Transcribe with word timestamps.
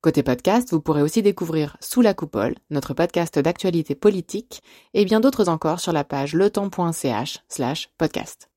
Côté 0.00 0.22
podcast, 0.22 0.70
vous 0.70 0.80
pourrez 0.80 1.02
aussi 1.02 1.22
découvrir 1.22 1.76
Sous 1.80 2.02
la 2.02 2.14
coupole, 2.14 2.54
notre 2.70 2.94
podcast 2.94 3.36
d'actualité 3.36 3.96
politique, 3.96 4.62
et 4.94 5.04
bien 5.04 5.18
d'autres 5.18 5.48
encore 5.48 5.80
sur 5.80 5.92
la 5.92 6.04
page 6.04 6.34
letemps.ch 6.34 7.40
slash 7.48 7.90
podcast. 7.98 8.48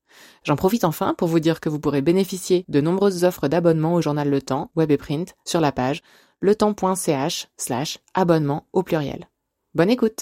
J'en 0.44 0.54
profite 0.54 0.84
enfin 0.84 1.14
pour 1.18 1.26
vous 1.26 1.40
dire 1.40 1.58
que 1.58 1.68
vous 1.68 1.80
pourrez 1.80 2.00
bénéficier 2.00 2.64
de 2.68 2.80
nombreuses 2.80 3.24
offres 3.24 3.48
d'abonnement 3.48 3.94
au 3.94 4.00
journal 4.00 4.30
Le 4.30 4.40
Temps, 4.40 4.70
web 4.76 4.92
et 4.92 4.96
print, 4.96 5.34
sur 5.44 5.60
la 5.60 5.72
page 5.72 6.02
letemps.ch 6.42 7.48
slash 7.56 7.98
abonnement 8.14 8.68
au 8.72 8.84
pluriel. 8.84 9.28
Bonne 9.74 9.90
écoute 9.90 10.20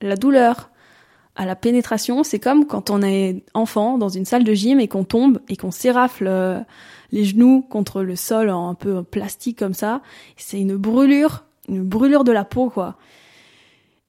La 0.00 0.16
douleur 0.16 0.72
à 1.36 1.44
la 1.44 1.54
pénétration, 1.54 2.24
c'est 2.24 2.40
comme 2.40 2.66
quand 2.66 2.90
on 2.90 3.02
est 3.02 3.44
enfant 3.54 3.98
dans 3.98 4.08
une 4.08 4.24
salle 4.24 4.42
de 4.42 4.54
gym 4.54 4.80
et 4.80 4.88
qu'on 4.88 5.04
tombe 5.04 5.38
et 5.48 5.56
qu'on 5.56 5.70
s'érafle 5.70 6.26
euh, 6.26 6.60
les 7.12 7.24
genoux 7.24 7.62
contre 7.68 8.02
le 8.02 8.16
sol 8.16 8.50
un 8.50 8.74
peu 8.74 9.02
plastique 9.02 9.58
comme 9.58 9.74
ça. 9.74 10.02
C'est 10.36 10.60
une 10.60 10.76
brûlure, 10.76 11.44
une 11.68 11.82
brûlure 11.82 12.24
de 12.24 12.32
la 12.32 12.44
peau, 12.44 12.70
quoi. 12.70 12.96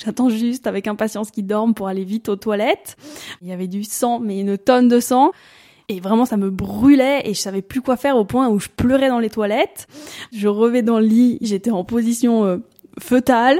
J'attends 0.03 0.29
juste 0.29 0.67
avec 0.67 0.87
impatience 0.87 1.31
qu'il 1.31 1.47
dorme 1.47 1.73
pour 1.73 1.87
aller 1.87 2.03
vite 2.03 2.29
aux 2.29 2.35
toilettes. 2.35 2.97
Il 3.41 3.47
y 3.47 3.51
avait 3.51 3.67
du 3.67 3.83
sang, 3.83 4.19
mais 4.19 4.39
une 4.39 4.57
tonne 4.57 4.87
de 4.87 4.99
sang. 4.99 5.31
Et 5.89 5.99
vraiment, 5.99 6.25
ça 6.25 6.37
me 6.37 6.51
brûlait 6.51 7.21
et 7.25 7.33
je 7.33 7.39
savais 7.39 7.61
plus 7.61 7.81
quoi 7.81 7.97
faire 7.97 8.17
au 8.17 8.25
point 8.25 8.49
où 8.49 8.59
je 8.59 8.67
pleurais 8.67 9.07
dans 9.07 9.19
les 9.19 9.29
toilettes. 9.29 9.87
Je 10.33 10.47
revais 10.47 10.81
dans 10.81 10.99
le 10.99 11.05
lit, 11.05 11.37
j'étais 11.41 11.71
en 11.71 11.83
position 11.83 12.45
euh, 12.45 12.57
fœtale. 12.99 13.59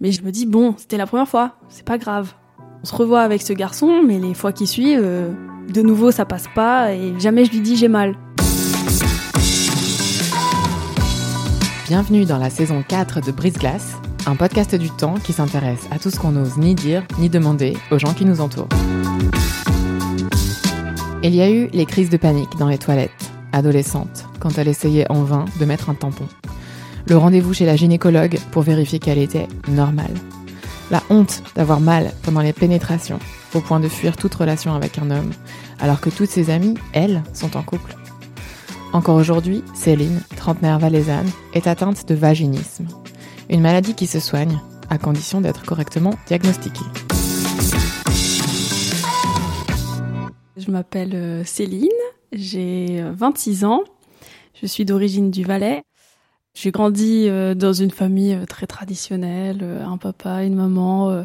Mais 0.00 0.12
je 0.12 0.22
me 0.22 0.30
dis, 0.30 0.46
bon, 0.46 0.74
c'était 0.76 0.98
la 0.98 1.06
première 1.06 1.28
fois, 1.28 1.56
c'est 1.68 1.84
pas 1.84 1.98
grave. 1.98 2.34
On 2.82 2.84
se 2.84 2.94
revoit 2.94 3.22
avec 3.22 3.42
ce 3.42 3.54
garçon, 3.54 4.02
mais 4.02 4.18
les 4.18 4.34
fois 4.34 4.52
qui 4.52 4.66
suivent, 4.66 5.00
euh, 5.02 5.32
de 5.68 5.82
nouveau, 5.82 6.10
ça 6.10 6.24
passe 6.24 6.46
pas 6.54 6.92
et 6.92 7.14
jamais 7.18 7.44
je 7.44 7.50
lui 7.50 7.60
dis 7.60 7.76
j'ai 7.76 7.88
mal. 7.88 8.14
Bienvenue 11.86 12.24
dans 12.24 12.38
la 12.38 12.50
saison 12.50 12.82
4 12.86 13.20
de 13.20 13.32
Brise 13.32 13.54
Glace, 13.54 13.96
un 14.26 14.36
podcast 14.36 14.74
du 14.74 14.90
temps 14.90 15.14
qui 15.14 15.32
s'intéresse 15.32 15.86
à 15.90 15.98
tout 15.98 16.10
ce 16.10 16.18
qu'on 16.18 16.32
n'ose 16.32 16.56
ni 16.56 16.74
dire 16.74 17.02
ni 17.18 17.28
demander 17.28 17.76
aux 17.90 17.98
gens 17.98 18.14
qui 18.14 18.24
nous 18.24 18.40
entourent. 18.40 18.68
Il 21.22 21.34
y 21.34 21.42
a 21.42 21.50
eu 21.50 21.68
les 21.72 21.86
crises 21.86 22.10
de 22.10 22.16
panique 22.16 22.56
dans 22.58 22.68
les 22.68 22.78
toilettes, 22.78 23.10
adolescentes, 23.52 24.26
quand 24.40 24.58
elle 24.58 24.68
essayait 24.68 25.10
en 25.10 25.22
vain 25.22 25.46
de 25.58 25.64
mettre 25.64 25.88
un 25.88 25.94
tampon. 25.94 26.26
Le 27.06 27.16
rendez-vous 27.16 27.54
chez 27.54 27.66
la 27.66 27.76
gynécologue 27.76 28.38
pour 28.50 28.62
vérifier 28.62 28.98
qu'elle 28.98 29.18
était 29.18 29.48
normale. 29.68 30.14
La 30.90 31.02
honte 31.10 31.42
d'avoir 31.54 31.80
mal 31.80 32.12
pendant 32.22 32.40
les 32.40 32.52
pénétrations, 32.52 33.18
au 33.54 33.60
point 33.60 33.80
de 33.80 33.88
fuir 33.88 34.16
toute 34.16 34.34
relation 34.34 34.74
avec 34.74 34.98
un 34.98 35.10
homme, 35.10 35.30
alors 35.80 36.00
que 36.00 36.10
toutes 36.10 36.30
ses 36.30 36.50
amies, 36.50 36.74
elles, 36.92 37.22
sont 37.32 37.56
en 37.56 37.62
couple. 37.62 37.94
Encore 38.92 39.16
aujourd'hui, 39.16 39.64
Céline, 39.74 40.20
trentenaire 40.36 40.78
valaisanne, 40.78 41.28
est 41.52 41.66
atteinte 41.66 42.08
de 42.08 42.14
vaginisme, 42.14 42.86
une 43.50 43.60
maladie 43.60 43.94
qui 43.94 44.06
se 44.06 44.20
soigne 44.20 44.60
à 44.88 44.98
condition 44.98 45.40
d'être 45.40 45.64
correctement 45.64 46.14
diagnostiquée. 46.26 46.84
Je 50.56 50.70
m'appelle 50.70 51.14
euh, 51.14 51.44
Céline, 51.44 51.88
j'ai 52.32 53.02
26 53.12 53.64
euh, 53.64 53.66
ans, 53.66 53.84
je 54.60 54.66
suis 54.66 54.84
d'origine 54.84 55.30
du 55.30 55.44
Valais. 55.44 55.82
J'ai 56.54 56.70
grandi 56.70 57.28
euh, 57.28 57.54
dans 57.54 57.72
une 57.72 57.90
famille 57.90 58.38
très 58.48 58.66
traditionnelle, 58.66 59.64
un 59.84 59.98
papa, 59.98 60.44
une 60.44 60.54
maman. 60.54 61.24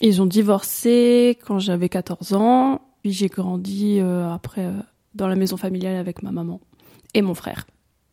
Ils 0.00 0.20
ont 0.20 0.26
divorcé 0.26 1.38
quand 1.46 1.58
j'avais 1.58 1.88
14 1.88 2.34
ans, 2.34 2.80
puis 3.02 3.12
j'ai 3.12 3.28
grandi 3.28 4.00
après 4.00 4.68
dans 5.14 5.28
la 5.28 5.36
maison 5.36 5.56
familiale 5.56 5.96
avec 5.96 6.22
ma 6.22 6.32
maman 6.32 6.60
et 7.14 7.22
mon 7.22 7.34
frère. 7.34 7.66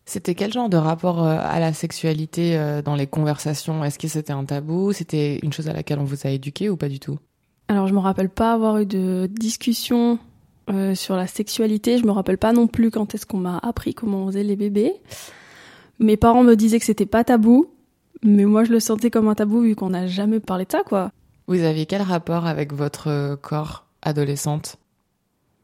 C'était 0.06 0.36
quel 0.36 0.52
genre 0.52 0.69
de 0.69 0.78
rapport 0.78 1.24
euh, 1.24 1.38
à 1.40 1.59
la 1.59 1.74
sexualité 1.74 2.58
euh, 2.58 2.81
dans 2.81 2.96
les 2.96 3.08
conversations? 3.08 3.84
Est-ce 3.84 4.00
que 4.00 4.08
c'était 4.08 4.34
un 4.34 4.44
tabou? 4.44 4.92
C'était 4.94 5.40
une 5.44 5.53
chose 5.53 5.69
à 5.69 5.74
laquelle 5.74 6.00
on 6.00 6.03
vous 6.03 6.28
a 6.28 6.31
éduqué 6.31 6.69
ou 6.69 6.75
pas 6.75 6.90
du 6.90 7.00
tout? 7.00 7.19
Alors 7.68 7.88
je 7.88 7.94
me 7.94 8.00
rappelle 8.00 8.30
pas 8.30 8.52
avoir 8.52 8.80
eu 8.80 8.86
de 8.86 9.30
discussion 9.31 10.19
euh, 10.69 10.96
sur 10.96 11.16
la 11.16 11.28
sexualité. 11.28 11.98
Je 11.98 12.06
me 12.06 12.12
rappelle 12.12 12.38
pas 12.38 12.52
non 12.52 12.68
plus 12.68 12.92
quand 12.92 13.16
est-ce 13.16 13.25
qu'on 13.25 13.38
m'a 13.38 13.59
appris 13.59 13.94
comment 13.94 14.24
on 14.24 14.28
faisait 14.28 14.44
les 14.44 14.56
bébés. 14.56 14.94
Mes 16.00 16.18
parents 16.18 16.44
me 16.44 16.56
disaient 16.56 16.80
que 16.80 16.86
c'était 16.86 17.06
pas 17.06 17.24
tabou, 17.24 17.68
mais 18.24 18.46
moi 18.46 18.63
je 18.63 18.72
le 18.72 18.80
sentais 18.80 19.12
comme 19.12 19.28
un 19.28 19.36
tabou 19.36 19.62
vu 19.62 19.75
qu'on 19.75 19.92
n'a 19.92 20.08
jamais 20.08 20.40
parlé 20.40 20.66
de 20.66 20.72
ça 20.72 20.81
quoi. 20.84 21.12
Vous 21.47 21.62
aviez 21.62 21.85
quel 21.85 22.02
rapport 22.02 22.46
avec 22.46 22.74
votre 22.74 23.35
corps 23.41 23.85
adolescente? 24.02 24.78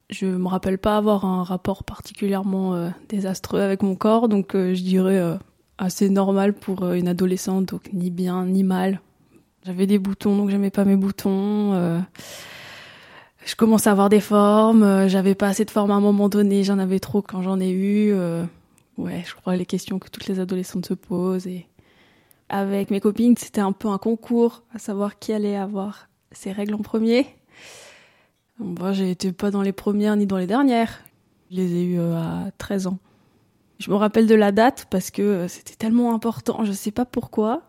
Je 0.10 0.26
me 0.26 0.48
rappelle 0.48 0.78
pas 0.78 0.96
avoir 0.96 1.26
un 1.26 1.44
rapport 1.44 1.84
particulièrement 1.84 2.76
euh, 2.76 2.90
désastreux 3.10 3.60
avec 3.60 3.84
mon 3.84 3.96
corps, 3.96 4.30
donc 4.30 4.56
euh, 4.56 4.74
je 4.74 4.82
dirais 4.82 5.18
euh, 5.18 5.36
assez 5.78 6.10
normal 6.10 6.54
pour 6.54 6.90
une 6.94 7.10
adolescente, 7.10 7.66
donc 7.66 7.92
ni 7.92 8.10
bien 8.10 8.46
ni 8.46 8.64
mal. 8.64 9.02
J'avais 9.66 9.86
des 9.86 10.00
boutons, 10.00 10.38
donc 10.38 10.50
j'aimais 10.50 10.70
pas 10.70 10.86
mes 10.86 10.96
boutons. 10.96 11.74
je 13.46 13.56
commençais 13.58 13.90
à 13.90 13.92
avoir 13.92 14.08
des 14.08 14.22
formes, 14.22 15.10
j'avais 15.10 15.36
pas 15.36 15.50
assez 15.50 15.66
de 15.66 15.72
formes 15.72 15.92
à 15.92 15.96
un 15.96 16.00
moment 16.00 16.30
donné, 16.30 16.64
j'en 16.64 16.80
avais 16.80 17.00
trop 17.00 17.22
quand 17.22 17.42
j'en 17.42 17.60
ai 17.60 17.70
eu. 17.70 18.14
ouais, 18.98 19.24
je 19.28 19.36
crois 19.36 19.58
les 19.58 19.66
questions 19.66 20.00
que 20.00 20.08
toutes 20.08 20.28
les 20.28 20.40
adolescentes 20.40 20.86
se 20.86 20.94
posent. 20.94 21.48
Et 21.48 21.68
avec 22.50 22.92
mes 22.92 23.00
copines, 23.00 23.36
c'était 23.38 23.62
un 23.62 23.72
peu 23.72 23.90
un 23.90 23.98
concours 23.98 24.64
à 24.74 24.80
savoir 24.80 25.20
qui 25.20 25.34
allait 25.34 25.56
avoir 25.56 26.10
ses 26.32 26.52
règles 26.52 26.76
en 26.76 26.80
premier. 26.80 27.28
Moi, 28.60 28.94
j'ai 28.94 29.12
été 29.12 29.32
pas 29.32 29.52
dans 29.52 29.62
les 29.62 29.74
premières 29.74 30.16
ni 30.16 30.26
dans 30.26 30.38
les 30.38 30.48
dernières. 30.48 31.04
Je 31.52 31.58
les 31.58 31.76
ai 31.76 31.84
eues 31.84 32.00
euh, 32.00 32.16
à 32.16 32.52
13 32.58 32.88
ans. 32.88 33.00
Je 33.80 33.92
me 33.92 33.96
rappelle 33.96 34.28
de 34.28 34.36
la 34.36 34.52
date 34.52 34.88
parce 34.90 35.12
que 35.12 35.22
euh, 35.22 35.48
c'était 35.48 35.76
tellement 35.76 36.14
important. 36.14 36.66
Je 36.66 36.72
sais 36.72 36.92
pas 36.92 37.06
pourquoi, 37.06 37.64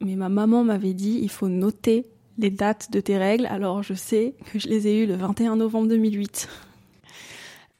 mais 0.00 0.16
ma 0.16 0.28
maman 0.28 0.64
m'avait 0.64 0.94
dit 0.94 1.20
il 1.22 1.30
faut 1.30 1.48
noter 1.48 2.06
les 2.38 2.50
dates 2.50 2.90
de 2.90 3.00
tes 3.00 3.16
règles. 3.16 3.46
Alors 3.46 3.82
je 3.82 3.94
sais 3.94 4.34
que 4.52 4.58
je 4.58 4.68
les 4.68 4.88
ai 4.88 5.02
eues 5.02 5.06
le 5.06 5.14
21 5.14 5.56
novembre 5.56 5.88
2008. 5.88 6.48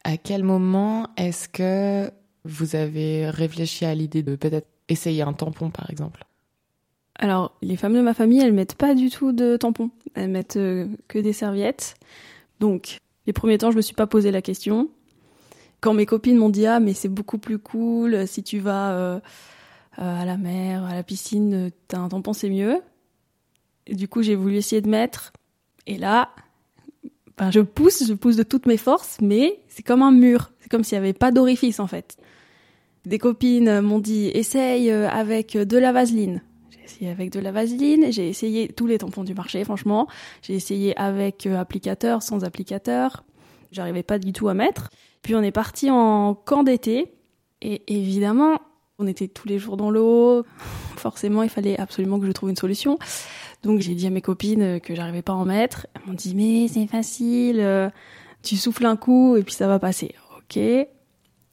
À 0.04 0.16
quel 0.16 0.44
moment 0.44 1.08
est-ce 1.16 1.48
que 1.48 2.10
vous 2.44 2.76
avez 2.76 3.28
réfléchi 3.28 3.84
à 3.84 3.94
l'idée 3.94 4.22
de 4.22 4.36
peut-être 4.36 4.68
essayer 4.88 5.22
un 5.22 5.32
tampon 5.32 5.70
par 5.70 5.90
exemple? 5.90 6.25
Alors 7.18 7.56
les 7.62 7.76
femmes 7.76 7.94
de 7.94 8.00
ma 8.00 8.14
famille, 8.14 8.40
elles 8.40 8.52
mettent 8.52 8.74
pas 8.74 8.94
du 8.94 9.10
tout 9.10 9.32
de 9.32 9.56
tampon. 9.56 9.90
Elles 10.14 10.30
mettent 10.30 10.56
euh, 10.56 10.86
que 11.08 11.18
des 11.18 11.32
serviettes. 11.32 11.94
Donc, 12.60 12.98
les 13.26 13.32
premiers 13.32 13.58
temps, 13.58 13.70
je 13.70 13.76
me 13.76 13.82
suis 13.82 13.94
pas 13.94 14.06
posé 14.06 14.30
la 14.30 14.42
question. 14.42 14.88
Quand 15.80 15.94
mes 15.94 16.06
copines 16.06 16.36
m'ont 16.36 16.48
dit 16.48 16.66
ah 16.66 16.80
mais 16.80 16.94
c'est 16.94 17.08
beaucoup 17.08 17.38
plus 17.38 17.58
cool 17.58 18.26
si 18.26 18.42
tu 18.42 18.58
vas 18.58 18.92
euh, 18.92 19.20
euh, 19.98 20.22
à 20.22 20.24
la 20.24 20.36
mer, 20.36 20.84
à 20.84 20.94
la 20.94 21.02
piscine, 21.02 21.70
t'as 21.88 21.98
un 21.98 22.08
tampon 22.08 22.32
c'est 22.32 22.50
mieux. 22.50 22.80
du 23.90 24.08
coup, 24.08 24.22
j'ai 24.22 24.34
voulu 24.34 24.56
essayer 24.56 24.80
de 24.80 24.88
mettre. 24.88 25.32
Et 25.86 25.98
là, 25.98 26.30
ben, 27.38 27.50
je 27.50 27.60
pousse, 27.60 28.06
je 28.06 28.14
pousse 28.14 28.36
de 28.36 28.42
toutes 28.42 28.66
mes 28.66 28.78
forces, 28.78 29.18
mais 29.20 29.60
c'est 29.68 29.82
comme 29.82 30.02
un 30.02 30.10
mur. 30.10 30.52
C'est 30.60 30.68
comme 30.68 30.84
s'il 30.84 30.98
n'y 30.98 31.04
avait 31.04 31.12
pas 31.12 31.30
d'orifice 31.30 31.80
en 31.80 31.86
fait. 31.86 32.16
Des 33.04 33.18
copines 33.18 33.80
m'ont 33.80 34.00
dit 34.00 34.26
essaye 34.28 34.90
euh, 34.90 35.08
avec 35.08 35.56
de 35.56 35.78
la 35.78 35.92
vaseline 35.92 36.42
essayé 36.86 37.10
avec 37.10 37.30
de 37.30 37.40
la 37.40 37.52
vaseline, 37.52 38.10
j'ai 38.10 38.28
essayé 38.28 38.68
tous 38.68 38.86
les 38.86 38.98
tampons 38.98 39.24
du 39.24 39.34
marché, 39.34 39.62
franchement. 39.64 40.06
J'ai 40.42 40.54
essayé 40.54 40.96
avec 40.98 41.46
euh, 41.46 41.58
applicateur, 41.58 42.22
sans 42.22 42.44
applicateur. 42.44 43.24
J'arrivais 43.72 44.02
pas 44.02 44.18
du 44.18 44.32
tout 44.32 44.48
à 44.48 44.54
mettre. 44.54 44.90
Puis 45.22 45.34
on 45.34 45.42
est 45.42 45.52
parti 45.52 45.90
en 45.90 46.34
camp 46.34 46.62
d'été. 46.62 47.12
Et 47.62 47.82
évidemment, 47.88 48.58
on 48.98 49.06
était 49.06 49.28
tous 49.28 49.48
les 49.48 49.58
jours 49.58 49.76
dans 49.76 49.90
l'eau. 49.90 50.44
Forcément, 50.96 51.42
il 51.42 51.50
fallait 51.50 51.78
absolument 51.78 52.18
que 52.18 52.26
je 52.26 52.32
trouve 52.32 52.50
une 52.50 52.56
solution. 52.56 52.98
Donc 53.62 53.80
j'ai 53.80 53.94
dit 53.94 54.06
à 54.06 54.10
mes 54.10 54.22
copines 54.22 54.80
que 54.80 54.94
j'arrivais 54.94 55.22
pas 55.22 55.32
à 55.32 55.36
en 55.36 55.44
mettre. 55.44 55.86
Elles 55.94 56.02
m'ont 56.06 56.14
dit 56.14 56.34
mais 56.34 56.68
c'est 56.68 56.86
facile, 56.86 57.60
euh, 57.60 57.90
tu 58.42 58.56
souffles 58.56 58.86
un 58.86 58.96
coup 58.96 59.36
et 59.36 59.42
puis 59.42 59.54
ça 59.54 59.66
va 59.66 59.78
passer. 59.78 60.14
Ok, 60.38 60.58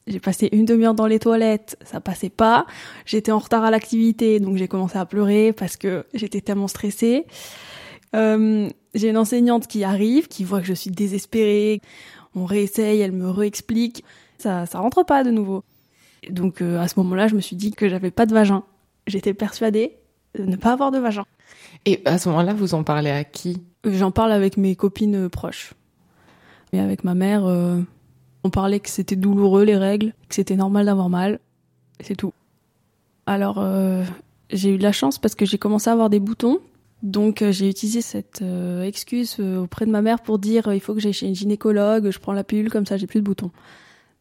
j'ai 0.06 0.20
passé 0.20 0.48
une 0.52 0.64
demi-heure 0.64 0.94
dans 0.94 1.06
les 1.06 1.18
toilettes, 1.18 1.78
ça 1.84 2.00
passait 2.00 2.30
pas. 2.30 2.66
J'étais 3.06 3.32
en 3.32 3.38
retard 3.38 3.64
à 3.64 3.70
l'activité, 3.70 4.38
donc 4.40 4.56
j'ai 4.56 4.68
commencé 4.68 4.98
à 4.98 5.06
pleurer 5.06 5.52
parce 5.52 5.76
que 5.76 6.04
j'étais 6.12 6.40
tellement 6.40 6.68
stressée. 6.68 7.26
Euh, 8.14 8.68
j'ai 8.94 9.08
une 9.08 9.16
enseignante 9.16 9.66
qui 9.66 9.82
arrive, 9.82 10.28
qui 10.28 10.44
voit 10.44 10.60
que 10.60 10.66
je 10.66 10.74
suis 10.74 10.90
désespérée. 10.90 11.80
On 12.34 12.44
réessaye, 12.44 13.00
elle 13.00 13.12
me 13.12 13.30
réexplique. 13.30 14.04
Ça, 14.38 14.66
ça 14.66 14.78
rentre 14.78 15.04
pas 15.04 15.24
de 15.24 15.30
nouveau. 15.30 15.64
Donc 16.30 16.60
euh, 16.60 16.78
à 16.78 16.88
ce 16.88 16.98
moment-là, 17.00 17.28
je 17.28 17.34
me 17.34 17.40
suis 17.40 17.56
dit 17.56 17.72
que 17.72 17.88
j'avais 17.88 18.10
pas 18.10 18.26
de 18.26 18.34
vagin. 18.34 18.62
J'étais 19.06 19.34
persuadée 19.34 19.96
ne 20.38 20.56
pas 20.56 20.72
avoir 20.72 20.90
de 20.90 20.98
vagin. 20.98 21.24
Et 21.86 22.02
à 22.04 22.18
ce 22.18 22.28
moment-là, 22.28 22.54
vous 22.54 22.74
en 22.74 22.82
parlez 22.82 23.10
à 23.10 23.24
qui? 23.24 23.62
J'en 23.84 24.10
parle 24.10 24.32
avec 24.32 24.56
mes 24.56 24.74
copines 24.76 25.28
proches. 25.28 25.74
Mais 26.72 26.80
avec 26.80 27.04
ma 27.04 27.14
mère, 27.14 27.46
euh, 27.46 27.80
on 28.44 28.50
parlait 28.50 28.78
que 28.78 28.90
c'était 28.90 29.16
douloureux 29.16 29.64
les 29.64 29.76
règles, 29.76 30.12
que 30.28 30.34
c'était 30.34 30.54
normal 30.54 30.86
d'avoir 30.86 31.08
mal. 31.08 31.40
C'est 32.00 32.14
tout. 32.14 32.32
Alors, 33.26 33.58
euh, 33.58 34.04
j'ai 34.50 34.74
eu 34.74 34.78
de 34.78 34.82
la 34.82 34.92
chance 34.92 35.18
parce 35.18 35.34
que 35.34 35.46
j'ai 35.46 35.56
commencé 35.56 35.88
à 35.88 35.94
avoir 35.94 36.10
des 36.10 36.20
boutons. 36.20 36.60
Donc, 37.02 37.40
euh, 37.40 37.52
j'ai 37.52 37.68
utilisé 37.68 38.02
cette 38.02 38.44
excuse 38.82 39.40
auprès 39.40 39.86
de 39.86 39.90
ma 39.90 40.02
mère 40.02 40.20
pour 40.20 40.38
dire 40.38 40.72
il 40.72 40.80
faut 40.80 40.94
que 40.94 41.00
j'aille 41.00 41.14
chez 41.14 41.26
une 41.26 41.34
gynécologue, 41.34 42.10
je 42.10 42.18
prends 42.18 42.32
la 42.32 42.44
pilule, 42.44 42.70
comme 42.70 42.86
ça 42.86 42.96
j'ai 42.98 43.06
plus 43.06 43.20
de 43.20 43.24
boutons. 43.24 43.50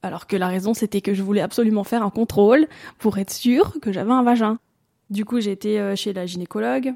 Alors 0.02 0.26
que 0.28 0.36
la 0.36 0.48
raison, 0.48 0.74
c'était 0.74 1.02
que 1.02 1.14
je 1.14 1.22
voulais 1.22 1.42
absolument 1.42 1.84
faire 1.84 2.04
un 2.04 2.10
contrôle 2.10 2.68
pour 3.00 3.18
être 3.18 3.32
sûre 3.32 3.78
que 3.82 3.92
j'avais 3.92 4.12
un 4.12 4.24
vagin. 4.24 4.58
Du 5.10 5.26
coup, 5.26 5.40
j'ai 5.40 5.52
été 5.52 5.96
chez 5.96 6.12
la 6.12 6.26
gynécologue. 6.26 6.94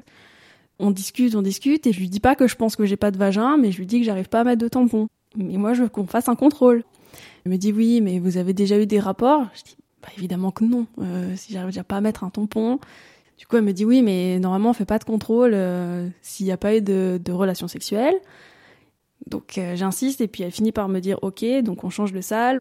On 0.78 0.90
discute, 0.90 1.34
on 1.34 1.42
discute, 1.42 1.86
et 1.86 1.92
je 1.92 2.00
lui 2.00 2.08
dis 2.08 2.20
pas 2.20 2.34
que 2.34 2.46
je 2.46 2.54
pense 2.54 2.76
que 2.76 2.84
j'ai 2.84 2.96
pas 2.96 3.10
de 3.10 3.16
vagin, 3.16 3.56
mais 3.56 3.72
je 3.72 3.78
lui 3.78 3.86
dis 3.86 3.98
que 3.98 4.04
j'arrive 4.04 4.28
pas 4.28 4.40
à 4.40 4.44
mettre 4.44 4.60
de 4.60 4.68
tampon. 4.68 5.08
Mais 5.36 5.56
moi, 5.56 5.74
je 5.74 5.82
veux 5.82 5.88
qu'on 5.88 6.06
fasse 6.06 6.28
un 6.28 6.36
contrôle. 6.36 6.84
Elle 7.44 7.52
me 7.52 7.56
dit 7.56 7.72
oui, 7.72 8.00
mais 8.00 8.18
vous 8.18 8.36
avez 8.36 8.52
déjà 8.52 8.78
eu 8.78 8.86
des 8.86 9.00
rapports? 9.00 9.46
Je 9.54 9.62
dis 9.62 9.76
bah 10.02 10.08
évidemment 10.16 10.50
que 10.50 10.64
non. 10.64 10.86
Euh, 10.98 11.34
si 11.36 11.52
j'arrive 11.52 11.70
déjà 11.70 11.84
pas 11.84 11.96
à 11.96 12.00
mettre 12.00 12.24
un 12.24 12.30
tampon. 12.30 12.78
Du 13.36 13.46
coup, 13.46 13.56
elle 13.56 13.64
me 13.64 13.72
dit 13.72 13.84
oui, 13.84 14.02
mais 14.02 14.38
normalement 14.38 14.70
on 14.70 14.72
fait 14.72 14.84
pas 14.84 14.98
de 14.98 15.04
contrôle 15.04 15.52
euh, 15.54 16.08
s'il 16.22 16.46
n'y 16.46 16.52
a 16.52 16.56
pas 16.56 16.76
eu 16.76 16.82
de, 16.82 17.20
de 17.22 17.32
relations 17.32 17.68
sexuelles. 17.68 18.16
Donc 19.26 19.58
euh, 19.58 19.76
j'insiste 19.76 20.20
et 20.20 20.28
puis 20.28 20.42
elle 20.42 20.52
finit 20.52 20.72
par 20.72 20.88
me 20.88 21.00
dire 21.00 21.18
ok, 21.22 21.44
donc 21.62 21.84
on 21.84 21.90
change 21.90 22.12
de 22.12 22.20
salle. 22.20 22.60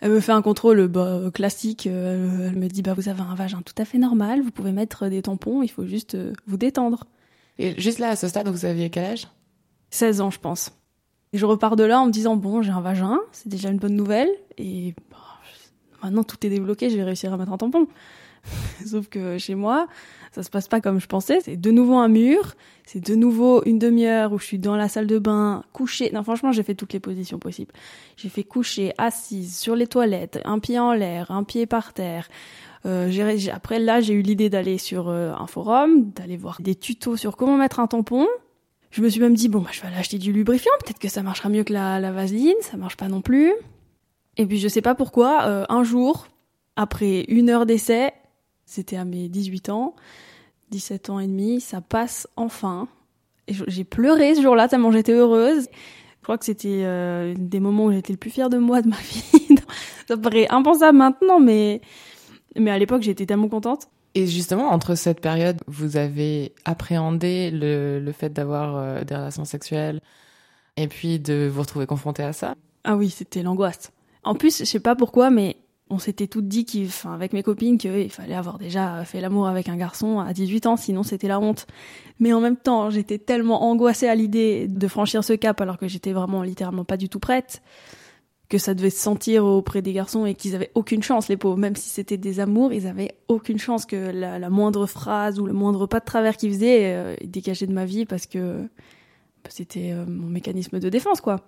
Elle 0.00 0.12
me 0.12 0.20
fait 0.20 0.32
un 0.32 0.42
contrôle 0.42 0.86
bah, 0.86 1.22
classique. 1.32 1.86
elle 1.86 2.56
me 2.56 2.68
dit 2.68 2.82
bah 2.82 2.94
vous 2.94 3.08
avez 3.08 3.22
un 3.22 3.34
vagin 3.34 3.62
tout 3.62 3.74
à 3.78 3.84
fait 3.84 3.98
normal, 3.98 4.40
vous 4.40 4.52
pouvez 4.52 4.72
mettre 4.72 5.08
des 5.08 5.22
tampons, 5.22 5.62
il 5.62 5.68
faut 5.68 5.86
juste 5.86 6.16
vous 6.46 6.56
détendre. 6.56 7.04
Et 7.58 7.80
juste 7.80 7.98
là 7.98 8.10
à 8.10 8.16
ce 8.16 8.28
stade, 8.28 8.48
vous 8.48 8.64
aviez 8.64 8.90
quel 8.90 9.04
âge? 9.04 9.28
16 9.90 10.20
ans, 10.20 10.30
je 10.30 10.38
pense. 10.38 10.72
Et 11.34 11.38
je 11.38 11.46
repars 11.46 11.74
de 11.74 11.82
là 11.82 12.00
en 12.00 12.06
me 12.06 12.12
disant 12.12 12.36
bon, 12.36 12.62
j'ai 12.62 12.70
un 12.70 12.80
vagin, 12.80 13.18
c'est 13.32 13.48
déjà 13.48 13.68
une 13.68 13.78
bonne 13.78 13.96
nouvelle. 13.96 14.30
Et 14.56 14.94
bah, 15.10 15.18
maintenant 16.00 16.22
tout 16.22 16.36
est 16.46 16.48
débloqué, 16.48 16.90
je 16.90 16.96
vais 16.96 17.02
réussir 17.02 17.32
à 17.32 17.36
mettre 17.36 17.52
un 17.52 17.56
tampon. 17.56 17.88
Sauf 18.86 19.08
que 19.08 19.36
chez 19.36 19.56
moi, 19.56 19.88
ça 20.30 20.44
se 20.44 20.50
passe 20.50 20.68
pas 20.68 20.80
comme 20.80 21.00
je 21.00 21.08
pensais. 21.08 21.40
C'est 21.40 21.56
de 21.56 21.70
nouveau 21.72 21.96
un 21.96 22.06
mur, 22.06 22.54
c'est 22.86 23.04
de 23.04 23.16
nouveau 23.16 23.64
une 23.64 23.80
demi-heure 23.80 24.32
où 24.32 24.38
je 24.38 24.44
suis 24.44 24.60
dans 24.60 24.76
la 24.76 24.88
salle 24.88 25.08
de 25.08 25.18
bain, 25.18 25.64
couchée. 25.72 26.08
Non, 26.12 26.22
franchement, 26.22 26.52
j'ai 26.52 26.62
fait 26.62 26.76
toutes 26.76 26.92
les 26.92 27.00
positions 27.00 27.40
possibles. 27.40 27.72
J'ai 28.16 28.28
fait 28.28 28.44
coucher, 28.44 28.92
assise, 28.96 29.58
sur 29.58 29.74
les 29.74 29.88
toilettes, 29.88 30.40
un 30.44 30.60
pied 30.60 30.78
en 30.78 30.92
l'air, 30.92 31.32
un 31.32 31.42
pied 31.42 31.66
par 31.66 31.94
terre. 31.94 32.28
Euh, 32.86 33.10
après 33.52 33.80
là, 33.80 34.00
j'ai 34.00 34.14
eu 34.14 34.22
l'idée 34.22 34.50
d'aller 34.50 34.78
sur 34.78 35.08
euh, 35.08 35.32
un 35.32 35.48
forum, 35.48 36.10
d'aller 36.10 36.36
voir 36.36 36.58
des 36.60 36.76
tutos 36.76 37.16
sur 37.16 37.36
comment 37.36 37.56
mettre 37.56 37.80
un 37.80 37.88
tampon. 37.88 38.28
Je 38.94 39.02
me 39.02 39.08
suis 39.08 39.20
même 39.20 39.34
dit, 39.34 39.48
bon, 39.48 39.58
bah, 39.58 39.70
je 39.72 39.80
vais 39.80 39.88
aller 39.88 39.96
acheter 39.96 40.18
du 40.18 40.32
lubrifiant, 40.32 40.70
peut-être 40.84 41.00
que 41.00 41.08
ça 41.08 41.24
marchera 41.24 41.48
mieux 41.48 41.64
que 41.64 41.72
la, 41.72 42.12
vaseline, 42.12 42.54
ça 42.60 42.76
marche 42.76 42.96
pas 42.96 43.08
non 43.08 43.22
plus. 43.22 43.52
Et 44.36 44.46
puis 44.46 44.58
je 44.58 44.68
sais 44.68 44.82
pas 44.82 44.94
pourquoi, 44.94 45.46
euh, 45.46 45.64
un 45.68 45.82
jour, 45.82 46.28
après 46.76 47.24
une 47.26 47.50
heure 47.50 47.66
d'essai, 47.66 48.12
c'était 48.66 48.94
à 48.94 49.04
mes 49.04 49.28
18 49.28 49.68
ans, 49.70 49.96
17 50.70 51.10
ans 51.10 51.18
et 51.18 51.26
demi, 51.26 51.60
ça 51.60 51.80
passe 51.80 52.28
enfin. 52.36 52.86
Et 53.48 53.54
j'ai 53.66 53.82
pleuré 53.82 54.36
ce 54.36 54.42
jour-là, 54.42 54.68
tellement 54.68 54.92
j'étais 54.92 55.12
heureuse. 55.12 55.66
Je 56.18 56.22
crois 56.22 56.38
que 56.38 56.44
c'était 56.44 56.82
euh, 56.84 57.34
des 57.36 57.58
moments 57.58 57.86
où 57.86 57.92
j'étais 57.92 58.12
le 58.12 58.18
plus 58.18 58.30
fière 58.30 58.48
de 58.48 58.58
moi 58.58 58.80
de 58.80 58.88
ma 58.90 58.96
vie. 58.98 59.56
ça 60.06 60.16
paraît 60.16 60.46
impensable 60.50 60.98
maintenant, 60.98 61.40
mais, 61.40 61.80
mais 62.54 62.70
à 62.70 62.78
l'époque 62.78 63.02
j'étais 63.02 63.26
tellement 63.26 63.48
contente. 63.48 63.88
Et 64.14 64.26
justement, 64.26 64.68
entre 64.70 64.94
cette 64.94 65.20
période, 65.20 65.60
vous 65.66 65.96
avez 65.96 66.52
appréhendé 66.64 67.50
le, 67.50 67.98
le 67.98 68.12
fait 68.12 68.32
d'avoir 68.32 68.76
euh, 68.76 69.02
des 69.02 69.14
relations 69.14 69.44
sexuelles 69.44 70.00
et 70.76 70.86
puis 70.88 71.18
de 71.18 71.50
vous 71.52 71.60
retrouver 71.60 71.86
confronté 71.86 72.22
à 72.22 72.32
ça? 72.32 72.54
Ah 72.84 72.96
oui, 72.96 73.10
c'était 73.10 73.42
l'angoisse. 73.42 73.92
En 74.22 74.34
plus, 74.34 74.60
je 74.60 74.64
sais 74.64 74.80
pas 74.80 74.94
pourquoi, 74.94 75.30
mais 75.30 75.56
on 75.90 75.98
s'était 75.98 76.26
toutes 76.26 76.48
dit 76.48 76.66
avec 77.04 77.32
mes 77.32 77.42
copines, 77.42 77.76
qu'il 77.76 78.10
fallait 78.10 78.34
avoir 78.34 78.58
déjà 78.58 79.04
fait 79.04 79.20
l'amour 79.20 79.48
avec 79.48 79.68
un 79.68 79.76
garçon 79.76 80.18
à 80.18 80.32
18 80.32 80.66
ans, 80.66 80.76
sinon 80.76 81.02
c'était 81.02 81.28
la 81.28 81.38
honte. 81.40 81.66
Mais 82.20 82.32
en 82.32 82.40
même 82.40 82.56
temps, 82.56 82.90
j'étais 82.90 83.18
tellement 83.18 83.64
angoissée 83.64 84.08
à 84.08 84.14
l'idée 84.14 84.66
de 84.66 84.88
franchir 84.88 85.24
ce 85.24 85.34
cap 85.34 85.60
alors 85.60 85.76
que 85.76 85.88
j'étais 85.88 86.12
vraiment 86.12 86.42
littéralement 86.42 86.84
pas 86.84 86.96
du 86.96 87.08
tout 87.08 87.20
prête 87.20 87.62
que 88.48 88.58
ça 88.58 88.74
devait 88.74 88.90
se 88.90 89.00
sentir 89.00 89.44
auprès 89.44 89.82
des 89.82 89.92
garçons 89.92 90.26
et 90.26 90.34
qu'ils 90.34 90.54
avaient 90.54 90.70
aucune 90.74 91.02
chance, 91.02 91.28
les 91.28 91.36
pauvres. 91.36 91.56
Même 91.56 91.76
si 91.76 91.88
c'était 91.88 92.16
des 92.16 92.40
amours, 92.40 92.72
ils 92.72 92.86
avaient 92.86 93.12
aucune 93.28 93.58
chance 93.58 93.86
que 93.86 93.96
la, 93.96 94.50
moindre 94.50 94.86
phrase 94.86 95.40
ou 95.40 95.46
le 95.46 95.52
moindre 95.52 95.86
pas 95.86 96.00
de 96.00 96.04
travers 96.04 96.36
qu'ils 96.36 96.52
faisaient 96.52 96.94
euh, 96.94 97.16
de 97.16 97.72
ma 97.72 97.84
vie 97.84 98.04
parce 98.04 98.26
que 98.26 98.62
bah, 99.42 99.50
c'était 99.50 99.92
euh, 99.92 100.04
mon 100.06 100.28
mécanisme 100.28 100.78
de 100.78 100.88
défense, 100.88 101.20
quoi. 101.20 101.40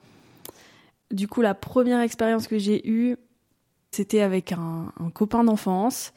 Du 1.12 1.28
coup, 1.28 1.40
la 1.40 1.54
première 1.54 2.00
expérience 2.00 2.48
que 2.48 2.58
j'ai 2.58 2.88
eue, 2.88 3.16
c'était 3.90 4.20
avec 4.20 4.52
un, 4.52 4.92
copain 5.14 5.44
d'enfance 5.44 6.12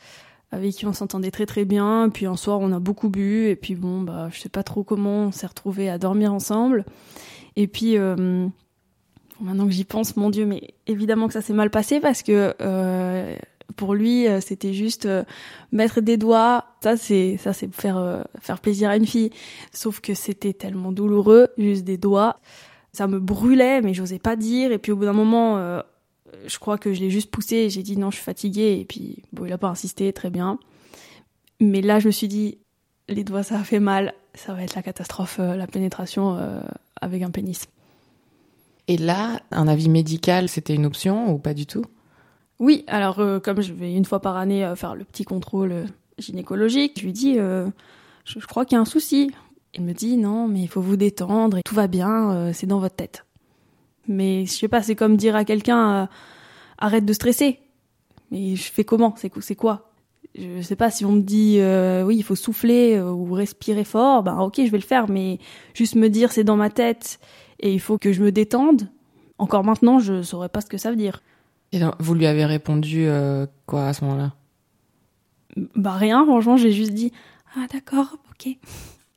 avec 0.51 0.73
qui 0.73 0.87
on 0.87 0.93
s'entendait 0.93 1.29
très 1.29 1.45
très 1.45 1.63
bien. 1.63 2.09
Puis 2.11 2.25
un 2.25 2.35
soir, 2.35 2.59
on 2.59 2.71
a 2.71 2.79
beaucoup 2.79 3.09
bu. 3.09 3.47
Et 3.47 3.55
puis 3.55 3.75
bon, 3.75 4.01
bah, 4.01 4.29
je 4.31 4.39
sais 4.39 4.49
pas 4.49 4.63
trop 4.63 4.83
comment 4.83 5.25
on 5.25 5.31
s'est 5.31 5.45
retrouvés 5.45 5.89
à 5.89 5.99
dormir 5.99 6.33
ensemble. 6.33 6.85
Et 7.55 7.67
puis, 7.67 7.97
euh, 7.97 8.47
maintenant 9.39 9.65
que 9.65 9.71
j'y 9.71 9.85
pense, 9.85 10.15
mon 10.15 10.29
Dieu, 10.29 10.45
mais 10.45 10.73
évidemment 10.87 11.27
que 11.27 11.33
ça 11.33 11.41
s'est 11.41 11.53
mal 11.53 11.69
passé 11.69 11.99
parce 11.99 12.23
que 12.23 12.53
euh, 12.61 13.35
pour 13.75 13.93
lui, 13.93 14.27
euh, 14.27 14.41
c'était 14.41 14.73
juste 14.73 15.05
euh, 15.05 15.23
mettre 15.71 16.01
des 16.01 16.17
doigts. 16.17 16.65
Ça, 16.83 16.97
c'est 16.97 17.37
ça, 17.37 17.53
c'est 17.53 17.73
faire 17.73 17.97
euh, 17.97 18.21
faire 18.41 18.59
plaisir 18.59 18.89
à 18.89 18.97
une 18.97 19.05
fille. 19.05 19.29
Sauf 19.71 20.01
que 20.01 20.13
c'était 20.13 20.53
tellement 20.53 20.91
douloureux, 20.91 21.47
juste 21.57 21.85
des 21.85 21.97
doigts. 21.97 22.39
Ça 22.91 23.07
me 23.07 23.19
brûlait, 23.19 23.81
mais 23.81 23.93
j'osais 23.93 24.19
pas 24.19 24.35
dire. 24.35 24.71
Et 24.71 24.79
puis 24.79 24.91
au 24.91 24.95
bout 24.95 25.05
d'un 25.05 25.13
moment, 25.13 25.81
je 26.47 26.59
crois 26.59 26.79
que 26.79 26.91
je 26.91 26.99
l'ai 26.99 27.11
juste 27.11 27.29
poussé. 27.29 27.69
J'ai 27.69 27.83
dit 27.83 27.97
non, 27.97 28.09
je 28.09 28.15
suis 28.15 28.25
fatiguée. 28.25 28.79
Et 28.79 28.85
puis 28.85 29.23
bon, 29.31 29.45
il 29.45 29.53
a 29.53 29.59
pas 29.59 29.69
insisté, 29.69 30.11
très 30.11 30.31
bien. 30.31 30.57
Mais 31.59 31.81
là, 31.81 31.99
je 31.99 32.07
me 32.07 32.11
suis 32.11 32.27
dit, 32.27 32.57
les 33.07 33.23
doigts, 33.23 33.43
ça 33.43 33.59
a 33.59 33.63
fait 33.63 33.79
mal. 33.79 34.13
Ça 34.33 34.53
va 34.53 34.63
être 34.63 34.75
la 34.75 34.81
catastrophe, 34.81 35.37
la 35.37 35.67
pénétration 35.67 36.37
avec 36.99 37.21
un 37.21 37.29
pénis. 37.29 37.67
Et 38.89 38.97
là, 38.97 39.39
un 39.51 39.67
avis 39.67 39.87
médical, 39.87 40.49
c'était 40.49 40.73
une 40.73 40.87
option 40.87 41.31
ou 41.31 41.37
pas 41.37 41.53
du 41.53 41.67
tout? 41.67 41.85
Oui, 42.57 42.83
alors 42.87 43.19
euh, 43.19 43.39
comme 43.39 43.61
je 43.61 43.71
vais 43.71 43.93
une 43.93 44.03
fois 44.03 44.19
par 44.19 44.35
année 44.35 44.65
euh, 44.65 44.75
faire 44.75 44.95
le 44.95 45.03
petit 45.03 45.23
contrôle 45.23 45.71
euh, 45.71 45.85
gynécologique, 46.17 46.99
je 46.99 47.05
lui 47.05 47.13
dis 47.13 47.35
je, 47.35 48.45
crois 48.47 48.65
qu'il 48.65 48.75
y 48.75 48.79
a 48.79 48.81
un 48.81 48.85
souci. 48.85 49.31
Il 49.75 49.83
me 49.83 49.93
dit 49.93 50.17
non, 50.17 50.47
mais 50.47 50.61
il 50.61 50.67
faut 50.67 50.81
vous 50.81 50.97
détendre 50.97 51.59
et 51.59 51.61
tout 51.63 51.75
va 51.75 51.85
bien, 51.85 52.51
c'est 52.51 52.65
dans 52.65 52.79
votre 52.79 52.95
tête. 52.95 53.25
Mais 54.07 54.47
je 54.47 54.51
sais 54.51 54.67
pas, 54.67 54.81
c'est 54.81 54.95
comme 54.95 55.15
dire 55.15 55.35
à 55.35 55.45
quelqu'un 55.45 56.09
arrête 56.79 57.05
de 57.05 57.13
stresser. 57.13 57.59
Mais 58.31 58.55
je 58.55 58.71
fais 58.71 58.83
comment? 58.83 59.13
C'est 59.15 59.55
quoi? 59.55 59.91
Je 60.35 60.61
sais 60.63 60.75
pas 60.75 60.89
si 60.89 61.05
on 61.05 61.11
me 61.11 61.21
dit 61.21 61.59
oui, 62.05 62.17
il 62.17 62.23
faut 62.23 62.35
souffler 62.35 62.99
ou 62.99 63.31
respirer 63.33 63.83
fort, 63.83 64.23
ben 64.23 64.39
OK, 64.39 64.55
je 64.57 64.71
vais 64.71 64.79
le 64.79 64.83
faire 64.83 65.07
mais 65.07 65.37
juste 65.75 65.93
me 65.93 66.09
dire 66.09 66.31
c'est 66.31 66.43
dans 66.43 66.57
ma 66.57 66.71
tête 66.71 67.19
et 67.59 67.73
il 67.73 67.79
faut 67.79 67.97
que 67.97 68.11
je 68.11 68.21
me 68.21 68.31
détende. 68.31 68.89
Encore 69.37 69.63
maintenant, 69.63 69.99
je 69.99 70.21
saurais 70.21 70.49
pas 70.49 70.61
ce 70.61 70.67
que 70.67 70.77
ça 70.77 70.89
veut 70.89 70.97
dire. 70.97 71.21
Et 71.71 71.79
vous 71.99 72.13
lui 72.15 72.25
avez 72.25 72.45
répondu 72.45 73.05
euh, 73.07 73.45
quoi 73.65 73.87
à 73.87 73.93
ce 73.93 74.03
moment-là? 74.05 74.33
Bah 75.75 75.93
rien, 75.93 76.25
franchement, 76.25 76.57
j'ai 76.57 76.71
juste 76.71 76.93
dit 76.93 77.11
ah 77.55 77.65
d'accord, 77.71 78.17
ok. 78.31 78.47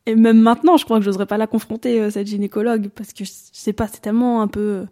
Et 0.07 0.15
même 0.17 0.41
maintenant, 0.41 0.77
je 0.77 0.85
crois 0.85 0.99
que 0.99 1.05
j'oserais 1.05 1.27
pas 1.27 1.39
la 1.39 1.47
confronter 1.47 2.01
euh, 2.01 2.11
cette 2.11 2.27
gynécologue 2.27 2.89
parce 2.89 3.13
que 3.13 3.25
je 3.25 3.31
sais 3.33 3.73
pas, 3.73 3.87
c'est 3.87 4.01
tellement 4.01 4.43
un 4.43 4.49
peu 4.49 4.61
euh, 4.61 4.85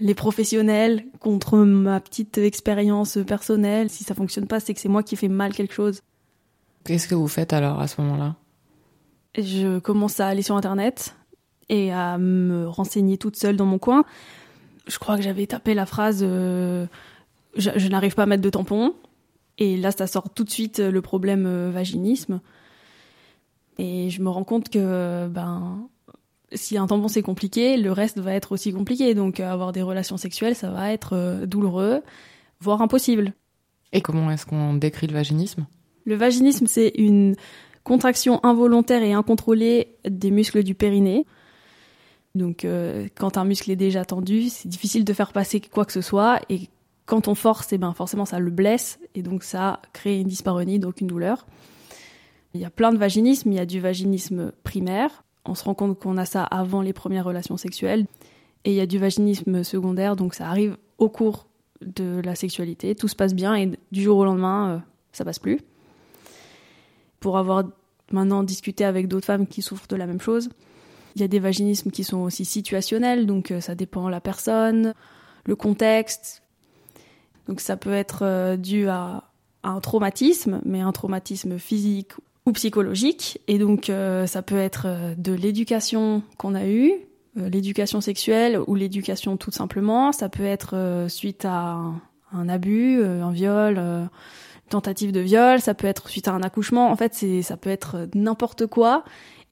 les 0.00 0.14
professionnels 0.14 1.04
contre 1.20 1.58
ma 1.58 2.00
petite 2.00 2.38
expérience 2.38 3.18
personnelle. 3.26 3.90
Si 3.90 4.04
ça 4.04 4.14
fonctionne 4.14 4.46
pas, 4.46 4.60
c'est 4.60 4.74
que 4.74 4.80
c'est 4.80 4.88
moi 4.88 5.02
qui 5.02 5.16
fais 5.16 5.28
mal 5.28 5.52
quelque 5.52 5.74
chose. 5.74 6.02
Qu'est-ce 6.84 7.06
que 7.06 7.14
vous 7.14 7.28
faites 7.28 7.52
alors 7.52 7.80
à 7.80 7.86
ce 7.86 8.00
moment-là? 8.00 8.36
Je 9.36 9.78
commence 9.78 10.20
à 10.20 10.26
aller 10.26 10.42
sur 10.42 10.56
internet, 10.56 11.14
et 11.68 11.92
à 11.92 12.18
me 12.18 12.68
renseigner 12.68 13.18
toute 13.18 13.36
seule 13.36 13.56
dans 13.56 13.66
mon 13.66 13.78
coin. 13.78 14.04
Je 14.86 14.98
crois 14.98 15.16
que 15.16 15.22
j'avais 15.22 15.46
tapé 15.46 15.74
la 15.74 15.86
phrase 15.86 16.20
euh, 16.22 16.86
je, 17.56 17.88
n'arrive 17.88 18.14
pas 18.14 18.24
à 18.24 18.26
mettre 18.26 18.42
de 18.42 18.50
tampon. 18.50 18.94
Et 19.58 19.76
là, 19.76 19.90
ça 19.90 20.06
sort 20.06 20.30
tout 20.30 20.44
de 20.44 20.50
suite 20.50 20.80
euh, 20.80 20.90
le 20.90 21.02
problème 21.02 21.46
euh, 21.46 21.70
vaginisme. 21.70 22.40
Et 23.78 24.10
je 24.10 24.22
me 24.22 24.28
rends 24.28 24.44
compte 24.44 24.68
que 24.68 25.28
ben 25.28 25.88
si 26.52 26.76
un 26.76 26.86
tampon 26.86 27.08
c'est 27.08 27.22
compliqué, 27.22 27.78
le 27.78 27.90
reste 27.90 28.18
va 28.18 28.34
être 28.34 28.52
aussi 28.52 28.72
compliqué. 28.72 29.14
Donc 29.14 29.40
avoir 29.40 29.72
des 29.72 29.82
relations 29.82 30.18
sexuelles, 30.18 30.54
ça 30.54 30.70
va 30.70 30.92
être 30.92 31.46
douloureux, 31.46 32.02
voire 32.60 32.82
impossible. 32.82 33.32
Et 33.92 34.02
comment 34.02 34.30
est-ce 34.30 34.44
qu'on 34.44 34.74
décrit 34.74 35.06
le 35.06 35.14
vaginisme? 35.14 35.66
Le 36.04 36.16
vaginisme, 36.16 36.66
c'est 36.66 36.92
une 36.96 37.34
contraction 37.84 38.44
involontaire 38.44 39.02
et 39.02 39.12
incontrôlée 39.12 39.96
des 40.08 40.30
muscles 40.30 40.62
du 40.62 40.74
périnée. 40.74 41.26
Donc 42.34 42.64
euh, 42.64 43.08
quand 43.14 43.36
un 43.36 43.44
muscle 43.44 43.70
est 43.70 43.76
déjà 43.76 44.04
tendu, 44.04 44.48
c'est 44.48 44.68
difficile 44.68 45.04
de 45.04 45.12
faire 45.12 45.32
passer 45.32 45.60
quoi 45.60 45.84
que 45.84 45.92
ce 45.92 46.00
soit 46.00 46.40
et 46.48 46.68
quand 47.04 47.28
on 47.28 47.34
force, 47.34 47.72
eh 47.72 47.78
ben 47.78 47.92
forcément 47.92 48.24
ça 48.24 48.38
le 48.38 48.50
blesse 48.50 48.98
et 49.14 49.22
donc 49.22 49.42
ça 49.42 49.80
crée 49.92 50.20
une 50.20 50.28
dyspareunie, 50.28 50.78
donc 50.78 51.00
une 51.00 51.08
douleur. 51.08 51.46
Il 52.54 52.60
y 52.60 52.64
a 52.64 52.70
plein 52.70 52.92
de 52.92 52.98
vaginismes. 52.98 53.50
Il 53.52 53.56
y 53.56 53.60
a 53.60 53.66
du 53.66 53.80
vaginisme 53.80 54.52
primaire. 54.62 55.24
On 55.44 55.54
se 55.54 55.64
rend 55.64 55.74
compte 55.74 55.98
qu'on 55.98 56.16
a 56.16 56.24
ça 56.24 56.44
avant 56.44 56.82
les 56.82 56.92
premières 56.92 57.24
relations 57.24 57.56
sexuelles. 57.56 58.06
Et 58.64 58.70
il 58.70 58.76
y 58.76 58.80
a 58.80 58.86
du 58.86 58.98
vaginisme 58.98 59.64
secondaire, 59.64 60.14
donc 60.14 60.34
ça 60.34 60.48
arrive 60.48 60.76
au 60.98 61.08
cours 61.08 61.46
de 61.80 62.20
la 62.24 62.36
sexualité. 62.36 62.94
Tout 62.94 63.08
se 63.08 63.16
passe 63.16 63.34
bien 63.34 63.56
et 63.56 63.72
du 63.90 64.02
jour 64.02 64.18
au 64.18 64.24
lendemain, 64.24 64.70
euh, 64.70 64.78
ça 65.10 65.24
passe 65.24 65.40
plus. 65.40 65.60
Pour 67.18 67.38
avoir 67.38 67.64
maintenant 68.12 68.44
discuté 68.44 68.84
avec 68.84 69.08
d'autres 69.08 69.26
femmes 69.26 69.48
qui 69.48 69.62
souffrent 69.62 69.88
de 69.88 69.96
la 69.96 70.06
même 70.06 70.20
chose, 70.20 70.48
il 71.14 71.20
y 71.20 71.24
a 71.24 71.28
des 71.28 71.38
vaginismes 71.38 71.90
qui 71.90 72.04
sont 72.04 72.18
aussi 72.18 72.44
situationnels, 72.44 73.26
donc 73.26 73.50
euh, 73.50 73.60
ça 73.60 73.74
dépend 73.74 74.08
la 74.08 74.20
personne, 74.20 74.94
le 75.44 75.56
contexte. 75.56 76.42
Donc 77.48 77.60
ça 77.60 77.76
peut 77.76 77.92
être 77.92 78.20
euh, 78.22 78.56
dû 78.56 78.88
à, 78.88 79.24
un 79.64 79.80
traumatisme, 79.80 80.60
mais 80.64 80.80
un 80.80 80.90
traumatisme 80.92 81.58
physique 81.58 82.12
ou 82.46 82.52
psychologique. 82.52 83.40
Et 83.46 83.58
donc 83.58 83.90
euh, 83.90 84.26
ça 84.26 84.42
peut 84.42 84.58
être 84.58 85.14
de 85.16 85.32
l'éducation 85.32 86.22
qu'on 86.36 86.54
a 86.54 86.66
eue, 86.66 86.92
l'éducation 87.36 88.00
sexuelle 88.00 88.58
ou 88.66 88.74
l'éducation 88.74 89.36
tout 89.36 89.52
simplement. 89.52 90.10
Ça 90.10 90.28
peut 90.28 90.44
être 90.44 91.06
suite 91.08 91.44
à 91.44 91.78
un, 92.32 92.48
abus, 92.48 93.04
un 93.04 93.30
viol, 93.30 93.78
une 93.78 94.08
tentative 94.68 95.12
de 95.12 95.20
viol. 95.20 95.60
Ça 95.60 95.74
peut 95.74 95.86
être 95.86 96.08
suite 96.08 96.26
à 96.26 96.32
un 96.32 96.42
accouchement. 96.42 96.90
En 96.90 96.96
fait, 96.96 97.14
ça 97.42 97.56
peut 97.56 97.70
être 97.70 98.08
n'importe 98.14 98.66
quoi. 98.66 99.04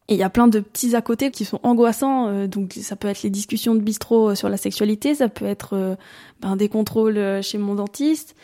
Et 0.09 0.15
il 0.15 0.19
y 0.19 0.25
a 0.25 0.31
plein 0.31 0.49
de 0.49 0.59
petits 0.59 0.97
à 0.97 1.03
côté 1.03 1.31
qui 1.31 1.45
sont 1.45 1.61
angoissants. 1.63 2.29
Euh, 2.29 2.47
donc 2.49 2.73
ça 2.81 2.97
peut 2.97 3.09
être 3.09 3.23
les 3.23 3.31
discussions 3.31 3.75
de 3.75 3.81
bistrot 3.81 4.31
euh, 4.31 4.35
sur 4.35 4.49
la 4.49 4.57
sexualité, 4.57 5.15
ça 5.15 5.29
peut 5.29 5.45
être 5.45 5.75
euh, 5.75 5.95
ben, 6.41 6.57
des 6.57 6.69
contrôles 6.69 7.43
chez 7.43 7.59
mon 7.59 7.75
dentiste. 7.77 8.35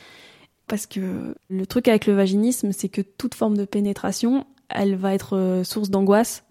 Parce 0.69 0.87
que 0.87 1.35
le 1.49 1.67
truc 1.67 1.89
avec 1.89 2.07
le 2.07 2.15
vaginisme, 2.15 2.73
c'est 2.73 2.89
que 2.89 3.01
toute 3.01 3.35
forme 3.35 3.57
de 3.57 3.65
pénétration, 3.65 4.47
elle 4.69 4.97
va 4.97 5.15
être 5.15 5.63
source 5.65 5.91
d'angoisse. 5.91 6.45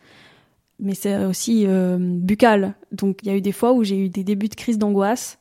Mais 0.79 0.95
c'est 0.95 1.25
aussi 1.25 1.67
buccal. 1.67 2.75
Donc 2.93 3.19
il 3.23 3.27
y 3.27 3.31
a 3.31 3.35
eu 3.35 3.41
des 3.41 3.51
fois 3.51 3.73
où 3.73 3.83
j'ai 3.83 3.97
eu 3.97 4.07
des 4.07 4.23
débuts 4.23 4.47
de 4.47 4.55
crise 4.55 4.77
d'angoisse 4.77 5.37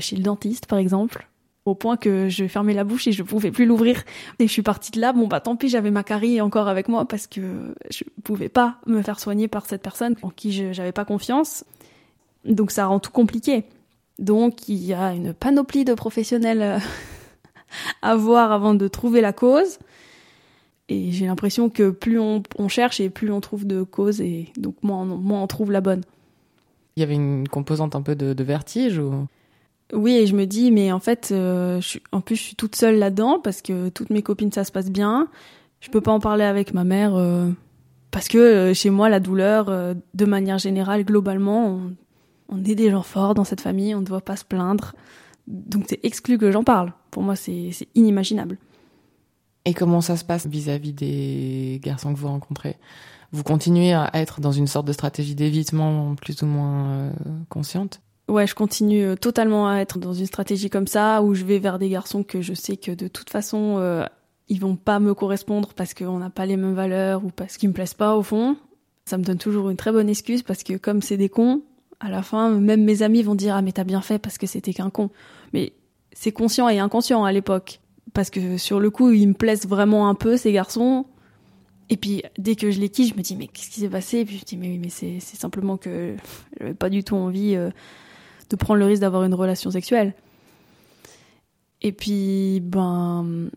chez 0.00 0.16
le 0.16 0.22
dentiste, 0.22 0.64
par 0.64 0.78
exemple 0.78 1.28
au 1.66 1.74
point 1.74 1.96
que 1.96 2.28
je 2.28 2.46
fermais 2.46 2.72
la 2.72 2.84
bouche 2.84 3.06
et 3.08 3.12
je 3.12 3.22
pouvais 3.22 3.50
plus 3.50 3.66
l'ouvrir. 3.66 4.02
Et 4.38 4.46
je 4.46 4.52
suis 4.52 4.62
partie 4.62 4.92
de 4.92 5.00
là, 5.00 5.12
bon 5.12 5.26
bah 5.26 5.40
tant 5.40 5.56
pis, 5.56 5.68
j'avais 5.68 5.90
ma 5.90 6.04
carie 6.04 6.40
encore 6.40 6.68
avec 6.68 6.88
moi 6.88 7.06
parce 7.06 7.26
que 7.26 7.74
je 7.90 8.04
pouvais 8.22 8.48
pas 8.48 8.78
me 8.86 9.02
faire 9.02 9.20
soigner 9.20 9.48
par 9.48 9.66
cette 9.66 9.82
personne 9.82 10.14
en 10.22 10.30
qui 10.30 10.72
j'avais 10.72 10.92
pas 10.92 11.04
confiance. 11.04 11.64
Donc 12.44 12.70
ça 12.70 12.86
rend 12.86 13.00
tout 13.00 13.10
compliqué. 13.10 13.64
Donc 14.18 14.68
il 14.68 14.82
y 14.84 14.94
a 14.94 15.12
une 15.12 15.34
panoplie 15.34 15.84
de 15.84 15.92
professionnels 15.92 16.62
euh, 16.62 16.78
à 18.02 18.16
voir 18.16 18.52
avant 18.52 18.74
de 18.74 18.88
trouver 18.88 19.20
la 19.20 19.32
cause. 19.32 19.78
Et 20.88 21.10
j'ai 21.10 21.26
l'impression 21.26 21.68
que 21.68 21.90
plus 21.90 22.20
on, 22.20 22.42
cherche 22.68 23.00
et 23.00 23.10
plus 23.10 23.32
on 23.32 23.40
trouve 23.40 23.66
de 23.66 23.82
causes 23.82 24.20
et 24.20 24.52
donc 24.56 24.76
moins 24.84 25.02
on, 25.02 25.16
moins 25.16 25.42
on 25.42 25.46
trouve 25.48 25.72
la 25.72 25.80
bonne. 25.80 26.02
Il 26.96 27.00
y 27.00 27.02
avait 27.02 27.14
une 27.14 27.48
composante 27.48 27.96
un 27.96 28.02
peu 28.02 28.14
de, 28.14 28.42
vertige 28.44 29.00
oui, 29.92 30.16
et 30.16 30.26
je 30.26 30.34
me 30.34 30.46
dis, 30.46 30.72
mais 30.72 30.90
en 30.90 30.98
fait, 30.98 31.28
euh, 31.30 31.80
je 31.80 31.86
suis, 31.86 32.02
en 32.10 32.20
plus, 32.20 32.36
je 32.36 32.42
suis 32.42 32.56
toute 32.56 32.74
seule 32.74 32.98
là-dedans 32.98 33.38
parce 33.42 33.62
que 33.62 33.88
toutes 33.88 34.10
mes 34.10 34.22
copines, 34.22 34.50
ça 34.50 34.64
se 34.64 34.72
passe 34.72 34.90
bien. 34.90 35.28
Je 35.80 35.90
peux 35.90 36.00
pas 36.00 36.12
en 36.12 36.18
parler 36.18 36.44
avec 36.44 36.74
ma 36.74 36.82
mère 36.82 37.14
euh, 37.14 37.50
parce 38.10 38.26
que 38.26 38.38
euh, 38.38 38.74
chez 38.74 38.90
moi, 38.90 39.08
la 39.08 39.20
douleur, 39.20 39.66
de 39.66 40.24
manière 40.24 40.58
générale, 40.58 41.04
globalement, 41.04 41.68
on, 41.68 41.94
on, 42.48 42.64
est 42.64 42.74
des 42.74 42.90
gens 42.90 43.02
forts 43.02 43.34
dans 43.34 43.44
cette 43.44 43.60
famille, 43.60 43.94
on 43.94 44.00
ne 44.00 44.06
doit 44.06 44.20
pas 44.20 44.36
se 44.36 44.44
plaindre. 44.44 44.94
Donc 45.46 45.84
c'est 45.88 46.00
exclu 46.04 46.36
que 46.36 46.50
j'en 46.50 46.64
parle. 46.64 46.92
Pour 47.12 47.22
moi, 47.22 47.36
c'est 47.36 47.70
inimaginable. 47.94 48.58
Et 49.64 49.74
comment 49.74 50.00
ça 50.00 50.16
se 50.16 50.24
passe 50.24 50.46
vis-à-vis 50.46 50.92
des 50.92 51.80
garçons 51.82 52.12
que 52.12 52.18
vous 52.18 52.28
rencontrez? 52.28 52.76
Vous 53.30 53.42
continuez 53.44 53.92
à 53.92 54.10
être 54.14 54.40
dans 54.40 54.52
une 54.52 54.66
sorte 54.66 54.86
de 54.86 54.92
stratégie 54.92 55.34
d'évitement 55.34 56.14
plus 56.16 56.42
ou 56.42 56.46
moins 56.46 57.12
consciente? 57.48 58.00
Ouais, 58.28 58.46
je 58.46 58.56
continue 58.56 59.04
euh, 59.04 59.14
totalement 59.14 59.68
à 59.68 59.76
être 59.76 60.00
dans 60.00 60.12
une 60.12 60.26
stratégie 60.26 60.68
comme 60.68 60.88
ça 60.88 61.22
où 61.22 61.34
je 61.34 61.44
vais 61.44 61.60
vers 61.60 61.78
des 61.78 61.88
garçons 61.88 62.24
que 62.24 62.42
je 62.42 62.54
sais 62.54 62.76
que 62.76 62.90
de 62.90 63.06
toute 63.06 63.30
façon 63.30 63.76
euh, 63.78 64.04
ils 64.48 64.60
vont 64.60 64.74
pas 64.74 64.98
me 64.98 65.14
correspondre 65.14 65.74
parce 65.74 65.94
qu'on 65.94 66.18
n'a 66.18 66.30
pas 66.30 66.44
les 66.44 66.56
mêmes 66.56 66.74
valeurs 66.74 67.24
ou 67.24 67.30
parce 67.30 67.56
qu'ils 67.56 67.68
me 67.68 67.74
plaisent 67.74 67.94
pas 67.94 68.16
au 68.16 68.24
fond. 68.24 68.56
Ça 69.04 69.16
me 69.16 69.22
donne 69.22 69.38
toujours 69.38 69.70
une 69.70 69.76
très 69.76 69.92
bonne 69.92 70.08
excuse 70.08 70.42
parce 70.42 70.64
que 70.64 70.76
comme 70.76 71.02
c'est 71.02 71.16
des 71.16 71.28
cons, 71.28 71.62
à 72.00 72.10
la 72.10 72.22
fin 72.22 72.50
même 72.50 72.82
mes 72.82 73.02
amis 73.02 73.22
vont 73.22 73.36
dire 73.36 73.54
ah 73.54 73.62
mais 73.62 73.70
t'as 73.70 73.84
bien 73.84 74.00
fait 74.00 74.18
parce 74.18 74.38
que 74.38 74.48
c'était 74.48 74.72
qu'un 74.72 74.90
con. 74.90 75.10
Mais 75.52 75.72
c'est 76.12 76.32
conscient 76.32 76.68
et 76.68 76.80
inconscient 76.80 77.24
à 77.24 77.30
l'époque 77.30 77.80
parce 78.12 78.30
que 78.30 78.58
sur 78.58 78.80
le 78.80 78.90
coup 78.90 79.12
ils 79.12 79.28
me 79.28 79.34
plaisent 79.34 79.68
vraiment 79.68 80.08
un 80.08 80.16
peu 80.16 80.36
ces 80.36 80.50
garçons. 80.50 81.06
Et 81.90 81.96
puis 81.96 82.24
dès 82.38 82.56
que 82.56 82.72
je 82.72 82.80
les 82.80 82.88
quitte, 82.88 83.12
je 83.12 83.16
me 83.16 83.22
dis 83.22 83.36
mais 83.36 83.46
qu'est-ce 83.46 83.70
qui 83.70 83.78
s'est 83.78 83.88
passé? 83.88 84.18
Et 84.18 84.24
puis 84.24 84.38
je 84.38 84.44
dis 84.44 84.56
mais 84.56 84.66
oui 84.66 84.78
mais 84.78 84.88
c'est 84.88 85.20
simplement 85.20 85.76
que 85.76 86.16
j'avais 86.58 86.74
pas 86.74 86.90
du 86.90 87.04
tout 87.04 87.14
envie. 87.14 87.54
Euh, 87.54 87.70
de 88.50 88.56
prendre 88.56 88.78
le 88.78 88.86
risque 88.86 89.00
d'avoir 89.00 89.24
une 89.24 89.34
relation 89.34 89.70
sexuelle. 89.70 90.14
Et 91.82 91.92
puis, 91.92 92.60
ben, 92.62 93.50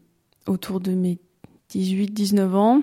autour 0.48 0.80
de 0.80 0.92
mes 0.92 1.20
18-19 1.72 2.54
ans, 2.56 2.82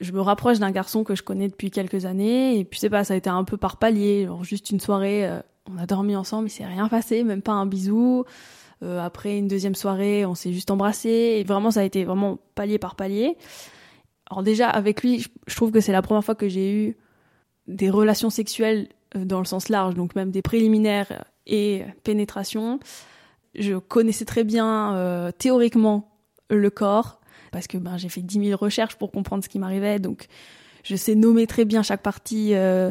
je 0.00 0.12
me 0.12 0.20
rapproche 0.20 0.58
d'un 0.58 0.70
garçon 0.70 1.04
que 1.04 1.14
je 1.14 1.22
connais 1.22 1.48
depuis 1.48 1.70
quelques 1.70 2.06
années. 2.06 2.58
Et 2.58 2.64
puis, 2.64 2.80
c'est 2.80 2.90
pas, 2.90 3.04
ça 3.04 3.14
a 3.14 3.16
été 3.16 3.28
un 3.28 3.44
peu 3.44 3.56
par 3.56 3.76
palier. 3.76 4.26
Genre, 4.26 4.44
juste 4.44 4.70
une 4.70 4.80
soirée, 4.80 5.28
euh, 5.28 5.40
on 5.70 5.78
a 5.78 5.86
dormi 5.86 6.16
ensemble, 6.16 6.48
il 6.48 6.50
s'est 6.50 6.64
rien 6.64 6.88
passé, 6.88 7.22
même 7.22 7.42
pas 7.42 7.52
un 7.52 7.66
bisou. 7.66 8.24
Euh, 8.82 8.98
après 8.98 9.36
une 9.36 9.46
deuxième 9.46 9.74
soirée, 9.74 10.24
on 10.24 10.34
s'est 10.34 10.52
juste 10.52 10.70
embrassé. 10.70 11.36
Et 11.38 11.44
vraiment, 11.44 11.70
ça 11.70 11.80
a 11.80 11.84
été 11.84 12.04
vraiment 12.04 12.38
palier 12.54 12.78
par 12.78 12.94
palier. 12.94 13.36
Alors 14.30 14.42
déjà, 14.42 14.70
avec 14.70 15.02
lui, 15.02 15.26
je 15.46 15.56
trouve 15.56 15.70
que 15.70 15.80
c'est 15.80 15.92
la 15.92 16.02
première 16.02 16.24
fois 16.24 16.34
que 16.34 16.48
j'ai 16.48 16.72
eu 16.72 16.96
des 17.66 17.90
relations 17.90 18.30
sexuelles 18.30 18.88
dans 19.14 19.38
le 19.38 19.44
sens 19.44 19.68
large, 19.68 19.94
donc 19.94 20.14
même 20.14 20.30
des 20.30 20.42
préliminaires 20.42 21.24
et 21.46 21.82
pénétration. 22.04 22.80
Je 23.54 23.76
connaissais 23.76 24.24
très 24.24 24.44
bien 24.44 24.94
euh, 24.94 25.32
théoriquement 25.32 26.12
le 26.48 26.70
corps, 26.70 27.20
parce 27.52 27.66
que 27.66 27.78
ben, 27.78 27.96
j'ai 27.96 28.08
fait 28.08 28.20
10 28.20 28.46
000 28.46 28.58
recherches 28.58 28.96
pour 28.96 29.10
comprendre 29.10 29.42
ce 29.42 29.48
qui 29.48 29.58
m'arrivait, 29.58 29.98
donc 29.98 30.26
je 30.84 30.96
sais 30.96 31.14
nommer 31.14 31.46
très 31.46 31.64
bien 31.64 31.82
chaque 31.82 32.02
partie 32.02 32.54
euh, 32.54 32.90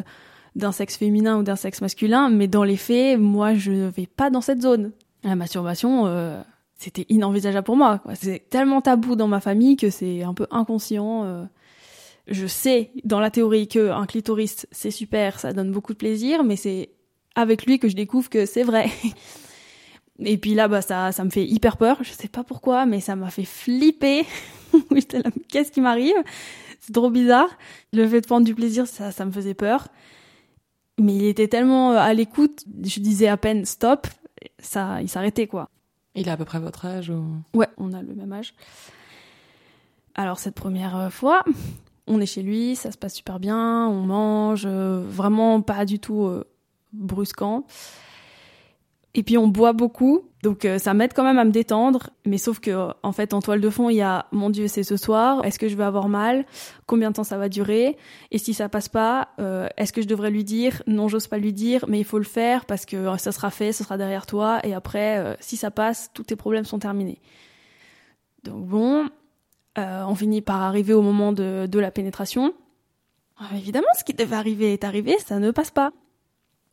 d'un 0.54 0.72
sexe 0.72 0.96
féminin 0.96 1.38
ou 1.38 1.42
d'un 1.42 1.56
sexe 1.56 1.80
masculin, 1.80 2.28
mais 2.28 2.46
dans 2.46 2.64
les 2.64 2.76
faits, 2.76 3.18
moi, 3.18 3.54
je 3.54 3.72
ne 3.72 3.88
vais 3.88 4.06
pas 4.06 4.30
dans 4.30 4.40
cette 4.40 4.60
zone. 4.60 4.92
La 5.24 5.36
masturbation, 5.36 6.06
euh, 6.06 6.40
c'était 6.74 7.06
inenvisageable 7.08 7.64
pour 7.64 7.76
moi. 7.76 8.00
C'est 8.14 8.48
tellement 8.50 8.80
tabou 8.80 9.16
dans 9.16 9.28
ma 9.28 9.40
famille 9.40 9.76
que 9.76 9.90
c'est 9.90 10.22
un 10.22 10.34
peu 10.34 10.46
inconscient 10.50 11.46
je 12.30 12.46
sais 12.46 12.92
dans 13.04 13.20
la 13.20 13.30
théorie 13.30 13.68
que 13.68 13.90
un 13.90 14.06
clitoris 14.06 14.66
c'est 14.70 14.90
super, 14.90 15.38
ça 15.38 15.52
donne 15.52 15.72
beaucoup 15.72 15.92
de 15.92 15.98
plaisir, 15.98 16.44
mais 16.44 16.56
c'est 16.56 16.90
avec 17.34 17.66
lui 17.66 17.78
que 17.78 17.88
je 17.88 17.96
découvre 17.96 18.30
que 18.30 18.46
c'est 18.46 18.62
vrai. 18.62 18.88
Et 20.22 20.36
puis 20.36 20.54
là, 20.54 20.68
bah 20.68 20.82
ça, 20.82 21.12
ça 21.12 21.24
me 21.24 21.30
fait 21.30 21.46
hyper 21.46 21.76
peur. 21.76 21.98
Je 22.02 22.12
sais 22.12 22.28
pas 22.28 22.44
pourquoi, 22.44 22.84
mais 22.84 23.00
ça 23.00 23.16
m'a 23.16 23.30
fait 23.30 23.44
flipper. 23.44 24.26
qu'est-ce 25.48 25.72
qui 25.72 25.80
m'arrive? 25.80 26.16
C'est 26.78 26.92
trop 26.92 27.10
bizarre. 27.10 27.48
Le 27.92 28.06
fait 28.06 28.20
de 28.20 28.26
prendre 28.26 28.44
du 28.44 28.54
plaisir, 28.54 28.86
ça, 28.86 29.12
ça 29.12 29.24
me 29.24 29.32
faisait 29.32 29.54
peur. 29.54 29.88
Mais 30.98 31.14
il 31.14 31.24
était 31.24 31.48
tellement 31.48 31.92
à 31.92 32.12
l'écoute, 32.12 32.64
je 32.84 33.00
disais 33.00 33.28
à 33.28 33.38
peine 33.38 33.64
stop, 33.64 34.06
ça, 34.58 35.00
il 35.00 35.08
s'arrêtait 35.08 35.46
quoi. 35.46 35.70
Il 36.14 36.28
a 36.28 36.32
à 36.32 36.36
peu 36.36 36.44
près 36.44 36.58
votre 36.58 36.84
âge 36.84 37.08
ou? 37.08 37.24
Ouais, 37.54 37.68
on 37.78 37.94
a 37.94 38.02
le 38.02 38.14
même 38.14 38.32
âge. 38.32 38.52
Alors 40.14 40.38
cette 40.38 40.54
première 40.54 41.10
fois, 41.10 41.42
on 42.10 42.20
est 42.20 42.26
chez 42.26 42.42
lui, 42.42 42.76
ça 42.76 42.90
se 42.90 42.98
passe 42.98 43.14
super 43.14 43.38
bien, 43.38 43.86
on 43.86 44.00
mange, 44.00 44.64
euh, 44.66 45.02
vraiment 45.06 45.62
pas 45.62 45.84
du 45.84 46.00
tout 46.00 46.24
euh, 46.24 46.44
brusquant. 46.92 47.64
Et 49.14 49.22
puis 49.22 49.38
on 49.38 49.48
boit 49.48 49.72
beaucoup, 49.72 50.22
donc 50.42 50.64
euh, 50.64 50.78
ça 50.78 50.94
m'aide 50.94 51.12
quand 51.14 51.24
même 51.24 51.38
à 51.38 51.44
me 51.44 51.50
détendre. 51.50 52.10
Mais 52.26 52.38
sauf 52.38 52.58
que 52.60 52.92
en 53.02 53.12
fait 53.12 53.32
en 53.32 53.40
toile 53.40 53.60
de 53.60 53.70
fond 53.70 53.90
il 53.90 53.96
y 53.96 54.02
a 54.02 54.26
mon 54.32 54.50
Dieu 54.50 54.68
c'est 54.68 54.82
ce 54.82 54.96
soir, 54.96 55.44
est-ce 55.44 55.58
que 55.58 55.68
je 55.68 55.76
vais 55.76 55.84
avoir 55.84 56.08
mal, 56.08 56.44
combien 56.86 57.10
de 57.10 57.14
temps 57.14 57.24
ça 57.24 57.38
va 57.38 57.48
durer, 57.48 57.96
et 58.30 58.38
si 58.38 58.54
ça 58.54 58.68
passe 58.68 58.88
pas, 58.88 59.30
est-ce 59.76 59.92
que 59.92 60.02
je 60.02 60.06
devrais 60.06 60.30
lui 60.30 60.44
dire, 60.44 60.82
non 60.86 61.08
j'ose 61.08 61.26
pas 61.26 61.38
lui 61.38 61.52
dire, 61.52 61.84
mais 61.88 61.98
il 61.98 62.04
faut 62.04 62.18
le 62.18 62.24
faire 62.24 62.66
parce 62.66 62.86
que 62.86 63.16
ça 63.18 63.32
sera 63.32 63.50
fait, 63.50 63.72
ce 63.72 63.82
sera 63.82 63.96
derrière 63.96 64.26
toi, 64.26 64.60
et 64.64 64.74
après 64.74 65.36
si 65.40 65.56
ça 65.56 65.72
passe, 65.72 66.10
tous 66.14 66.24
tes 66.24 66.36
problèmes 66.36 66.64
sont 66.64 66.78
terminés. 66.78 67.20
Donc 68.44 68.64
bon, 68.64 69.08
euh, 69.78 70.04
on 70.06 70.14
finit 70.14 70.42
par 70.42 70.62
arriver 70.62 70.92
au 70.94 71.02
moment 71.02 71.32
de, 71.32 71.68
la 71.72 71.90
pénétration. 71.90 72.54
Ah, 73.38 73.56
évidemment, 73.56 73.86
ce 73.98 74.04
qui 74.04 74.14
devait 74.14 74.36
arriver 74.36 74.72
est 74.72 74.84
arrivé, 74.84 75.16
ça 75.24 75.38
ne 75.38 75.50
passe 75.50 75.70
pas. 75.70 75.92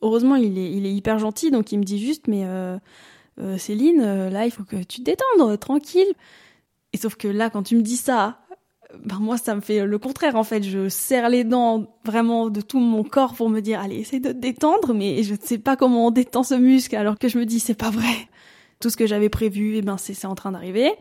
Heureusement, 0.01 0.35
il 0.35 0.57
est, 0.57 0.93
hyper 0.93 1.17
gentil, 1.19 1.51
donc 1.51 1.71
il 1.71 1.79
me 1.79 1.83
dit 1.83 1.99
juste, 1.99 2.27
mais 2.27 2.43
euh, 2.45 2.77
euh, 3.39 3.57
Céline, 3.57 4.29
là, 4.29 4.45
il 4.45 4.51
faut 4.51 4.63
que 4.63 4.75
tu 4.77 5.03
te 5.03 5.11
détendes, 5.11 5.59
tranquille. 5.59 6.13
Et 6.93 6.97
sauf 6.97 7.15
que 7.15 7.27
là, 7.27 7.49
quand 7.49 7.63
tu 7.63 7.75
me 7.75 7.81
dis 7.81 7.97
ça, 7.97 8.39
ben 9.03 9.17
moi, 9.19 9.37
ça 9.37 9.55
me 9.55 9.61
fait 9.61 9.85
le 9.85 9.99
contraire, 9.99 10.35
en 10.35 10.43
fait. 10.43 10.63
Je 10.63 10.89
serre 10.89 11.29
les 11.29 11.43
dents 11.43 11.87
vraiment 12.03 12.49
de 12.49 12.61
tout 12.61 12.79
mon 12.79 13.03
corps 13.03 13.33
pour 13.33 13.49
me 13.49 13.61
dire, 13.61 13.79
allez, 13.79 13.97
essaye 13.97 14.19
de 14.19 14.31
te 14.31 14.37
détendre, 14.37 14.93
mais 14.93 15.23
je 15.23 15.33
ne 15.33 15.39
sais 15.41 15.57
pas 15.57 15.75
comment 15.75 16.07
on 16.07 16.11
détend 16.11 16.43
ce 16.43 16.55
muscle, 16.55 16.95
alors 16.95 17.17
que 17.17 17.27
je 17.27 17.37
me 17.37 17.45
dis, 17.45 17.59
c'est 17.59 17.75
pas 17.75 17.89
vrai. 17.89 18.27
Tout 18.79 18.89
ce 18.89 18.97
que 18.97 19.07
j'avais 19.07 19.29
prévu, 19.29 19.77
eh 19.77 19.81
ben, 19.81 19.97
c'est 19.97 20.25
en 20.25 20.35
train 20.35 20.51
d'arriver 20.51 20.93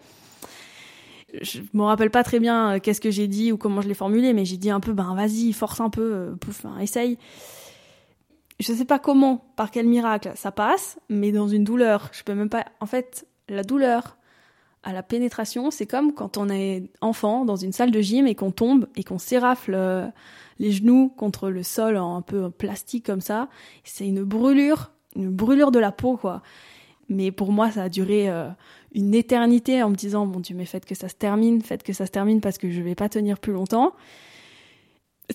je 1.43 1.61
me 1.73 1.83
rappelle 1.83 2.11
pas 2.11 2.25
très 2.25 2.41
bien 2.41 2.75
euh, 2.75 2.79
qu'est-ce 2.81 3.01
que 3.01 3.11
j'ai 3.11 3.29
dit 3.29 3.53
ou 3.53 3.57
comment 3.57 3.81
je 3.81 3.89
l'ai 3.89 3.95
formulé, 3.95 4.33
mais 4.33 4.45
j'ai 4.45 4.57
dit 4.57 4.71
un 4.71 4.81
peu, 4.81 4.93
ben 4.93 5.15
vas-y, 5.15 5.53
force 5.53 5.81
un 5.81 5.91
peu, 5.91 6.15
euh, 6.15 6.37
pouf, 6.37 6.65
hein, 6.65 6.79
essaye. 6.81 7.19
Je 8.59 8.73
sais 8.73 8.85
pas 8.85 8.99
comment, 8.99 9.45
par 9.57 9.71
quel 9.71 9.87
miracle, 9.87 10.33
ça 10.35 10.51
passe, 10.51 10.99
mais 11.09 11.31
dans 11.31 11.49
une 11.49 11.65
douleur, 11.65 12.09
je 12.13 12.23
peux 12.23 12.35
même 12.35 12.49
pas. 12.49 12.65
En 12.81 12.87
fait, 12.87 13.27
la 13.49 13.63
douleur 13.63 14.17
à 14.83 14.93
la 14.93 15.03
pénétration, 15.03 15.71
c'est 15.71 15.87
comme 15.87 16.15
quand 16.15 16.37
on 16.39 16.49
est 16.49 16.85
enfant 17.01 17.45
dans 17.45 17.57
une 17.57 17.73
salle 17.73 17.91
de 17.91 18.01
gym 18.01 18.27
et 18.27 18.35
qu'on 18.35 18.53
tombe 18.53 18.87
et 18.95 19.03
qu'on 19.03 19.19
s'érafle 19.19 19.75
euh, 19.75 20.07
les 20.59 20.71
genoux 20.71 21.13
contre 21.17 21.51
le 21.51 21.63
sol 21.63 21.97
en 21.97 22.17
un 22.17 22.23
peu 22.23 22.51
plastique 22.51 23.05
comme 23.05 23.21
ça. 23.21 23.49
C'est 23.85 24.07
une 24.07 24.23
brûlure, 24.23 24.93
une 25.17 25.29
brûlure 25.29 25.71
de 25.71 25.81
la 25.81 25.93
peau, 25.93 26.17
quoi. 26.17 26.43
Mais 27.09 27.31
pour 27.31 27.53
moi, 27.53 27.71
ça 27.71 27.85
a 27.85 27.89
duré 27.89 28.29
une 28.93 29.15
éternité 29.15 29.83
en 29.83 29.91
me 29.91 29.95
disant 29.95 30.27
bon 30.27 30.41
Dieu 30.41 30.57
mais 30.57 30.65
faites 30.65 30.85
que 30.85 30.95
ça 30.95 31.09
se 31.09 31.15
termine, 31.15 31.63
faites 31.63 31.83
que 31.83 31.93
ça 31.93 32.07
se 32.07 32.11
termine 32.11 32.41
parce 32.41 32.59
que 32.59 32.71
je 32.71 32.81
vais 32.81 32.95
pas 32.95 33.09
tenir 33.09 33.39
plus 33.39 33.53
longtemps. 33.53 33.95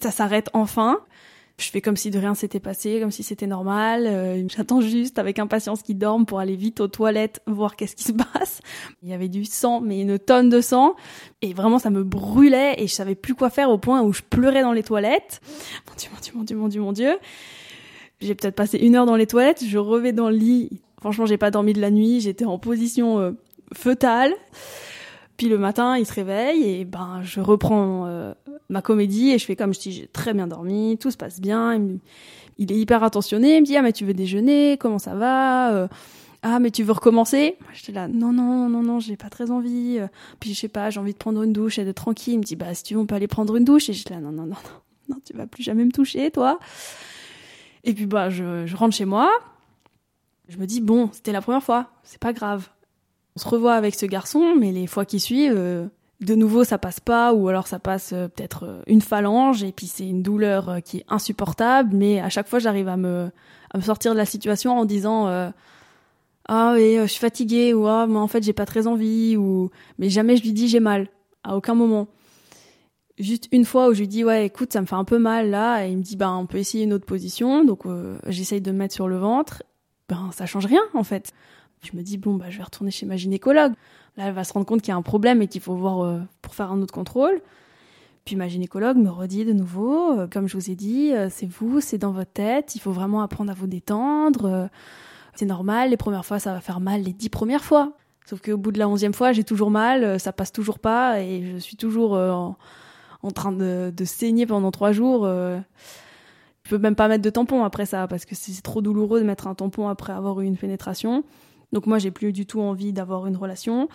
Ça 0.02 0.12
s'arrête 0.12 0.50
enfin. 0.54 1.00
Je 1.62 1.70
fais 1.70 1.82
comme 1.82 1.98
si 1.98 2.10
de 2.10 2.18
rien 2.18 2.34
s'était 2.34 2.60
passé, 2.60 3.00
comme 3.00 3.12
si 3.12 3.22
c'était 3.22 3.46
normal. 3.46 4.08
Euh, 4.08 4.44
j'attends 4.48 4.82
juste 4.82 5.20
avec 5.20 5.38
impatience 5.38 5.84
qu'il 5.84 5.98
dorme 5.98 6.26
pour 6.26 6.40
aller 6.40 6.56
vite 6.56 6.80
aux 6.80 6.88
toilettes 6.88 7.42
voir 7.46 7.76
qu'est-ce 7.76 7.96
qui 7.96 8.04
se 8.04 8.14
passe. 8.14 8.62
Il 9.04 9.10
y 9.10 9.14
avait 9.14 9.28
du 9.28 9.46
sang, 9.46 9.80
mais 9.80 10.02
une 10.02 10.18
tonne 10.18 10.50
de 10.50 10.60
sang. 10.60 10.96
Et 11.44 11.54
vraiment, 11.54 11.78
ça 11.78 11.92
me 11.92 12.04
brûlait 12.04 12.76
et 12.80 12.88
je 12.88 12.94
savais 12.94 13.16
plus 13.16 13.36
quoi 13.36 13.52
faire 13.52 13.70
au 13.70 13.78
point 13.78 14.02
où 14.02 14.12
je 14.12 14.24
pleurais 14.28 14.64
dans 14.64 14.74
les 14.74 14.84
toilettes. 14.84 15.40
Mon 15.88 15.96
Dieu, 15.96 16.10
mon 16.12 16.20
Dieu, 16.20 16.34
mon 16.34 16.44
Dieu, 16.44 16.58
mon 16.58 16.68
Dieu, 16.68 16.82
mon 16.82 16.94
Dieu. 16.94 17.20
J'ai 18.22 18.34
peut-être 18.34 18.56
passé 18.56 18.80
une 18.80 18.96
heure 18.96 19.06
dans 19.06 19.16
les 19.16 19.28
toilettes. 19.28 19.64
Je 19.64 19.78
revais 19.78 20.14
dans 20.14 20.30
le 20.30 20.38
lit. 20.38 20.82
Franchement, 21.02 21.26
j'ai 21.26 21.38
pas 21.38 21.52
dormi 21.52 21.74
de 21.74 21.82
la 21.82 21.92
nuit. 21.92 22.22
J'étais 22.22 22.46
en 22.46 22.58
position 22.58 23.20
euh, 23.20 23.32
fœtale. 23.74 24.34
Puis 25.42 25.50
le 25.50 25.58
matin, 25.58 25.98
il 25.98 26.06
se 26.06 26.14
réveille 26.14 26.64
et 26.70 26.86
ben 26.86 27.22
je 27.24 27.40
reprends 27.40 28.06
euh, 28.06 28.32
ma 28.70 28.84
comédie 28.84 29.32
et 29.32 29.40
je 29.40 29.46
fais 29.46 29.56
comme 29.56 29.74
je 29.74 29.80
dis, 29.80 29.92
j'ai 29.92 30.06
très 30.06 30.36
bien 30.36 30.46
dormi, 30.46 31.00
tout 31.00 31.10
se 31.10 31.18
passe 31.18 31.42
bien. 31.42 31.82
Il, 32.60 32.72
est 32.72 32.78
hyper 32.78 33.04
attentionné, 33.04 33.56
il 33.56 33.62
me 33.62 33.66
dit 33.66 33.76
ah 33.76 33.82
mais 33.82 33.92
tu 33.92 34.06
veux 34.06 34.14
déjeuner, 34.14 34.78
comment 34.80 35.00
ça 35.00 35.16
va 35.16 35.74
euh, 35.74 35.88
Ah 36.44 36.60
mais 36.60 36.70
tu 36.70 36.84
veux 36.84 36.92
recommencer? 36.92 37.58
J'étais 37.74 37.92
là 37.92 38.08
non 38.08 38.32
non 38.32 38.70
non 38.70 38.84
non, 38.84 39.00
j'ai 39.00 39.18
pas 39.18 39.32
très 39.32 39.50
envie. 39.50 39.98
Euh. 40.00 40.06
Puis 40.40 40.54
je 40.54 40.60
sais 40.60 40.68
pas, 40.68 40.92
j'ai 40.92 41.00
envie 41.00 41.14
de 41.14 41.18
prendre 41.18 41.42
une 41.42 41.54
douche 41.54 41.80
et 41.80 41.86
de 41.86 41.92
tranquille. 41.92 42.36
Il 42.36 42.40
me 42.40 42.44
dit 42.44 42.56
bah 42.56 42.76
si 42.76 42.84
tu 42.84 42.94
veux 42.94 43.00
on 43.00 43.08
peut 43.08 43.16
aller 43.16 43.28
prendre 43.28 43.56
une 43.56 43.66
douche 43.66 43.90
et 43.90 43.94
j'étais 43.94 44.14
là 44.14 44.20
non 44.20 44.32
non 44.32 44.46
non 44.46 44.50
non 44.50 45.16
non 45.16 45.18
tu 45.26 45.36
vas 45.36 45.48
plus 45.48 45.64
jamais 45.64 45.86
me 45.86 45.92
toucher 45.92 46.30
toi. 46.30 46.60
Et 47.84 47.96
puis 47.96 48.06
bah 48.06 48.30
je, 48.30 48.68
je 48.68 48.76
rentre 48.78 48.96
chez 48.96 49.06
moi. 49.06 49.32
Je 50.52 50.58
me 50.58 50.66
dis 50.66 50.82
bon 50.82 51.10
c'était 51.14 51.32
la 51.32 51.40
première 51.40 51.64
fois, 51.64 51.88
c'est 52.04 52.20
pas 52.20 52.34
grave. 52.34 52.68
On 53.38 53.40
se 53.40 53.48
revoit 53.48 53.76
avec 53.76 53.96
ce 53.96 54.06
garçon, 54.06 54.54
mais 54.60 54.74
les 54.74 54.86
fois 54.86 55.06
qui 55.06 55.22
suivent, 55.22 55.56
euh, 55.56 55.88
de 56.20 56.36
nouveau 56.36 56.66
ça 56.66 56.78
passe 56.78 57.00
pas, 57.00 57.34
ou 57.34 57.48
alors 57.48 57.68
ça 57.68 57.80
passe 57.80 58.12
euh, 58.12 58.28
peut-être 58.28 58.66
euh, 58.66 58.82
une 58.86 59.02
phalange, 59.02 59.64
et 59.64 59.72
puis 59.72 59.88
c'est 59.88 60.06
une 60.06 60.22
douleur 60.22 60.82
qui 60.84 60.98
est 60.98 61.06
insupportable, 61.08 61.96
mais 61.96 62.20
à 62.20 62.28
chaque 62.28 62.50
fois 62.50 62.60
j'arrive 62.60 62.90
à 62.90 62.98
me, 62.98 63.32
sortir 63.82 64.12
de 64.12 64.18
la 64.18 64.26
situation 64.26 64.78
en 64.78 64.84
disant 64.84 65.28
ah 66.50 66.74
oui 66.76 66.98
je 66.98 67.06
suis 67.06 67.22
fatiguée 67.22 67.74
ou 67.74 67.88
ah 67.88 68.06
mais 68.06 68.18
en 68.18 68.28
fait 68.28 68.44
j'ai 68.44 68.52
pas 68.52 68.66
très 68.66 68.88
envie 68.88 69.38
ou 69.38 69.70
mais 70.00 70.10
jamais 70.10 70.36
je 70.36 70.44
lui 70.44 70.52
dis 70.52 70.68
j'ai 70.68 70.82
mal 70.82 71.08
à 71.46 71.56
aucun 71.56 71.76
moment. 71.76 72.10
Juste 73.18 73.48
une 73.54 73.64
fois 73.64 73.88
où 73.88 73.94
je 73.94 74.00
lui 74.00 74.10
dis 74.10 74.26
ouais 74.26 74.48
écoute 74.48 74.74
ça 74.74 74.82
me 74.82 74.86
fait 74.86 74.96
un 74.96 75.06
peu 75.06 75.18
mal 75.18 75.50
là 75.50 75.86
et 75.86 75.92
il 75.92 75.98
me 75.98 76.04
dit 76.04 76.18
bah 76.18 76.34
on 76.34 76.46
peut 76.46 76.58
essayer 76.58 76.84
une 76.84 76.92
autre 76.92 77.06
position 77.06 77.64
donc 77.64 77.84
j'essaye 78.28 78.60
de 78.60 78.72
me 78.74 78.80
mettre 78.80 78.94
sur 78.94 79.08
le 79.08 79.18
ventre 79.18 79.64
ben 80.12 80.30
ça 80.32 80.46
change 80.46 80.68
rien 80.68 80.82
en 80.94 81.04
fait 81.04 81.34
je 81.84 81.98
me 81.98 82.02
dis, 82.02 82.18
bon, 82.18 82.36
bah, 82.36 82.46
je 82.50 82.58
vais 82.58 82.64
retourner 82.64 82.92
chez 82.92 83.06
ma 83.06 83.18
gynécologue. 83.18 83.74
Là, 84.18 84.28
elle 84.28 84.34
va 84.34 84.44
se 84.44 84.54
rendre 84.54 84.66
compte 84.66 84.82
qu'il 84.82 84.90
y 84.90 84.92
a 84.92 84.98
un 84.98 85.02
problème 85.02 85.42
et 85.42 85.48
qu'il 85.48 85.62
faut 85.62 85.76
voir 85.76 86.02
euh, 86.02 86.20
pour 86.42 86.54
faire 86.54 86.72
un 86.72 86.82
autre 86.82 86.94
contrôle. 86.94 87.42
Puis 88.24 88.36
ma 88.36 88.48
gynécologue 88.48 88.98
me 88.98 89.10
redit 89.10 89.46
de 89.46 89.54
nouveau, 89.54 90.20
euh, 90.20 90.28
comme 90.28 90.48
je 90.48 90.56
vous 90.56 90.70
ai 90.70 90.76
dit, 90.76 91.12
euh, 91.12 91.28
c'est 91.32 91.48
vous, 91.48 91.82
c'est 91.82 91.98
dans 91.98 92.12
votre 92.12 92.32
tête, 92.32 92.76
il 92.76 92.80
faut 92.80 92.92
vraiment 92.92 93.22
apprendre 93.22 93.52
à 93.52 93.56
vous 93.56 93.68
détendre. 93.68 94.70
c'est 95.34 95.46
normal, 95.46 95.90
les 95.90 95.98
premières 95.98 96.26
fois, 96.26 96.40
ça 96.40 96.54
va 96.54 96.62
faire 96.62 96.80
mal 96.80 97.02
les 97.02 97.14
dix 97.14 97.30
premières 97.30 97.64
fois. 97.64 97.94
Sauf 98.26 98.42
qu'au 98.42 98.58
bout 98.58 98.72
de 98.72 98.80
la 98.80 98.88
onzième 98.88 99.14
fois, 99.14 99.32
j'ai 99.32 99.44
toujours 99.44 99.72
mal, 99.72 100.20
ça 100.20 100.32
passe 100.32 100.52
toujours 100.52 100.78
pas 100.78 101.22
et 101.22 101.44
je 101.52 101.58
suis 101.58 101.76
toujours 101.76 102.14
en, 102.14 102.56
train 103.34 103.52
de, 103.52 103.92
saigner 104.06 104.46
pendant 104.46 104.72
trois 104.72 104.92
jours. 104.92 105.28
Peux 106.72 106.78
même 106.78 106.96
pas 106.96 107.10
mettre 107.10 107.24
de 107.24 107.30
tampon 107.30 107.64
après 107.64 107.86
ça 107.86 108.08
parce 108.08 108.26
que 108.26 108.34
c'est 108.34 108.62
trop 108.62 108.82
douloureux 108.82 109.20
de 109.20 109.26
mettre 109.26 109.48
un 109.48 109.56
tampon 109.56 109.90
après 109.90 110.14
avoir 110.14 110.40
eu 110.40 110.46
une 110.46 110.56
pénétration. 110.56 111.24
Donc 111.74 111.86
moi, 111.86 112.00
j'ai 112.00 112.12
plus 112.12 112.32
du 112.32 112.46
tout 112.46 112.62
envie 112.62 112.94
d'avoir 112.94 113.28
une 113.28 113.36
relation. 113.36 113.90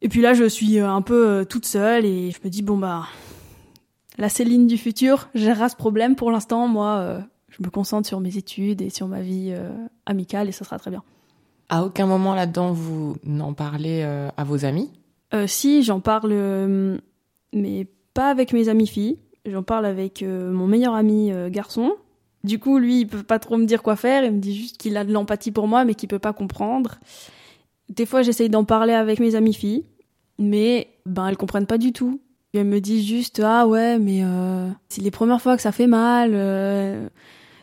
Et 0.00 0.08
puis 0.08 0.20
là, 0.20 0.32
je 0.32 0.44
suis 0.44 0.78
euh, 0.78 0.88
un 0.88 1.02
peu 1.02 1.28
euh, 1.28 1.44
toute 1.44 1.66
seule 1.66 2.04
et 2.04 2.30
je 2.30 2.38
me 2.44 2.50
dis 2.50 2.62
bon 2.62 2.78
bah 2.78 3.06
la 4.16 4.28
Céline 4.28 4.68
du 4.68 4.78
futur 4.78 5.28
gérera 5.34 5.68
ce 5.68 5.74
problème. 5.74 6.14
Pour 6.14 6.30
l'instant, 6.30 6.68
moi, 6.68 6.98
euh, 6.98 7.20
je 7.48 7.62
me 7.64 7.68
concentre 7.68 8.06
sur 8.06 8.20
mes 8.20 8.36
études 8.36 8.80
et 8.80 8.90
sur 8.90 9.08
ma 9.08 9.20
vie 9.20 9.52
amicale 10.06 10.48
et 10.48 10.52
ça 10.52 10.64
sera 10.64 10.78
très 10.78 10.92
bien. 10.92 11.02
À 11.68 11.84
aucun 11.84 12.06
moment 12.06 12.34
là-dedans 12.34 12.72
vous 12.72 13.16
n'en 13.24 13.52
parlez 13.54 14.02
à 14.02 14.44
vos 14.44 14.64
amis? 14.64 14.90
Si, 15.46 15.82
j'en 15.82 16.00
parle, 16.00 16.32
mais 17.52 17.86
pas 18.14 18.30
avec 18.30 18.52
mes 18.52 18.68
amis 18.68 18.86
filles. 18.86 19.18
J'en 19.46 19.62
parle 19.62 19.86
avec 19.86 20.22
mon 20.22 20.66
meilleur 20.66 20.94
ami 20.94 21.32
garçon 21.50 21.94
du 22.44 22.58
coup, 22.58 22.78
lui, 22.78 23.00
il 23.00 23.06
peut 23.06 23.22
pas 23.22 23.38
trop 23.38 23.56
me 23.56 23.66
dire 23.66 23.82
quoi 23.82 23.96
faire. 23.96 24.24
Il 24.24 24.32
me 24.32 24.38
dit 24.38 24.56
juste 24.56 24.76
qu'il 24.78 24.96
a 24.96 25.04
de 25.04 25.12
l'empathie 25.12 25.50
pour 25.50 25.66
moi, 25.66 25.84
mais 25.84 25.94
qu'il 25.94 26.08
peut 26.08 26.18
pas 26.18 26.32
comprendre. 26.32 26.98
Des 27.88 28.06
fois, 28.06 28.22
j'essaye 28.22 28.48
d'en 28.48 28.64
parler 28.64 28.92
avec 28.92 29.18
mes 29.18 29.34
amies 29.34 29.54
filles, 29.54 29.84
mais 30.38 30.88
ben 31.06 31.26
elles 31.28 31.36
comprennent 31.36 31.66
pas 31.66 31.78
du 31.78 31.92
tout. 31.92 32.20
Elles 32.54 32.64
me 32.64 32.80
disent 32.80 33.06
juste 33.06 33.40
ah 33.44 33.66
ouais, 33.66 33.98
mais 33.98 34.22
euh, 34.24 34.68
c'est 34.88 35.02
les 35.02 35.10
premières 35.10 35.42
fois 35.42 35.56
que 35.56 35.62
ça 35.62 35.72
fait 35.72 35.86
mal. 35.86 36.30
Euh. 36.34 37.08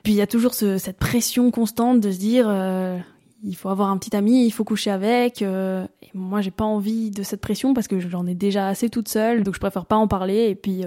Puis 0.03 0.13
il 0.13 0.17
y 0.17 0.21
a 0.21 0.27
toujours 0.27 0.53
cette 0.53 0.97
pression 0.97 1.49
constante 1.49 1.99
de 1.99 2.11
se 2.11 2.19
dire 2.19 2.45
euh, 2.47 2.97
il 3.43 3.55
faut 3.55 3.69
avoir 3.69 3.89
un 3.89 3.97
petit 3.97 4.15
ami, 4.15 4.45
il 4.45 4.51
faut 4.51 4.63
coucher 4.63 4.91
avec. 4.91 5.41
et 5.41 5.85
moi, 6.13 6.41
j'ai 6.41 6.51
pas 6.51 6.63
envie 6.63 7.11
de 7.11 7.23
cette 7.23 7.41
pression 7.41 7.73
parce 7.73 7.87
que 7.87 7.99
j'en 7.99 8.27
ai 8.27 8.35
déjà 8.35 8.67
assez 8.67 8.89
toute 8.89 9.09
seule, 9.09 9.43
donc 9.43 9.55
je 9.55 9.59
préfère 9.59 9.85
pas 9.85 9.95
en 9.95 10.07
parler. 10.07 10.49
Et 10.49 10.55
puis 10.55 10.83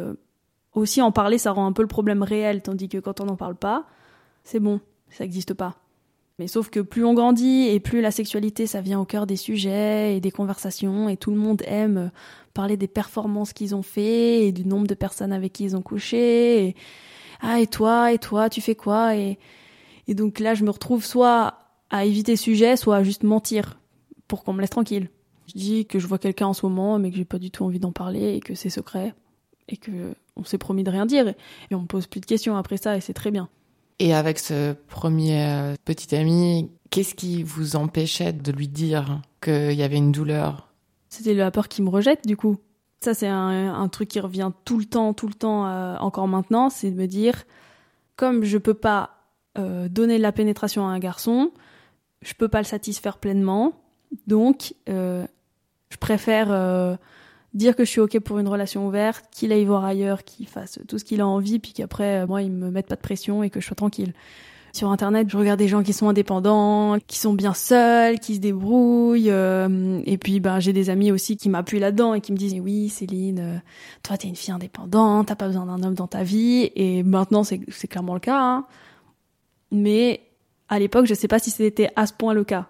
aussi 0.79 1.03
en 1.03 1.12
parler, 1.12 1.38
ça 1.38 1.53
rend 1.53 1.67
un 1.67 1.73
peu 1.73 1.83
le 1.83 1.88
problème 1.88 2.23
réel, 2.23 2.62
tandis 2.62 2.88
que 2.88 2.99
quand 2.99 3.21
on 3.21 3.27
n'en 3.27 3.37
parle 3.37 3.57
pas, 3.57 3.87
c'est 4.45 4.61
bon, 4.61 4.81
ça 5.11 5.25
n'existe 5.25 5.55
pas. 5.55 5.77
Mais 6.38 6.47
sauf 6.47 6.71
que 6.71 6.81
plus 6.81 7.05
on 7.05 7.14
grandit 7.14 7.69
et 7.69 7.81
plus 7.81 8.01
la 8.01 8.12
sexualité, 8.12 8.67
ça 8.67 8.81
vient 8.81 9.01
au 9.01 9.05
cœur 9.05 9.27
des 9.27 9.37
sujets 9.37 10.17
et 10.17 10.21
des 10.21 10.31
conversations, 10.31 11.09
et 11.09 11.17
tout 11.17 11.31
le 11.31 11.37
monde 11.37 11.62
aime 11.67 12.12
parler 12.55 12.77
des 12.77 12.88
performances 12.88 13.53
qu'ils 13.53 13.75
ont 13.75 13.83
fait 13.83 14.47
et 14.47 14.53
du 14.53 14.64
nombre 14.64 14.87
de 14.87 14.95
personnes 14.95 15.33
avec 15.33 15.53
qui 15.53 15.64
ils 15.64 15.77
ont 15.77 15.83
couché. 15.83 16.67
Et, 16.67 16.77
ah, 17.41 17.61
et 17.61 17.67
toi, 17.67 18.12
et 18.12 18.19
toi, 18.19 18.49
tu 18.49 18.61
fais 18.61 18.75
quoi 18.75 19.17
et, 19.17 19.38
et 20.07 20.14
donc 20.14 20.38
là, 20.38 20.55
je 20.55 20.64
me 20.64 20.71
retrouve 20.71 21.05
soit 21.05 21.55
à 21.91 22.05
éviter 22.05 22.33
le 22.33 22.38
sujet, 22.38 22.77
soit 22.77 22.97
à 22.97 23.03
juste 23.03 23.23
mentir 23.23 23.79
pour 24.29 24.45
qu'on 24.45 24.53
me 24.53 24.61
laisse 24.61 24.71
tranquille. 24.71 25.11
Je 25.47 25.59
dis 25.59 25.87
que 25.87 25.99
je 25.99 26.07
vois 26.07 26.19
quelqu'un 26.19 26.47
en 26.47 26.53
ce 26.53 26.67
moment, 26.67 26.99
mais 26.99 27.11
que 27.11 27.17
j'ai 27.17 27.25
pas 27.25 27.38
du 27.38 27.51
tout 27.51 27.64
envie 27.64 27.81
d'en 27.81 27.93
parler 27.93 28.35
et 28.35 28.41
que 28.41 28.55
c'est 28.55 28.71
secret 28.71 29.14
et 29.69 29.77
que 29.77 30.15
on 30.37 30.45
s'est 30.45 30.59
promis 30.59 30.85
de 30.85 30.91
rien 30.91 31.07
dire 31.07 31.29
et 31.71 31.75
on 31.75 31.83
me 31.83 31.87
pose 31.87 32.07
plus 32.07 32.21
de 32.21 32.27
questions 32.27 32.57
après 32.57 32.77
ça 32.77 32.97
et 32.97 33.01
c'est 33.01 33.15
très 33.15 33.31
bien. 33.31 33.49
Et 33.99 34.15
avec 34.15 34.39
ce 34.39 34.75
premier 34.89 35.45
euh, 35.45 35.75
petit 35.85 36.15
ami, 36.15 36.71
qu'est-ce 36.91 37.15
qui 37.15 37.43
vous 37.43 37.77
empêchait 37.77 38.33
de 38.33 38.53
lui 38.53 38.69
dire 38.69 39.21
qu'il 39.43 39.73
y 39.73 39.83
avait 39.83 39.97
une 39.97 40.13
douleur? 40.13 40.69
C'était 41.09 41.35
la 41.35 41.51
peur 41.51 41.69
qu'il 41.69 41.85
me 41.85 41.91
rejette 41.91 42.27
du 42.27 42.37
coup. 42.37 42.59
Ça 43.01 43.15
c'est 43.15 43.29
un, 43.29 43.89
truc 43.89 44.09
qui 44.09 44.21
revient 44.21 44.51
tout 44.65 44.79
le 44.79 44.85
temps, 44.85 45.15
tout 45.15 45.29
le 45.29 45.35
temps 45.35 45.67
euh, 45.67 45.97
encore 45.99 46.29
maintenant, 46.29 46.71
c'est 46.71 46.91
de 46.91 46.97
me 46.97 47.07
dire 47.07 47.45
comme 48.17 48.45
je 48.45 48.59
peux 48.59 48.75
pas 48.75 49.11
euh, 49.57 49.89
donner 49.89 50.19
de 50.19 50.23
la 50.23 50.33
pénétration 50.33 50.87
à 50.87 50.91
un 50.91 50.99
garçon, 50.99 51.53
je 52.23 52.35
peux 52.35 52.49
pas 52.49 52.59
le 52.59 52.65
satisfaire 52.65 53.19
pleinement, 53.19 53.73
donc 54.27 54.75
je 54.87 55.97
préfère 56.01 56.99
dire 57.55 57.77
que 57.77 57.85
je 57.85 57.91
suis 57.91 58.01
ok 58.01 58.19
pour 58.21 58.39
une 58.39 58.49
relation 58.49 58.87
ouverte, 58.87 59.25
qu'il 59.31 59.53
aille 59.53 59.65
voir 59.65 59.85
ailleurs, 59.85 60.25
qu'il 60.25 60.47
fasse 60.47 60.79
tout 60.87 60.99
ce 60.99 61.05
qu'il 61.05 61.21
a 61.21 61.27
envie, 61.27 61.59
puis 61.59 61.73
qu'après, 61.73 62.23
euh, 62.23 62.27
moi, 62.27 62.43
il 62.43 62.53
me 62.53 62.71
mette 62.71 62.87
pas 62.87 62.97
de 62.97 63.01
pression 63.01 63.43
et 63.43 63.51
que 63.51 63.61
je 63.61 63.67
sois 63.67 63.77
tranquille. 63.77 64.13
Sur 64.75 64.91
Internet, 64.91 65.29
je 65.31 65.37
regarde 65.37 65.59
des 65.59 65.67
gens 65.67 65.83
qui 65.83 65.95
sont 65.95 66.09
indépendants, 66.09 66.99
qui 67.07 67.19
sont 67.19 67.33
bien 67.33 67.55
seuls, 67.55 68.19
qui 68.19 68.35
se 68.35 68.41
débrouillent. 68.41 69.31
Euh, 69.31 70.01
et 70.05 70.19
puis, 70.19 70.41
ben, 70.41 70.61
j'ai 70.61 70.75
des 70.75 70.91
amis 70.91 71.11
aussi 71.11 71.37
qui 71.37 71.49
m'appuient 71.49 71.81
là-dedans 71.81 72.15
et 72.15 72.21
qui 72.21 72.33
me 72.33 72.37
disent 72.37 72.55
oui, 72.61 72.91
Céline, 72.91 73.39
euh, 73.41 73.59
toi, 74.03 74.19
t'es 74.19 74.29
une 74.29 74.37
fille 74.37 74.53
indépendante, 74.53 75.29
t'as 75.29 75.37
pas 75.37 75.47
besoin 75.47 75.65
d'un 75.65 75.83
homme 75.83 75.95
dans 75.95 76.07
ta 76.07 76.23
vie. 76.23 76.71
Et 76.77 77.03
maintenant, 77.03 77.45
c'est 77.45 77.89
clairement 77.89 78.15
le 78.15 78.21
cas. 78.21 78.39
Hein. 78.39 78.67
Mais 79.73 80.21
à 80.69 80.79
l'époque, 80.79 81.07
je 81.07 81.15
sais 81.15 81.29
pas 81.29 81.39
si 81.39 81.51
c'était 81.51 81.91
à 81.97 82.07
ce 82.07 82.13
point 82.13 82.35
le 82.35 82.45
cas. 82.45 82.69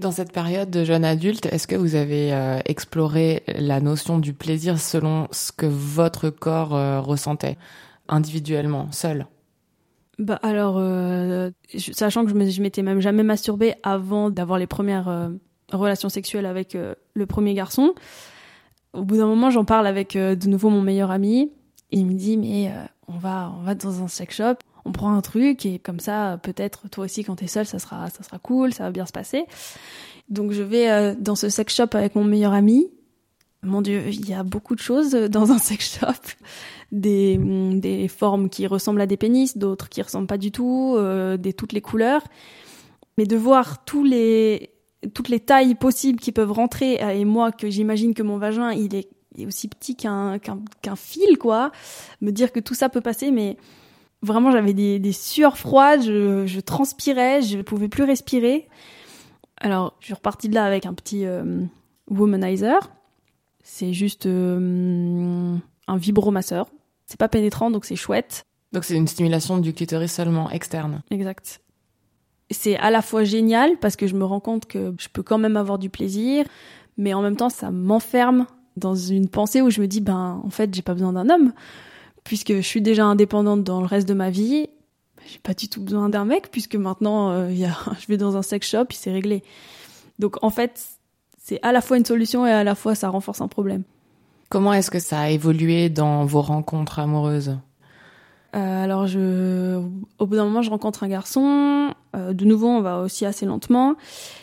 Dans 0.00 0.12
cette 0.12 0.32
période 0.32 0.70
de 0.70 0.82
jeune 0.82 1.04
adulte, 1.04 1.44
est-ce 1.52 1.66
que 1.66 1.76
vous 1.76 1.94
avez 1.94 2.32
euh, 2.32 2.58
exploré 2.64 3.42
la 3.48 3.82
notion 3.82 4.18
du 4.18 4.32
plaisir 4.32 4.80
selon 4.80 5.28
ce 5.30 5.52
que 5.52 5.66
votre 5.66 6.30
corps 6.30 6.74
euh, 6.74 7.02
ressentait 7.02 7.58
individuellement, 8.08 8.90
seul? 8.92 9.26
Bah 10.18 10.38
alors, 10.42 10.76
euh, 10.78 11.50
sachant 11.92 12.24
que 12.24 12.30
je 12.30 12.62
m'étais 12.62 12.80
même 12.80 13.00
jamais 13.00 13.22
masturbée 13.22 13.74
avant 13.82 14.30
d'avoir 14.30 14.58
les 14.58 14.66
premières 14.66 15.30
relations 15.70 16.08
sexuelles 16.08 16.46
avec 16.46 16.74
le 17.14 17.26
premier 17.26 17.52
garçon, 17.52 17.92
Au 18.94 19.04
bout 19.04 19.18
d'un 19.18 19.26
moment, 19.26 19.50
j'en 19.50 19.66
parle 19.66 19.86
avec 19.86 20.16
de 20.16 20.48
nouveau 20.48 20.70
mon 20.70 20.80
meilleur 20.80 21.10
ami. 21.10 21.52
il 21.90 22.06
me 22.06 22.14
dit, 22.14 22.38
mais 22.38 22.72
on 23.06 23.18
va, 23.18 23.52
on 23.58 23.62
va 23.62 23.74
dans 23.74 24.02
un 24.02 24.08
sex 24.08 24.36
shop, 24.36 24.56
on 24.90 24.92
prend 24.92 25.14
un 25.14 25.20
truc 25.20 25.64
et 25.66 25.78
comme 25.78 26.00
ça, 26.00 26.38
peut-être 26.42 26.88
toi 26.88 27.04
aussi 27.04 27.22
quand 27.22 27.36
t'es 27.36 27.46
seule, 27.46 27.66
ça 27.66 27.78
sera, 27.78 28.10
ça 28.10 28.24
sera 28.24 28.38
cool, 28.38 28.74
ça 28.74 28.84
va 28.84 28.90
bien 28.90 29.06
se 29.06 29.12
passer. 29.12 29.44
Donc 30.28 30.50
je 30.50 30.62
vais 30.62 30.90
euh, 30.90 31.14
dans 31.16 31.36
ce 31.36 31.48
sex 31.48 31.74
shop 31.74 31.88
avec 31.92 32.16
mon 32.16 32.24
meilleur 32.24 32.52
ami. 32.52 32.90
Mon 33.62 33.82
Dieu, 33.82 34.02
il 34.08 34.28
y 34.28 34.32
a 34.32 34.42
beaucoup 34.42 34.74
de 34.74 34.80
choses 34.80 35.12
dans 35.12 35.52
un 35.52 35.58
sex 35.58 35.98
shop. 35.98 36.06
Des, 36.92 37.38
des 37.38 38.08
formes 38.08 38.48
qui 38.48 38.66
ressemblent 38.66 39.00
à 39.00 39.06
des 39.06 39.16
pénis, 39.16 39.56
d'autres 39.56 39.88
qui 39.88 40.02
ressemblent 40.02 40.26
pas 40.26 40.38
du 40.38 40.50
tout, 40.50 40.96
euh, 40.96 41.36
des 41.36 41.52
toutes 41.52 41.72
les 41.72 41.80
couleurs. 41.80 42.24
Mais 43.16 43.26
de 43.26 43.36
voir 43.36 43.84
tous 43.84 44.02
les, 44.02 44.70
toutes 45.14 45.28
les 45.28 45.38
tailles 45.38 45.76
possibles 45.76 46.18
qui 46.18 46.32
peuvent 46.32 46.50
rentrer, 46.50 46.98
et 47.16 47.24
moi 47.24 47.52
que 47.52 47.70
j'imagine 47.70 48.14
que 48.14 48.24
mon 48.24 48.38
vagin 48.38 48.72
il 48.72 48.94
est, 48.96 49.08
aussi 49.46 49.68
petit 49.68 49.94
qu'un 49.94 50.38
qu'un 50.38 50.96
fil 50.96 51.38
quoi, 51.38 51.70
me 52.20 52.32
dire 52.32 52.50
que 52.50 52.60
tout 52.60 52.74
ça 52.74 52.88
peut 52.88 53.00
passer, 53.00 53.30
mais 53.30 53.56
vraiment 54.22 54.50
j'avais 54.50 54.74
des, 54.74 54.98
des 54.98 55.12
sueurs 55.12 55.56
froides, 55.56 56.02
je, 56.02 56.46
je 56.46 56.60
transpirais, 56.60 57.42
je 57.42 57.58
ne 57.58 57.62
pouvais 57.62 57.88
plus 57.88 58.04
respirer. 58.04 58.68
Alors, 59.56 59.94
je 60.00 60.06
suis 60.06 60.14
repartie 60.14 60.48
de 60.48 60.54
là 60.54 60.64
avec 60.64 60.86
un 60.86 60.94
petit 60.94 61.26
euh, 61.26 61.62
womanizer. 62.08 62.90
C'est 63.62 63.92
juste 63.92 64.26
euh, 64.26 65.56
un 65.86 65.96
vibromasseur. 65.96 66.70
C'est 67.06 67.18
pas 67.18 67.28
pénétrant, 67.28 67.70
donc 67.70 67.84
c'est 67.84 67.96
chouette. 67.96 68.44
Donc 68.72 68.84
c'est 68.84 68.96
une 68.96 69.08
stimulation 69.08 69.58
du 69.58 69.72
clitoris 69.72 70.12
seulement 70.12 70.50
externe. 70.50 71.02
Exact. 71.10 71.60
C'est 72.50 72.76
à 72.76 72.90
la 72.90 73.02
fois 73.02 73.24
génial 73.24 73.76
parce 73.80 73.96
que 73.96 74.06
je 74.06 74.14
me 74.14 74.24
rends 74.24 74.40
compte 74.40 74.66
que 74.66 74.94
je 74.98 75.08
peux 75.08 75.22
quand 75.22 75.38
même 75.38 75.56
avoir 75.56 75.78
du 75.78 75.90
plaisir, 75.90 76.46
mais 76.96 77.12
en 77.14 77.22
même 77.22 77.36
temps 77.36 77.48
ça 77.48 77.70
m'enferme 77.70 78.46
dans 78.76 78.94
une 78.94 79.28
pensée 79.28 79.60
où 79.60 79.70
je 79.70 79.80
me 79.80 79.86
dis 79.86 80.00
ben 80.00 80.40
en 80.44 80.50
fait 80.50 80.72
j'ai 80.74 80.82
pas 80.82 80.94
besoin 80.94 81.12
d'un 81.12 81.28
homme 81.30 81.52
puisque 82.24 82.54
je 82.54 82.60
suis 82.60 82.82
déjà 82.82 83.04
indépendante 83.04 83.64
dans 83.64 83.80
le 83.80 83.86
reste 83.86 84.08
de 84.08 84.14
ma 84.14 84.30
vie 84.30 84.68
j'ai 85.26 85.38
pas 85.38 85.54
du 85.54 85.68
tout 85.68 85.82
besoin 85.82 86.08
d'un 86.08 86.24
mec 86.24 86.50
puisque 86.50 86.76
maintenant 86.76 87.30
euh, 87.30 87.52
y 87.52 87.64
a, 87.64 87.76
je 88.00 88.06
vais 88.06 88.16
dans 88.16 88.36
un 88.36 88.42
sex 88.42 88.68
shop 88.68 88.86
et 88.90 88.94
c'est 88.94 89.12
réglé. 89.12 89.42
Donc 90.18 90.42
en 90.42 90.50
fait, 90.50 90.88
c'est 91.38 91.60
à 91.62 91.72
la 91.72 91.80
fois 91.80 91.96
une 91.96 92.04
solution 92.04 92.46
et 92.46 92.50
à 92.50 92.64
la 92.64 92.74
fois 92.74 92.94
ça 92.94 93.08
renforce 93.08 93.40
un 93.40 93.48
problème. 93.48 93.82
Comment 94.48 94.72
est-ce 94.72 94.90
que 94.90 94.98
ça 94.98 95.20
a 95.20 95.28
évolué 95.30 95.88
dans 95.88 96.24
vos 96.24 96.42
rencontres 96.42 96.98
amoureuses? 96.98 97.56
Euh, 98.56 98.84
alors 98.84 99.06
je, 99.06 99.80
au 100.18 100.26
bout 100.26 100.34
d'un 100.34 100.44
moment, 100.44 100.62
je 100.62 100.70
rencontre 100.70 101.04
un 101.04 101.08
garçon. 101.08 101.94
Euh, 102.16 102.32
de 102.32 102.44
nouveau, 102.44 102.66
on 102.66 102.80
va 102.80 102.98
aussi 102.98 103.24
assez 103.24 103.46
lentement. 103.46 103.94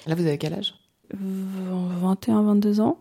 Là, 0.05 0.15
vous 0.15 0.25
avez 0.25 0.37
quel 0.37 0.53
âge? 0.53 0.75
21, 1.11 2.41
22 2.43 2.79
ans 2.79 2.97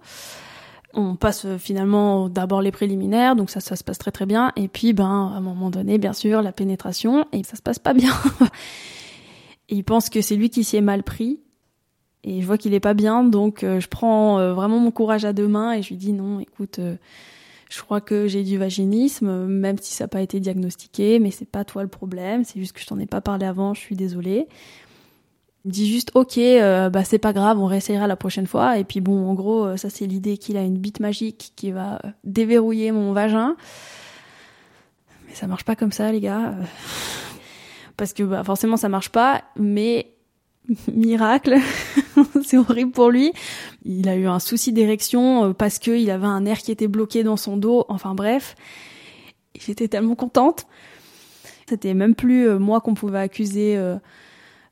on 0.97 1.15
passe 1.15 1.45
euh, 1.45 1.59
finalement 1.59 2.29
d'abord 2.29 2.63
les 2.63 2.73
préliminaires, 2.73 3.37
donc 3.37 3.51
ça, 3.51 3.61
se 3.61 3.85
passe 3.85 3.99
très 3.99 4.11
très 4.11 4.27
bien. 4.27 4.53
Et 4.57 4.67
puis, 4.67 4.93
ben, 4.93 5.05
à 5.05 5.37
un 5.37 5.41
moment 5.41 5.71
donné, 5.71 5.99
bien 5.99 6.15
sûr, 6.15 6.43
la 6.43 6.53
pénétration, 6.53 7.27
et 7.33 7.45
ça 7.45 7.57
se 7.57 7.63
passe 7.63 7.79
pas 7.79 7.93
bien. 7.95 8.13
il 9.69 9.85
pense 9.85 10.11
que 10.11 10.21
c'est 10.23 10.37
lui 10.37 10.51
qui 10.51 10.65
s'y 10.65 10.77
est 10.77 10.81
mal 10.81 11.03
pris. 11.03 11.41
Et 12.25 12.41
je 12.41 12.47
vois 12.47 12.59
qu'il 12.59 12.75
est 12.75 12.81
pas 12.81 12.95
bien, 12.95 13.23
donc 13.23 13.63
euh, 13.63 13.79
je 13.79 13.87
prends 13.87 14.41
euh, 14.41 14.53
vraiment 14.53 14.81
mon 14.81 14.91
courage 14.91 15.25
à 15.25 15.33
deux 15.33 15.47
mains 15.47 15.75
et 15.75 15.83
je 15.83 15.91
lui 15.91 15.97
dis 15.97 16.13
non, 16.13 16.41
écoute, 16.41 16.81
je 17.71 17.83
crois 17.83 18.01
que 18.01 18.27
j'ai 18.27 18.43
du 18.43 18.59
vaginisme, 18.59 19.47
même 19.47 19.79
si 19.79 19.95
ça 19.95 20.05
n'a 20.05 20.09
pas 20.09 20.23
été 20.23 20.41
diagnostiqué, 20.41 21.21
mais 21.21 21.31
c'est 21.31 21.49
pas 21.49 21.65
toi 21.65 21.85
le 21.85 21.89
problème, 21.89 22.43
c'est 22.43 22.59
juste 22.59 22.73
que 22.73 22.81
je 22.81 22.87
t'en 22.87 22.99
ai 22.99 23.07
pas 23.07 23.21
parlé 23.21 23.47
avant, 23.47 23.75
je 23.75 23.81
suis 23.81 23.95
désolée 23.95 24.49
me 25.67 25.71
dit 25.73 25.91
juste 25.91 26.13
ok 26.15 26.39
euh, 26.39 26.89
bah 26.91 27.05
c'est 27.05 27.19
pas 27.19 27.33
grave 27.33 27.59
on 27.59 27.67
réessayera 27.67 28.07
la 28.07 28.17
prochaine 28.17 28.47
fois. 28.47 28.79
Et 28.79 28.85
puis 28.85 29.01
bon 29.01 29.29
en 29.29 29.35
gros 29.35 29.65
euh, 29.67 29.77
ça 29.77 29.91
c'est 29.91 30.07
l'idée 30.07 30.39
qu'il 30.39 30.57
a 30.57 30.63
une 30.63 30.79
bite 30.79 31.01
magique 31.01 31.53
qui 31.57 31.73
va 31.73 31.97
euh, 32.05 32.11
déverrouiller 32.25 32.93
mon 32.93 33.13
vagin. 33.13 33.57
Mais 35.27 35.35
ça 35.35 35.47
marche 35.47 35.65
pas 35.65 35.77
comme 35.77 35.93
ça 35.93 36.11
les 36.13 36.21
gars 36.21 36.55
parce 37.97 38.13
que 38.13 38.23
bah 38.23 38.45
forcément 38.45 38.77
ça 38.77 38.89
marche 38.89 39.11
pas 39.11 39.43
mais 39.57 40.15
miracle 40.93 41.57
c'est 42.45 42.59
horrible 42.59 42.93
pour 42.93 43.11
lui. 43.11 43.33
Il 43.85 44.09
a 44.09 44.17
eu 44.17 44.27
un 44.27 44.39
souci 44.39 44.73
d'érection 44.73 45.53
parce 45.53 45.79
que 45.79 45.91
il 45.91 46.11
avait 46.11 46.27
un 46.27 46.43
nerf 46.43 46.59
qui 46.59 46.71
était 46.71 46.89
bloqué 46.89 47.25
dans 47.25 47.37
son 47.37 47.57
dos. 47.57 47.85
Enfin 47.89 48.15
bref 48.15 48.55
j'étais 49.59 49.89
tellement 49.89 50.15
contente. 50.15 50.67
C'était 51.69 51.95
même 51.95 52.15
plus 52.15 52.49
moi 52.61 52.81
qu'on 52.81 52.95
pouvait 52.95 53.19
accuser 53.19 53.77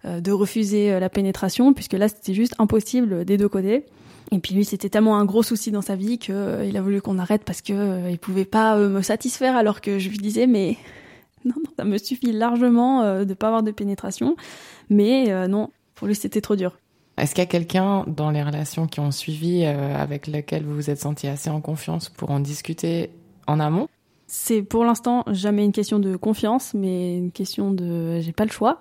de 0.04 0.32
refuser 0.32 0.92
euh, 0.92 1.00
la 1.00 1.08
pénétration, 1.08 1.72
puisque 1.72 1.94
là 1.94 2.08
c'était 2.08 2.34
juste 2.34 2.54
impossible 2.58 3.24
des 3.24 3.36
deux 3.36 3.48
côtés. 3.48 3.86
Et 4.32 4.38
puis 4.38 4.54
lui, 4.54 4.64
c'était 4.64 4.88
tellement 4.88 5.18
un 5.18 5.24
gros 5.24 5.42
souci 5.42 5.70
dans 5.70 5.82
sa 5.82 5.96
vie 5.96 6.18
qu'il 6.18 6.34
euh, 6.34 6.70
a 6.74 6.80
voulu 6.80 7.00
qu'on 7.00 7.18
arrête 7.18 7.44
parce 7.44 7.62
que 7.62 8.10
il 8.10 8.18
pouvait 8.18 8.44
pas 8.44 8.76
me 8.76 9.02
satisfaire, 9.02 9.56
alors 9.56 9.80
que 9.80 9.98
je 9.98 10.08
lui 10.08 10.18
disais 10.18 10.46
mais 10.46 10.76
non, 11.44 11.54
non 11.56 11.70
ça 11.78 11.84
me 11.84 11.98
suffit 11.98 12.32
largement 12.32 13.24
de 13.24 13.34
pas 13.34 13.48
avoir 13.48 13.62
de 13.62 13.70
pénétration. 13.70 14.36
Mais 14.90 15.48
non, 15.48 15.70
pour 15.94 16.06
lui 16.06 16.14
c'était 16.14 16.40
trop 16.40 16.56
dur. 16.56 16.78
Est-ce 17.16 17.34
qu'il 17.34 17.42
y 17.42 17.46
a 17.46 17.50
quelqu'un 17.50 18.04
dans 18.08 18.30
les 18.30 18.42
relations 18.42 18.86
qui 18.86 19.00
ont 19.00 19.12
suivi 19.12 19.64
avec 19.64 20.26
lequel 20.26 20.64
vous 20.64 20.74
vous 20.74 20.90
êtes 20.90 21.00
senti 21.00 21.28
assez 21.28 21.48
en 21.48 21.60
confiance 21.60 22.08
pour 22.08 22.30
en 22.30 22.40
discuter 22.40 23.10
en 23.46 23.60
amont? 23.60 23.88
C'est 24.26 24.62
pour 24.62 24.84
l'instant 24.84 25.22
jamais 25.28 25.64
une 25.64 25.72
question 25.72 25.98
de 25.98 26.16
confiance, 26.16 26.74
mais 26.74 27.16
une 27.16 27.30
question 27.30 27.70
de 27.70 28.20
j'ai 28.20 28.32
pas 28.32 28.44
le 28.44 28.50
choix 28.50 28.80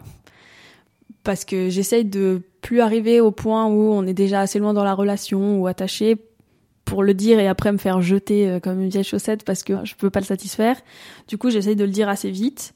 parce 1.23 1.45
que 1.45 1.69
j'essaye 1.69 2.05
de 2.05 2.41
plus 2.61 2.81
arriver 2.81 3.21
au 3.21 3.31
point 3.31 3.67
où 3.67 3.91
on 3.91 4.05
est 4.05 4.13
déjà 4.13 4.41
assez 4.41 4.59
loin 4.59 4.73
dans 4.73 4.83
la 4.83 4.93
relation 4.93 5.59
ou 5.59 5.67
attaché 5.67 6.17
pour 6.85 7.03
le 7.03 7.13
dire 7.13 7.39
et 7.39 7.47
après 7.47 7.71
me 7.71 7.77
faire 7.77 8.01
jeter 8.01 8.49
euh, 8.49 8.59
comme 8.59 8.81
une 8.81 8.89
vieille 8.89 9.03
chaussette 9.03 9.43
parce 9.45 9.63
que 9.63 9.85
je 9.85 9.95
peux 9.95 10.09
pas 10.09 10.19
le 10.19 10.25
satisfaire. 10.25 10.77
Du 11.27 11.37
coup, 11.37 11.49
j'essaye 11.49 11.75
de 11.75 11.85
le 11.85 11.91
dire 11.91 12.09
assez 12.09 12.29
vite. 12.29 12.73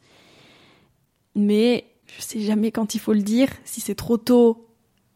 Mais 1.35 1.85
je 2.05 2.21
sais 2.21 2.39
jamais 2.39 2.71
quand 2.71 2.95
il 2.95 2.99
faut 2.99 3.13
le 3.13 3.21
dire, 3.21 3.49
si 3.65 3.81
c'est 3.81 3.95
trop 3.95 4.17
tôt 4.17 4.65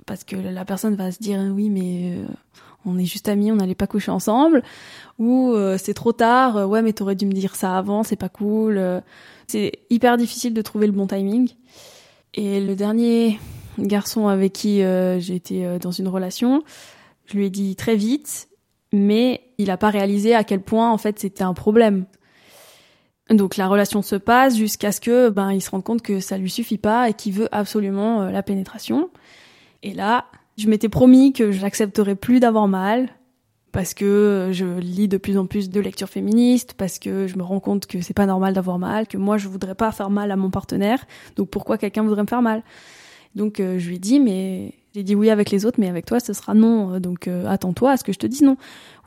parce 0.06 0.24
que 0.24 0.36
la 0.36 0.66
personne 0.66 0.96
va 0.96 1.12
se 1.12 1.20
dire 1.20 1.40
oui 1.54 1.70
mais 1.70 2.16
euh, 2.18 2.26
on 2.86 2.98
est 2.98 3.06
juste 3.06 3.30
amis, 3.30 3.52
on 3.52 3.56
n'allait 3.56 3.76
pas 3.76 3.88
coucher 3.88 4.12
ensemble 4.12 4.62
ou 5.20 5.54
euh, 5.54 5.78
c'est 5.78 5.94
trop 5.94 6.12
tard, 6.12 6.70
ouais 6.70 6.82
mais 6.82 6.92
t'aurais 6.92 7.16
dû 7.16 7.26
me 7.26 7.32
dire 7.32 7.56
ça 7.56 7.78
avant, 7.78 8.04
c'est 8.04 8.16
pas 8.18 8.30
cool. 8.30 8.82
c'est 9.48 9.80
hyper 9.90 10.18
difficile 10.18 10.54
de 10.54 10.62
trouver 10.62 10.88
le 10.88 10.94
bon 10.94 11.08
timing. 11.08 11.50
Et 12.34 12.62
le 12.62 12.76
dernier 12.76 13.40
garçon 13.78 14.28
avec 14.28 14.54
qui 14.54 14.84
euh, 14.84 15.20
été 15.20 15.66
euh, 15.66 15.80
dans 15.80 15.92
une 15.92 16.08
relation, 16.08 16.64
je 17.26 17.38
lui 17.38 17.46
ai 17.46 17.50
dit 17.50 17.76
très 17.76 17.96
vite, 17.96 18.50
mais 18.94 19.42
il 19.58 19.68
n'a 19.68 19.78
pas 19.78 19.90
réalisé 19.90 20.34
à 20.34 20.44
quel 20.44 20.62
point 20.62 20.92
en 20.92 20.98
fait 20.98 21.20
c'était 21.20 21.44
un 21.44 21.54
problème. 21.54 22.06
Donc 23.30 23.58
la 23.58 23.68
relation 23.68 24.02
se 24.02 24.16
passe 24.16 24.58
jusqu'à 24.58 24.92
ce 24.92 25.00
que 25.00 25.30
ben 25.30 25.52
il 25.52 25.62
se 25.62 25.70
rende 25.70 25.84
compte 25.84 26.02
que 26.02 26.20
ça 26.20 26.38
lui 26.38 26.50
suffit 26.50 26.78
pas 26.78 27.10
et 27.10 27.14
qu'il 27.14 27.34
veut 27.34 27.50
absolument 27.52 28.24
euh, 28.24 28.32
la 28.32 28.44
pénétration. 28.44 29.10
Et 29.84 29.94
là, 29.94 30.26
je 30.58 30.68
m'étais 30.68 30.90
promis 30.90 31.34
que 31.34 31.52
je 31.52 31.62
n'accepterais 31.62 32.16
plus 32.16 32.40
d'avoir 32.40 32.68
mal, 32.68 33.10
parce 33.72 33.94
que 33.94 34.50
je 34.52 34.80
lis 34.80 35.08
de 35.08 35.18
plus 35.18 35.38
en 35.38 35.46
plus 35.46 35.70
de 35.70 35.80
lectures 35.80 36.10
féministes, 36.10 36.74
parce 36.74 37.00
que 37.00 37.28
je 37.28 37.38
me 37.38 37.44
rends 37.44 37.60
compte 37.60 37.86
que 37.88 38.02
c'est 38.02 38.14
pas 38.14 38.26
normal 38.26 38.54
d'avoir 38.54 38.80
mal, 38.80 39.08
que 39.08 39.18
moi 39.18 39.38
je 39.38 39.48
voudrais 39.48 39.76
pas 39.76 39.92
faire 39.92 40.10
mal 40.10 40.32
à 40.32 40.36
mon 40.36 40.50
partenaire, 40.50 41.06
donc 41.36 41.50
pourquoi 41.50 41.78
quelqu'un 41.78 42.04
voudrait 42.04 42.24
me 42.24 42.28
faire 42.28 42.42
mal? 42.42 42.64
Donc 43.36 43.60
euh, 43.60 43.80
je 43.80 43.88
lui 43.88 43.96
ai 43.96 44.00
dit, 44.00 44.20
mais 44.20 44.74
j'ai 44.94 45.04
dit 45.04 45.16
oui 45.16 45.30
avec 45.30 45.52
les 45.52 45.66
autres, 45.66 45.80
mais 45.80 45.88
avec 45.88 46.06
toi 46.06 46.20
ce 46.20 46.34
sera 46.34 46.54
non, 46.54 47.00
donc 47.00 47.28
euh, 47.28 47.46
attends-toi 47.48 47.92
à 47.92 47.98
ce 47.98 48.04
que 48.04 48.12
je 48.12 48.20
te 48.20 48.28
dise 48.28 48.42
non. 48.42 48.58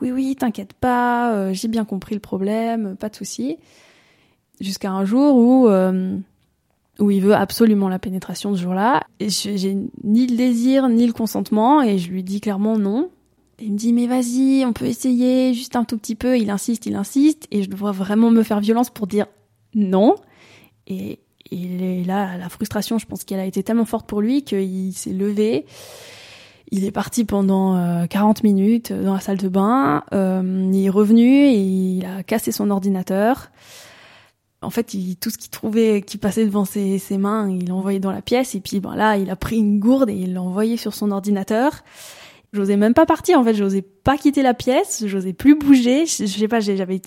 Oui 0.01 0.11
oui, 0.11 0.35
t'inquiète 0.35 0.73
pas, 0.73 1.33
euh, 1.33 1.53
j'ai 1.53 1.67
bien 1.67 1.85
compris 1.85 2.15
le 2.15 2.21
problème, 2.21 2.95
pas 2.95 3.09
de 3.09 3.15
souci. 3.15 3.57
Jusqu'à 4.59 4.91
un 4.91 5.05
jour 5.05 5.35
où 5.35 5.69
où 6.97 7.11
il 7.11 7.21
veut 7.21 7.35
absolument 7.35 7.89
la 7.89 7.99
pénétration 7.99 8.55
ce 8.55 8.61
jour-là, 8.61 9.03
et 9.19 9.27
j'ai 9.29 9.77
ni 10.03 10.27
le 10.27 10.37
désir 10.37 10.87
ni 10.87 11.05
le 11.05 11.13
consentement, 11.13 11.81
et 11.83 11.97
je 11.97 12.09
lui 12.09 12.23
dis 12.23 12.39
clairement 12.39 12.77
non 12.77 13.09
il 13.59 13.73
me 13.73 13.77
dit 13.77 13.93
mais 13.93 14.07
vas-y, 14.07 14.65
on 14.65 14.73
peut 14.73 14.85
essayer 14.85 15.53
juste 15.53 15.75
un 15.75 15.83
tout 15.83 15.97
petit 15.97 16.15
peu. 16.15 16.37
Il 16.37 16.49
insiste, 16.49 16.85
il 16.85 16.95
insiste, 16.95 17.47
et 17.51 17.63
je 17.63 17.69
dois 17.69 17.91
vraiment 17.91 18.31
me 18.31 18.43
faire 18.43 18.59
violence 18.59 18.89
pour 18.89 19.07
dire 19.07 19.27
non. 19.73 20.15
Et, 20.87 21.19
et 21.51 22.03
là, 22.03 22.37
la 22.37 22.49
frustration, 22.49 22.97
je 22.97 23.05
pense 23.05 23.23
qu'elle 23.23 23.39
a 23.39 23.45
été 23.45 23.63
tellement 23.63 23.85
forte 23.85 24.07
pour 24.07 24.21
lui 24.21 24.43
qu'il 24.43 24.93
s'est 24.93 25.13
levé. 25.13 25.65
Il 26.71 26.83
est 26.83 26.91
parti 26.91 27.25
pendant 27.25 28.07
40 28.07 28.37
euh, 28.37 28.41
minutes 28.43 28.91
dans 28.91 29.13
la 29.13 29.19
salle 29.19 29.37
de 29.37 29.47
bain. 29.47 30.03
Euh, 30.13 30.69
il 30.73 30.85
est 30.85 30.89
revenu 30.89 31.45
et 31.45 31.59
il 31.59 32.05
a 32.05 32.23
cassé 32.23 32.51
son 32.51 32.71
ordinateur. 32.71 33.51
En 34.61 34.71
fait, 34.71 34.95
il, 34.95 35.15
tout 35.15 35.29
ce 35.29 35.37
qu'il 35.37 35.51
trouvait 35.51 36.01
qui 36.01 36.17
passait 36.17 36.43
devant 36.43 36.65
ses, 36.65 36.97
ses 36.97 37.19
mains, 37.19 37.49
il 37.51 37.67
l'a 37.67 37.75
envoyé 37.75 37.99
dans 37.99 38.11
la 38.11 38.23
pièce. 38.23 38.55
Et 38.55 38.61
puis 38.61 38.79
ben 38.79 38.95
là, 38.95 39.15
il 39.17 39.29
a 39.29 39.35
pris 39.35 39.57
une 39.57 39.79
gourde 39.79 40.09
et 40.09 40.15
il 40.15 40.33
l'a 40.33 40.41
envoyé 40.41 40.75
sur 40.75 40.95
son 40.95 41.11
ordinateur. 41.11 41.83
J'osais 42.55 42.77
même 42.77 42.93
pas 42.93 43.05
partir 43.05 43.37
en 43.37 43.43
fait, 43.43 43.53
j'osais 43.53 43.81
pas 43.81 44.17
quitter 44.17 44.41
la 44.41 44.53
pièce, 44.53 45.03
j'osais 45.05 45.33
plus 45.33 45.55
bouger, 45.55 46.05
je, 46.05 46.25
sais 46.25 46.47
pas, 46.47 46.61
j'avais 46.61 47.01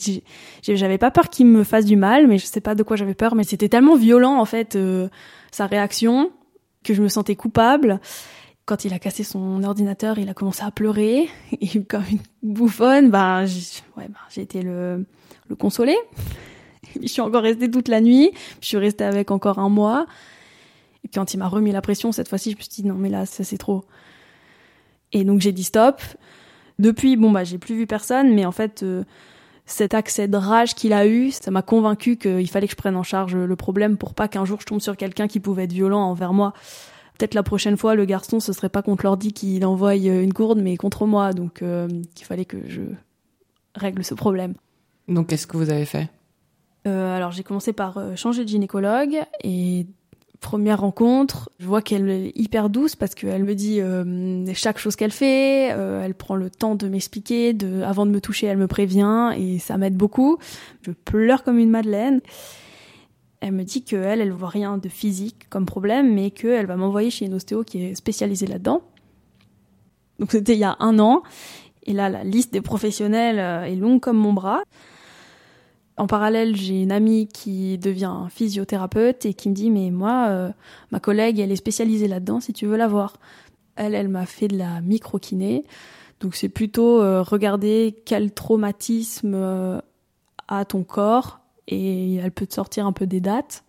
j'avais 0.62 0.98
pas 0.98 1.10
peur 1.10 1.30
qu'il 1.30 1.46
me 1.46 1.64
fasse 1.64 1.86
du 1.86 1.96
mal, 1.96 2.26
mais 2.26 2.36
je 2.36 2.44
sais 2.44 2.60
pas 2.60 2.74
de 2.74 2.82
quoi 2.82 2.96
j'avais 2.96 3.14
peur, 3.14 3.34
mais 3.34 3.44
c'était 3.44 3.70
tellement 3.70 3.96
violent 3.96 4.38
en 4.38 4.44
fait 4.44 4.76
euh, 4.76 5.08
sa 5.50 5.66
réaction 5.66 6.30
que 6.84 6.94
je 6.94 7.02
me 7.02 7.08
sentais 7.08 7.34
coupable 7.34 8.00
Quand 8.66 8.84
il 8.84 8.92
a 8.92 8.98
cassé 8.98 9.24
son 9.24 9.62
ordinateur, 9.64 10.18
il 10.18 10.28
a 10.28 10.34
commencé 10.34 10.62
à 10.62 10.70
pleurer. 10.70 11.28
Et 11.60 11.82
comme 11.82 12.04
une 12.10 12.20
bouffonne, 12.42 13.10
ben, 13.10 13.44
ouais, 13.96 14.08
ben, 14.08 14.14
j'ai 14.30 14.42
été 14.42 14.62
le, 14.62 15.06
le 15.48 15.56
consoler. 15.56 15.96
je 17.00 17.06
suis 17.06 17.20
encore 17.20 17.42
restée 17.42 17.70
toute 17.70 17.88
la 17.88 18.00
nuit. 18.00 18.30
Je 18.60 18.68
suis 18.68 18.76
restée 18.76 19.04
avec 19.04 19.30
encore 19.30 19.58
un 19.58 19.68
mois. 19.68 20.06
Et 21.04 21.08
quand 21.08 21.34
il 21.34 21.38
m'a 21.38 21.48
remis 21.48 21.72
la 21.72 21.80
pression, 21.80 22.12
cette 22.12 22.28
fois-ci, 22.28 22.52
je 22.52 22.56
me 22.56 22.62
suis 22.62 22.82
dit 22.82 22.86
non 22.86 22.94
mais 22.94 23.08
là, 23.08 23.26
ça 23.26 23.44
c'est 23.44 23.58
trop. 23.58 23.84
Et 25.12 25.24
donc 25.24 25.40
j'ai 25.40 25.52
dit 25.52 25.64
stop. 25.64 26.00
Depuis, 26.78 27.16
bon 27.16 27.30
bah 27.30 27.44
j'ai 27.44 27.58
plus 27.58 27.74
vu 27.74 27.86
personne, 27.86 28.34
mais 28.34 28.44
en 28.44 28.52
fait, 28.52 28.82
euh, 28.82 29.02
cet 29.66 29.94
accès 29.94 30.28
de 30.28 30.36
rage 30.36 30.74
qu'il 30.74 30.92
a 30.92 31.06
eu, 31.06 31.30
ça 31.30 31.50
m'a 31.50 31.62
convaincu 31.62 32.16
qu'il 32.16 32.48
fallait 32.48 32.66
que 32.66 32.72
je 32.72 32.76
prenne 32.76 32.96
en 32.96 33.02
charge 33.02 33.34
le 33.34 33.56
problème 33.56 33.96
pour 33.96 34.14
pas 34.14 34.28
qu'un 34.28 34.44
jour 34.44 34.60
je 34.60 34.66
tombe 34.66 34.80
sur 34.80 34.96
quelqu'un 34.96 35.26
qui 35.26 35.40
pouvait 35.40 35.64
être 35.64 35.72
violent 35.72 36.02
envers 36.02 36.32
moi. 36.32 36.52
Peut-être 37.18 37.34
la 37.34 37.42
prochaine 37.42 37.76
fois, 37.76 37.96
le 37.96 38.04
garçon, 38.04 38.38
ce 38.38 38.52
serait 38.52 38.68
pas 38.68 38.82
contre 38.82 39.04
l'ordi 39.04 39.32
qu'il 39.32 39.66
envoie 39.66 39.96
une 39.96 40.32
gourde, 40.32 40.60
mais 40.60 40.76
contre 40.76 41.04
moi. 41.04 41.32
Donc, 41.32 41.62
euh, 41.62 41.88
il 42.16 42.24
fallait 42.24 42.44
que 42.44 42.58
je 42.68 42.82
règle 43.74 44.04
ce 44.04 44.14
problème. 44.14 44.54
Donc, 45.08 45.26
qu'est-ce 45.26 45.48
que 45.48 45.56
vous 45.56 45.68
avez 45.68 45.84
fait? 45.84 46.08
Euh, 46.86 47.16
Alors, 47.16 47.32
j'ai 47.32 47.42
commencé 47.42 47.72
par 47.72 47.98
changer 48.16 48.44
de 48.44 48.48
gynécologue 48.48 49.18
et 49.42 49.88
première 50.40 50.80
rencontre, 50.80 51.50
je 51.58 51.66
vois 51.66 51.82
qu'elle 51.82 52.08
est 52.08 52.32
hyper 52.34 52.70
douce 52.70 52.96
parce 52.96 53.14
qu'elle 53.14 53.44
me 53.44 53.54
dit 53.54 53.80
euh, 53.80 54.44
chaque 54.54 54.78
chose 54.78 54.96
qu'elle 54.96 55.10
fait, 55.10 55.72
euh, 55.72 56.02
elle 56.04 56.14
prend 56.14 56.36
le 56.36 56.50
temps 56.50 56.74
de 56.74 56.88
m'expliquer, 56.88 57.52
de 57.52 57.82
avant 57.82 58.06
de 58.06 58.10
me 58.10 58.20
toucher, 58.20 58.46
elle 58.46 58.58
me 58.58 58.66
prévient 58.66 59.32
et 59.36 59.58
ça 59.58 59.76
m'aide 59.76 59.96
beaucoup. 59.96 60.38
Je 60.82 60.92
pleure 60.92 61.42
comme 61.44 61.58
une 61.58 61.70
madeleine. 61.70 62.20
Elle 63.40 63.52
me 63.52 63.62
dit 63.62 63.82
qu'elle, 63.82 64.20
elle 64.20 64.32
voit 64.32 64.48
rien 64.48 64.78
de 64.78 64.88
physique 64.88 65.48
comme 65.48 65.66
problème, 65.66 66.12
mais 66.12 66.30
qu'elle 66.30 66.66
va 66.66 66.76
m'envoyer 66.76 67.10
chez 67.10 67.26
une 67.26 67.34
ostéo 67.34 67.62
qui 67.62 67.84
est 67.84 67.94
spécialisée 67.94 68.46
là-dedans. 68.46 68.82
Donc 70.18 70.32
c'était 70.32 70.54
il 70.54 70.58
y 70.58 70.64
a 70.64 70.76
un 70.80 70.98
an. 70.98 71.22
Et 71.84 71.92
là, 71.92 72.08
la 72.08 72.24
liste 72.24 72.52
des 72.52 72.60
professionnels 72.60 73.38
euh, 73.38 73.64
est 73.64 73.76
longue 73.76 74.00
comme 74.00 74.18
mon 74.18 74.32
bras. 74.32 74.62
En 75.98 76.06
parallèle, 76.06 76.54
j'ai 76.54 76.82
une 76.82 76.92
amie 76.92 77.26
qui 77.26 77.76
devient 77.76 78.26
physiothérapeute 78.30 79.26
et 79.26 79.34
qui 79.34 79.48
me 79.48 79.54
dit 79.54 79.68
mais 79.68 79.90
moi, 79.90 80.26
euh, 80.28 80.50
ma 80.92 81.00
collègue, 81.00 81.40
elle 81.40 81.50
est 81.50 81.56
spécialisée 81.56 82.06
là-dedans. 82.06 82.38
Si 82.40 82.52
tu 82.52 82.66
veux 82.66 82.76
la 82.76 82.86
voir, 82.86 83.16
elle, 83.74 83.94
elle 83.94 84.08
m'a 84.08 84.24
fait 84.24 84.46
de 84.46 84.56
la 84.56 84.80
microkiné. 84.80 85.64
Donc 86.20 86.36
c'est 86.36 86.48
plutôt 86.48 87.02
euh, 87.02 87.22
regarder 87.22 88.00
quel 88.04 88.32
traumatisme 88.32 89.34
euh, 89.34 89.80
a 90.46 90.64
ton 90.64 90.84
corps 90.84 91.40
et 91.66 92.16
elle 92.16 92.30
peut 92.30 92.46
te 92.46 92.54
sortir 92.54 92.86
un 92.86 92.92
peu 92.92 93.06
des 93.06 93.20
dates. 93.20 93.64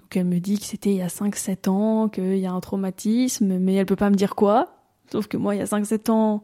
Donc 0.00 0.16
elle 0.16 0.26
me 0.26 0.40
dit 0.40 0.58
que 0.58 0.66
c'était 0.66 0.90
il 0.90 0.96
y 0.96 1.02
a 1.02 1.08
5-7 1.08 1.70
ans, 1.70 2.08
qu'il 2.08 2.36
y 2.36 2.46
a 2.46 2.52
un 2.52 2.60
traumatisme, 2.60 3.58
mais 3.58 3.74
elle 3.74 3.86
peut 3.86 3.96
pas 3.96 4.10
me 4.10 4.16
dire 4.16 4.34
quoi. 4.34 4.68
Sauf 5.10 5.28
que 5.28 5.36
moi, 5.36 5.54
il 5.54 5.58
y 5.58 5.62
a 5.62 5.66
5-7 5.66 6.10
ans, 6.10 6.42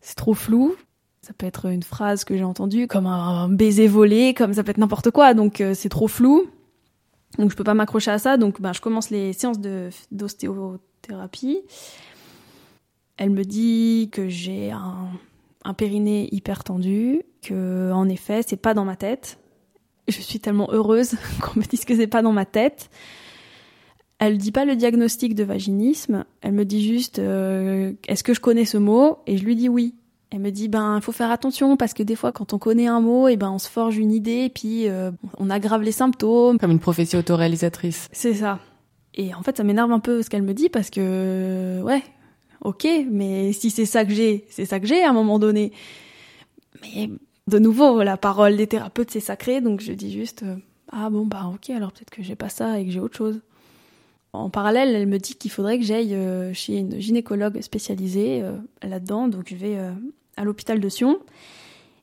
c'est 0.00 0.16
trop 0.16 0.34
flou. 0.34 0.76
Ça 1.22 1.34
peut 1.34 1.46
être 1.46 1.66
une 1.66 1.82
phrase 1.82 2.24
que 2.24 2.36
j'ai 2.36 2.44
entendue, 2.44 2.86
comme 2.86 3.06
un 3.06 3.48
baiser 3.48 3.88
volé, 3.88 4.32
comme 4.32 4.54
ça 4.54 4.64
peut 4.64 4.70
être 4.70 4.78
n'importe 4.78 5.10
quoi. 5.10 5.34
Donc 5.34 5.60
euh, 5.60 5.74
c'est 5.74 5.90
trop 5.90 6.08
flou. 6.08 6.48
Donc 7.38 7.50
je 7.50 7.56
peux 7.56 7.64
pas 7.64 7.74
m'accrocher 7.74 8.10
à 8.10 8.18
ça. 8.18 8.36
Donc 8.36 8.60
ben, 8.60 8.72
je 8.72 8.80
commence 8.80 9.10
les 9.10 9.32
séances 9.32 9.60
d'ostéothérapie. 10.10 11.58
Elle 13.18 13.30
me 13.30 13.44
dit 13.44 14.08
que 14.12 14.28
j'ai 14.28 14.70
un, 14.70 15.08
un 15.64 15.74
périnée 15.74 16.28
hyper 16.32 16.64
tendu, 16.64 17.22
que 17.42 17.92
en 17.92 18.08
effet 18.08 18.40
c'est 18.46 18.56
pas 18.56 18.72
dans 18.72 18.84
ma 18.84 18.96
tête. 18.96 19.38
Je 20.08 20.20
suis 20.20 20.40
tellement 20.40 20.70
heureuse 20.72 21.16
qu'on 21.40 21.60
me 21.60 21.64
dise 21.64 21.84
que 21.84 21.94
c'est 21.94 22.06
pas 22.06 22.22
dans 22.22 22.32
ma 22.32 22.46
tête. 22.46 22.90
Elle 24.18 24.36
dit 24.36 24.52
pas 24.52 24.66
le 24.66 24.76
diagnostic 24.76 25.34
de 25.34 25.44
vaginisme, 25.44 26.24
elle 26.42 26.52
me 26.52 26.64
dit 26.64 26.86
juste 26.86 27.18
euh, 27.18 27.94
est-ce 28.06 28.22
que 28.22 28.34
je 28.34 28.40
connais 28.40 28.66
ce 28.66 28.76
mot? 28.76 29.18
Et 29.26 29.38
je 29.38 29.44
lui 29.44 29.56
dis 29.56 29.68
oui. 29.68 29.94
Elle 30.32 30.38
me 30.38 30.50
dit 30.50 30.68
ben 30.68 30.96
il 30.96 31.02
faut 31.02 31.10
faire 31.10 31.32
attention 31.32 31.76
parce 31.76 31.92
que 31.92 32.04
des 32.04 32.14
fois 32.14 32.30
quand 32.30 32.52
on 32.52 32.58
connaît 32.58 32.86
un 32.86 33.00
mot 33.00 33.26
et 33.26 33.32
eh 33.32 33.36
ben 33.36 33.50
on 33.50 33.58
se 33.58 33.68
forge 33.68 33.98
une 33.98 34.12
idée 34.12 34.44
et 34.44 34.48
puis 34.48 34.88
euh, 34.88 35.10
on 35.38 35.50
aggrave 35.50 35.82
les 35.82 35.92
symptômes. 35.92 36.58
Comme 36.58 36.70
une 36.70 36.78
prophétie 36.78 37.16
autoréalisatrice. 37.16 38.08
C'est 38.12 38.34
ça. 38.34 38.60
Et 39.14 39.34
en 39.34 39.42
fait 39.42 39.56
ça 39.56 39.64
m'énerve 39.64 39.90
un 39.90 39.98
peu 39.98 40.22
ce 40.22 40.30
qu'elle 40.30 40.44
me 40.44 40.54
dit 40.54 40.68
parce 40.68 40.90
que 40.90 41.82
ouais 41.82 42.02
ok 42.62 42.86
mais 43.10 43.52
si 43.52 43.70
c'est 43.70 43.86
ça 43.86 44.04
que 44.04 44.12
j'ai 44.12 44.46
c'est 44.50 44.66
ça 44.66 44.78
que 44.78 44.86
j'ai 44.86 45.02
à 45.02 45.10
un 45.10 45.12
moment 45.12 45.40
donné. 45.40 45.72
Mais 46.82 47.10
de 47.48 47.58
nouveau 47.58 48.04
la 48.04 48.16
parole 48.16 48.56
des 48.56 48.68
thérapeutes 48.68 49.10
c'est 49.10 49.18
sacré 49.18 49.60
donc 49.60 49.80
je 49.80 49.92
dis 49.92 50.12
juste 50.12 50.44
euh, 50.44 50.54
ah 50.92 51.10
bon 51.10 51.26
bah 51.26 51.50
ok 51.52 51.70
alors 51.70 51.90
peut-être 51.90 52.10
que 52.10 52.22
j'ai 52.22 52.36
pas 52.36 52.48
ça 52.48 52.78
et 52.78 52.86
que 52.86 52.92
j'ai 52.92 53.00
autre 53.00 53.16
chose. 53.16 53.40
En 54.32 54.48
parallèle, 54.48 54.94
elle 54.94 55.08
me 55.08 55.18
dit 55.18 55.34
qu'il 55.34 55.50
faudrait 55.50 55.76
que 55.76 55.84
j'aille 55.84 56.14
euh, 56.14 56.54
chez 56.54 56.78
une 56.78 57.00
gynécologue 57.00 57.60
spécialisée 57.62 58.44
là-dedans, 58.80 59.26
donc 59.26 59.48
je 59.48 59.56
vais 59.56 59.76
à 60.36 60.44
l'hôpital 60.44 60.80
de 60.80 60.88
Sion. 60.88 61.18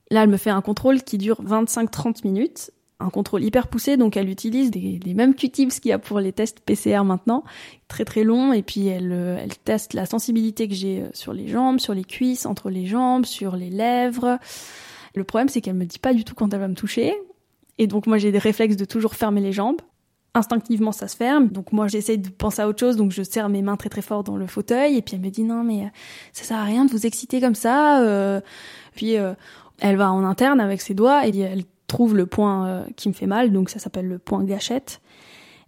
Là, 0.09 0.23
elle 0.23 0.29
me 0.29 0.37
fait 0.37 0.49
un 0.49 0.61
contrôle 0.61 1.03
qui 1.03 1.17
dure 1.17 1.43
25-30 1.43 2.23
minutes, 2.23 2.71
un 2.99 3.09
contrôle 3.09 3.43
hyper 3.43 3.67
poussé, 3.67 3.97
donc 3.97 4.17
elle 4.17 4.29
utilise 4.29 4.71
des, 4.71 4.99
les 5.03 5.13
mêmes 5.13 5.35
Q-tips 5.35 5.79
qu'il 5.79 5.89
y 5.89 5.91
a 5.91 5.99
pour 5.99 6.19
les 6.19 6.31
tests 6.31 6.61
PCR 6.61 7.03
maintenant, 7.03 7.43
très 7.87 8.05
très 8.05 8.23
long, 8.23 8.53
et 8.53 8.63
puis 8.63 8.87
elle, 8.87 9.11
euh, 9.11 9.37
elle 9.39 9.57
teste 9.57 9.93
la 9.93 10.05
sensibilité 10.05 10.67
que 10.67 10.73
j'ai 10.73 11.01
euh, 11.01 11.09
sur 11.13 11.33
les 11.33 11.47
jambes, 11.47 11.79
sur 11.79 11.93
les 11.93 12.05
cuisses, 12.05 12.45
entre 12.45 12.69
les 12.69 12.85
jambes, 12.85 13.25
sur 13.25 13.55
les 13.55 13.69
lèvres. 13.69 14.39
Le 15.13 15.23
problème, 15.23 15.49
c'est 15.49 15.61
qu'elle 15.61 15.75
me 15.75 15.85
dit 15.85 15.99
pas 15.99 16.13
du 16.13 16.23
tout 16.23 16.35
quand 16.35 16.53
elle 16.53 16.59
va 16.59 16.67
me 16.67 16.75
toucher, 16.75 17.13
et 17.77 17.87
donc 17.87 18.07
moi 18.07 18.17
j'ai 18.17 18.31
des 18.31 18.39
réflexes 18.39 18.77
de 18.77 18.85
toujours 18.85 19.15
fermer 19.15 19.41
les 19.41 19.51
jambes 19.51 19.81
instinctivement 20.37 20.91
ça 20.91 21.07
se 21.07 21.15
ferme. 21.15 21.49
Donc 21.49 21.71
moi 21.71 21.87
j'essaie 21.87 22.17
de 22.17 22.29
penser 22.29 22.61
à 22.61 22.67
autre 22.67 22.79
chose, 22.79 22.95
donc 22.95 23.11
je 23.11 23.23
serre 23.23 23.49
mes 23.49 23.61
mains 23.61 23.75
très 23.75 23.89
très 23.89 24.01
fort 24.01 24.23
dans 24.23 24.37
le 24.37 24.47
fauteuil 24.47 24.97
et 24.97 25.01
puis 25.01 25.15
elle 25.15 25.21
me 25.21 25.29
dit 25.29 25.43
non 25.43 25.63
mais 25.63 25.81
euh, 25.81 25.87
ça 26.33 26.43
sert 26.43 26.57
à 26.57 26.63
rien 26.63 26.85
de 26.85 26.91
vous 26.91 27.05
exciter 27.05 27.41
comme 27.41 27.55
ça. 27.55 28.01
Euh. 28.01 28.41
Puis 28.95 29.17
euh, 29.17 29.33
elle 29.79 29.97
va 29.97 30.11
en 30.11 30.23
interne 30.23 30.59
avec 30.59 30.81
ses 30.81 30.93
doigts 30.93 31.27
et 31.27 31.37
elle 31.37 31.63
trouve 31.87 32.15
le 32.15 32.25
point 32.25 32.85
qui 32.95 33.07
me 33.07 33.13
fait 33.13 33.27
mal, 33.27 33.51
donc 33.51 33.69
ça 33.69 33.79
s'appelle 33.79 34.07
le 34.07 34.17
point 34.17 34.43
gâchette. 34.43 35.01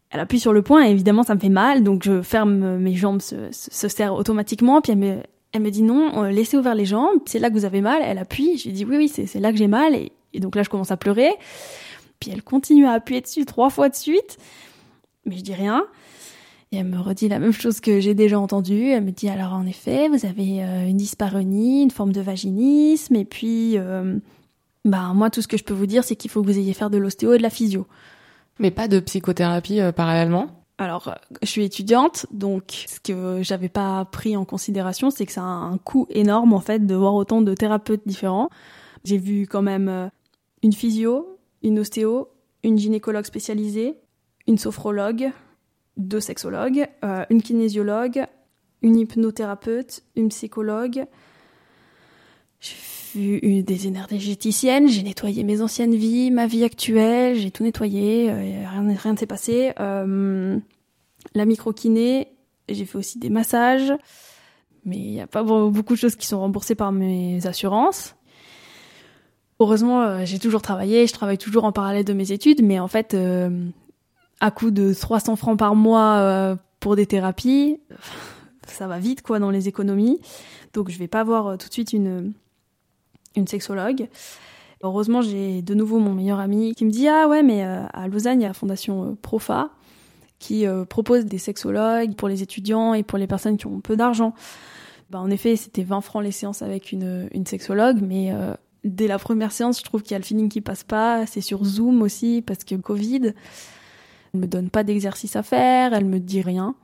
Elle 0.10 0.20
appuie 0.20 0.40
sur 0.40 0.52
le 0.52 0.62
point 0.62 0.86
et 0.86 0.92
évidemment 0.92 1.24
ça 1.24 1.36
me 1.36 1.40
fait 1.40 1.50
mal, 1.50 1.84
donc 1.84 2.04
je 2.04 2.22
ferme 2.22 2.78
mes 2.78 2.96
jambes 2.96 3.22
se, 3.22 3.36
se 3.52 4.10
automatiquement. 4.10 4.82
Puis 4.82 4.92
elle 4.92 4.98
me, 4.98 5.18
elle 5.54 5.62
me 5.62 5.70
dit 5.70 5.84
non, 5.84 6.24
laissez 6.24 6.58
ouvert 6.58 6.76
les 6.76 6.86
jambes, 6.86 7.20
c'est 7.26 7.40
là 7.40 7.50
que 7.50 7.54
vous 7.54 7.66
avez 7.66 7.82
mal. 7.82 8.02
Elle 8.04 8.18
appuie, 8.18 8.58
je 8.58 8.66
lui 8.66 8.74
dis 8.74 8.86
oui 8.86 8.98
oui 8.98 9.08
c'est 9.08 9.40
là 9.40 9.52
que 9.52 9.58
j'ai 9.58 9.68
mal 9.68 9.96
et 9.96 10.40
donc 10.40 10.56
là 10.56 10.64
je 10.64 10.70
commence 10.70 10.92
à 10.92 10.98
pleurer. 10.98 11.32
Puis 12.20 12.32
elle 12.32 12.44
continue 12.44 12.86
à 12.86 12.92
appuyer 12.92 13.22
dessus 13.22 13.46
trois 13.46 13.70
fois 13.70 13.90
de 13.90 13.96
suite, 13.96 14.38
mais 15.26 15.38
je 15.38 15.44
dis 15.44 15.54
rien. 15.54 15.86
Et 16.72 16.78
elle 16.78 16.86
me 16.86 17.00
redit 17.00 17.30
la 17.30 17.40
même 17.40 17.52
chose 17.52 17.80
que 17.80 18.00
j'ai 18.00 18.14
déjà 18.14 18.40
entendue. 18.40 18.90
Elle 18.90 19.04
me 19.04 19.12
dit 19.12 19.30
alors 19.30 19.54
en 19.54 19.66
effet, 19.66 20.08
vous 20.10 20.26
avez 20.26 20.64
euh, 20.64 20.88
une 20.88 20.98
dyspareunie, 20.98 21.82
une 21.82 21.92
forme 21.92 22.12
de 22.12 22.22
vaginisme, 22.22 23.16
et 23.16 23.26
puis 23.26 23.78
euh, 23.78 24.20
bah 24.86 25.12
moi 25.16 25.30
tout 25.30 25.42
ce 25.42 25.48
que 25.48 25.58
je 25.58 25.64
peux 25.64 25.74
vous 25.74 25.88
dire 25.88 26.04
c'est 26.04 26.16
qu'il 26.16 26.30
faut 26.30 26.42
que 26.42 26.48
vous 26.48 26.60
ayez 26.60 26.74
faire 26.74 26.90
de 26.90 26.98
l'ostéo 26.98 27.34
et 27.34 27.38
de 27.38 27.44
la 27.44 27.50
physio. 27.50 27.88
Mais 28.60 28.72
pas 28.72 28.88
de 28.88 29.00
psychothérapie 29.00 29.80
euh, 29.80 29.92
parallèlement? 29.92 30.48
Alors, 30.78 31.14
je 31.42 31.48
suis 31.48 31.66
étudiante, 31.66 32.26
donc 32.32 32.86
ce 32.88 33.02
que 33.02 33.40
j'avais 33.42 33.68
pas 33.68 34.06
pris 34.06 34.38
en 34.38 34.46
considération, 34.46 35.10
c'est 35.10 35.26
que 35.26 35.32
ça 35.34 35.42
a 35.42 35.46
un 35.46 35.78
coût 35.78 36.08
énorme 36.10 36.54
en 36.54 36.62
fait 36.62 36.86
de 36.86 36.96
voir 36.96 37.16
autant 37.16 37.42
de 37.42 37.54
thérapeutes 37.54 38.04
différents. 38.06 38.50
J'ai 39.04 39.18
vu 39.18 39.46
quand 39.46 39.62
même 39.62 40.10
une 40.64 40.72
physio, 40.72 41.39
une 41.64 41.80
ostéo, 41.80 42.30
une 42.64 42.78
gynécologue 42.78 43.26
spécialisée, 43.26 43.96
une 44.48 44.58
sophrologue, 44.58 45.32
deux 45.98 46.20
sexologues, 46.20 46.88
euh, 47.04 47.26
une 47.30 47.42
kinésiologue, 47.42 48.26
une 48.82 48.98
hypnothérapeute, 48.98 50.04
une 50.16 50.30
psychologue. 50.30 51.06
J'ai 52.60 52.76
vu 53.16 53.64
des 53.64 53.88
énergéticiennes, 53.88 54.88
j'ai 54.88 55.04
nettoyé 55.04 55.44
mes 55.44 55.62
anciennes 55.62 55.96
vies, 55.96 56.32
ma 56.32 56.48
vie 56.48 56.64
actuelle, 56.64 57.36
j'ai 57.36 57.52
tout 57.52 57.64
nettoyé, 57.64 58.30
euh, 58.30 58.68
rien, 58.70 58.96
rien 58.96 59.14
ne 59.14 59.18
s'est 59.18 59.26
passé. 59.26 59.74
Euh, 59.80 60.58
la 61.36 61.46
microkiné, 61.46 62.30
j'ai 62.68 62.86
fait 62.86 62.98
aussi 62.98 63.20
des 63.20 63.30
massages, 63.30 63.94
mais 64.86 64.98
il 64.98 65.12
n'y 65.12 65.22
a 65.22 65.28
pas 65.28 65.44
beaucoup 65.44 65.94
de 65.94 66.00
choses 66.00 66.16
qui 66.16 66.28
sont 66.28 66.40
remboursées 66.40 66.76
par 66.76 66.92
mes 66.92 67.46
assurances. 67.46 68.16
Heureusement, 69.60 70.02
euh, 70.02 70.22
j'ai 70.24 70.40
toujours 70.40 70.62
travaillé, 70.62 71.06
je 71.06 71.14
travaille 71.14 71.38
toujours 71.38 71.66
en 71.66 71.74
parallèle 71.74 72.06
de 72.06 72.14
mes 72.14 72.32
études, 72.32 72.64
mais 72.64 72.80
en 72.80 72.88
fait, 72.88 73.14
euh, 73.14 73.68
à 74.40 74.52
coût 74.52 74.72
de 74.72 74.94
300 74.94 75.36
francs 75.36 75.60
par 75.60 75.76
mois 75.76 76.18
euh, 76.20 76.56
pour 76.80 76.96
des 76.96 77.06
thérapies, 77.06 77.78
ça 78.68 78.88
va 78.88 79.00
vite 79.00 79.22
quoi 79.22 79.40
dans 79.40 79.52
les 79.52 79.68
économies. 79.68 80.22
Donc 80.74 80.90
je 80.90 80.98
vais 80.98 81.10
pas 81.10 81.26
voir 81.26 81.58
tout 81.58 81.68
de 81.68 81.74
suite 81.74 81.94
une 81.94 82.34
une 83.36 83.48
sexologue. 83.48 84.08
Heureusement, 84.82 85.22
j'ai 85.22 85.62
de 85.62 85.74
nouveau 85.74 86.00
mon 86.00 86.14
meilleur 86.14 86.40
ami 86.40 86.74
qui 86.74 86.86
me 86.86 86.90
dit 86.90 87.08
ah 87.08 87.28
ouais 87.28 87.44
mais 87.44 87.64
à 87.64 88.08
Lausanne 88.08 88.40
il 88.40 88.44
y 88.44 88.46
a 88.46 88.50
la 88.50 88.54
fondation 88.54 89.18
Profa 89.22 89.72
qui 90.40 90.66
propose 90.88 91.26
des 91.26 91.38
sexologues 91.38 92.16
pour 92.16 92.30
les 92.30 92.44
étudiants 92.44 92.94
et 92.94 93.04
pour 93.04 93.18
les 93.18 93.28
personnes 93.28 93.58
qui 93.58 93.68
ont 93.68 93.82
peu 93.82 93.98
d'argent. 93.98 94.34
Bah, 95.10 95.20
en 95.20 95.30
effet, 95.32 95.56
c'était 95.56 95.84
20 95.84 96.02
francs 96.02 96.24
les 96.24 96.32
séances 96.32 96.62
avec 96.62 96.92
une, 96.92 97.28
une 97.34 97.46
sexologue, 97.46 98.00
mais 98.02 98.32
dès 98.84 99.08
la 99.08 99.20
première 99.20 99.52
séance, 99.52 99.80
je 99.80 99.84
trouve 99.84 100.04
qu'il 100.04 100.12
y 100.12 100.16
a 100.16 100.20
le 100.20 100.26
feeling 100.26 100.50
qui 100.50 100.62
passe 100.62 100.84
pas. 100.84 101.26
C'est 101.26 101.42
sur 101.42 101.64
Zoom 101.64 102.02
aussi 102.02 102.44
parce 102.46 102.64
que 102.64 102.76
Covid. 102.76 103.34
Elle 104.34 104.42
me 104.42 104.48
donne 104.48 104.70
pas 104.70 104.84
d'exercice 104.84 105.36
à 105.36 105.44
faire, 105.44 105.94
elle 105.94 106.06
me 106.06 106.20
dit 106.20 106.42
rien. 106.42 106.76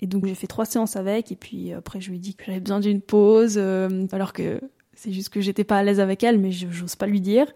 Et 0.00 0.06
donc 0.06 0.26
j'ai 0.26 0.34
fait 0.34 0.46
trois 0.46 0.64
séances 0.64 0.96
avec, 0.96 1.30
et 1.30 1.36
puis 1.36 1.72
après 1.72 2.00
je 2.00 2.10
lui 2.10 2.16
ai 2.16 2.20
dit 2.20 2.34
que 2.34 2.44
j'avais 2.46 2.60
besoin 2.60 2.80
d'une 2.80 3.00
pause, 3.00 3.54
euh, 3.56 4.06
alors 4.12 4.32
que 4.32 4.60
c'est 4.94 5.12
juste 5.12 5.28
que 5.28 5.40
j'étais 5.40 5.64
pas 5.64 5.78
à 5.78 5.82
l'aise 5.82 6.00
avec 6.00 6.22
elle, 6.24 6.38
mais 6.38 6.50
j'ose 6.50 6.96
pas 6.96 7.06
lui 7.06 7.20
dire. 7.20 7.52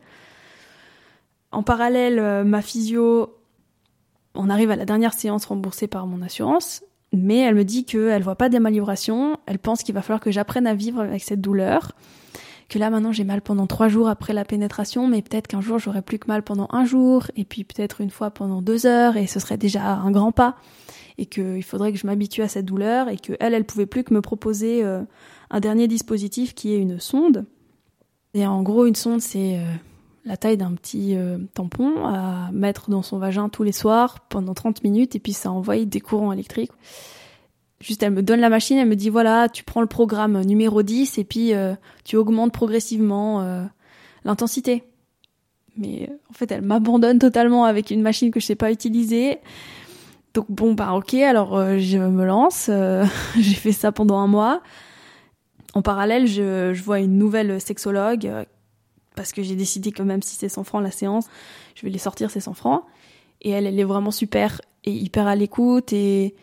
En 1.51 1.63
parallèle, 1.63 2.19
euh, 2.19 2.45
ma 2.45 2.63
physio, 2.63 3.35
on 4.35 4.51
arrive 4.51 4.71
à 4.71 4.77
la 4.77 4.85
dernière 4.85 5.15
séance 5.15 5.47
remboursée 5.47 5.87
par 5.87 6.07
mon 6.07 6.23
assurance, 6.23 6.85
mais 7.13 7.39
elle 7.39 7.55
me 7.55 7.65
dit 7.65 7.85
qu'elle 7.85 8.23
voit 8.23 8.37
pas 8.37 8.49
d'amélioration, 8.49 9.39
elle 9.47 9.59
pense 9.59 9.83
qu'il 9.83 9.95
va 9.95 10.03
falloir 10.03 10.21
que 10.21 10.31
j'apprenne 10.31 10.67
à 10.67 10.75
vivre 10.75 11.01
avec 11.01 11.23
cette 11.23 11.41
douleur, 11.41 11.93
que 12.69 12.79
là 12.79 12.91
maintenant 12.91 13.13
j'ai 13.13 13.25
mal 13.25 13.41
pendant 13.41 13.67
trois 13.67 13.89
jours 13.89 14.09
après 14.09 14.33
la 14.33 14.45
pénétration, 14.45 15.09
mais 15.09 15.23
peut-être 15.23 15.47
qu'un 15.47 15.61
jour 15.61 15.79
j'aurai 15.79 16.03
plus 16.03 16.19
que 16.19 16.27
mal 16.29 16.43
pendant 16.43 16.69
un 16.71 16.85
jour, 16.85 17.27
et 17.37 17.45
puis 17.45 17.65
peut-être 17.65 18.01
une 18.01 18.11
fois 18.11 18.31
pendant 18.31 18.63
deux 18.63 18.87
heures, 18.87 19.17
et 19.17 19.27
ce 19.27 19.41
serait 19.41 19.57
déjà 19.57 19.95
un 19.95 20.11
grand 20.11 20.33
pas, 20.33 20.57
et 21.17 21.27
qu'il 21.27 21.65
faudrait 21.65 21.93
que 21.93 21.99
je 21.99 22.07
m'habitue 22.07 22.43
à 22.43 22.49
cette 22.49 22.67
douleur, 22.67 23.09
et 23.09 23.17
que 23.17 23.33
elle, 23.41 23.55
elle 23.55 23.65
pouvait 23.65 23.87
plus 23.87 24.05
que 24.05 24.13
me 24.13 24.21
proposer 24.21 24.85
euh, 24.85 25.03
un 25.51 25.61
dernier 25.61 25.89
dispositif 25.89 26.55
qui 26.55 26.75
est 26.75 26.79
une 26.79 27.01
sonde. 27.01 27.47
Et 28.35 28.47
en 28.47 28.63
gros, 28.63 28.87
une 28.87 28.95
sonde, 28.95 29.21
c'est 29.21 29.59
euh, 29.59 29.65
la 30.25 30.37
taille 30.37 30.59
d'un 30.59 30.73
petit 30.73 31.17
euh, 31.17 31.39
tampon 31.55 32.07
à 32.07 32.51
mettre 32.53 32.91
dans 32.91 33.03
son 33.03 33.19
vagin 33.19 33.49
tous 33.49 33.63
les 33.63 33.73
soirs 33.73 34.21
pendant 34.29 34.55
30 34.55 34.85
minutes, 34.85 35.17
et 35.17 35.19
puis 35.19 35.33
ça 35.33 35.51
envoie 35.51 35.85
des 35.85 36.01
courants 36.01 36.33
électriques. 36.33 36.73
Juste, 37.81 38.03
elle 38.03 38.13
me 38.13 38.23
donne 38.23 38.41
la 38.41 38.49
machine, 38.49 38.77
elle 38.77 38.89
me 38.89 38.97
dit 38.97 39.09
voilà, 39.09 39.49
tu 39.49 39.63
prends 39.63 39.81
le 39.81 39.87
programme 39.87 40.43
numéro 40.43 40.83
10 40.83 41.19
et 41.19 41.25
puis 41.25 41.55
euh, 41.55 41.75
tu 42.05 42.17
augmentes 42.17 42.53
progressivement 42.53 43.41
euh, 43.43 43.65
l'intensité. 44.25 44.83
Mais 45.77 46.09
euh, 46.11 46.15
en 46.29 46.33
fait, 46.33 46.51
elle 46.51 46.63
m'abandonne 46.63 47.21
totalement 47.21 47.65
avec 47.65 47.91
une 47.91 48.03
machine 48.03 48.33
que 48.33 48.41
je 48.41 48.47
sais 48.47 48.57
pas 48.57 48.73
utiliser. 48.73 49.39
Donc 50.35 50.47
bon, 50.49 50.75
bah 50.75 50.93
ok, 50.95 51.15
alors 51.15 51.79
je 51.79 51.99
me 51.99 52.25
lance. 52.25 52.69
J'ai 53.39 53.55
fait 53.55 53.73
ça 53.73 53.93
pendant 53.93 54.19
un 54.19 54.27
mois. 54.27 54.61
En 55.75 55.83
parallèle, 55.83 56.27
je, 56.27 56.73
je 56.75 56.83
vois 56.83 56.99
une 56.99 57.17
nouvelle 57.17 57.61
sexologue 57.61 58.47
parce 59.15 59.33
que 59.33 59.43
j'ai 59.43 59.57
décidé 59.57 59.91
que 59.91 60.03
même 60.03 60.23
si 60.23 60.37
c'est 60.37 60.49
100 60.49 60.65
francs 60.65 60.83
la 60.83 60.93
séance, 60.93 61.27
je 61.75 61.83
vais 61.83 61.91
les 61.91 61.99
sortir 61.99 62.31
ces 62.31 62.41
100 62.41 62.55
francs. 62.55 62.85
Et 63.43 63.51
elle, 63.51 63.67
elle 63.67 63.79
est 63.79 63.85
vraiment 63.85 64.11
super 64.11 64.61
et 64.85 64.93
hyper 64.93 65.27
à 65.27 65.37
l'écoute 65.37 65.93
et 65.93 66.35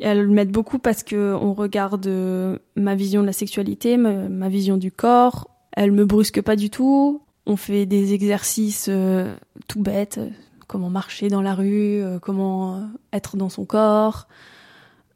elles 0.00 0.28
m'aident 0.28 0.52
beaucoup 0.52 0.78
parce 0.78 1.02
que 1.02 1.34
on 1.40 1.54
regarde 1.54 2.06
euh, 2.06 2.58
ma 2.76 2.94
vision 2.94 3.22
de 3.22 3.26
la 3.26 3.32
sexualité, 3.32 3.96
ma, 3.96 4.48
vision 4.48 4.76
du 4.76 4.92
corps. 4.92 5.50
Elle 5.72 5.92
me 5.92 6.04
brusque 6.04 6.40
pas 6.42 6.56
du 6.56 6.70
tout. 6.70 7.22
On 7.46 7.56
fait 7.56 7.86
des 7.86 8.12
exercices 8.12 8.86
euh, 8.88 9.34
tout 9.68 9.80
bêtes, 9.80 10.20
comment 10.66 10.90
marcher 10.90 11.28
dans 11.28 11.42
la 11.42 11.54
rue, 11.54 12.02
euh, 12.02 12.18
comment 12.18 12.88
être 13.12 13.36
dans 13.36 13.48
son 13.48 13.64
corps, 13.64 14.26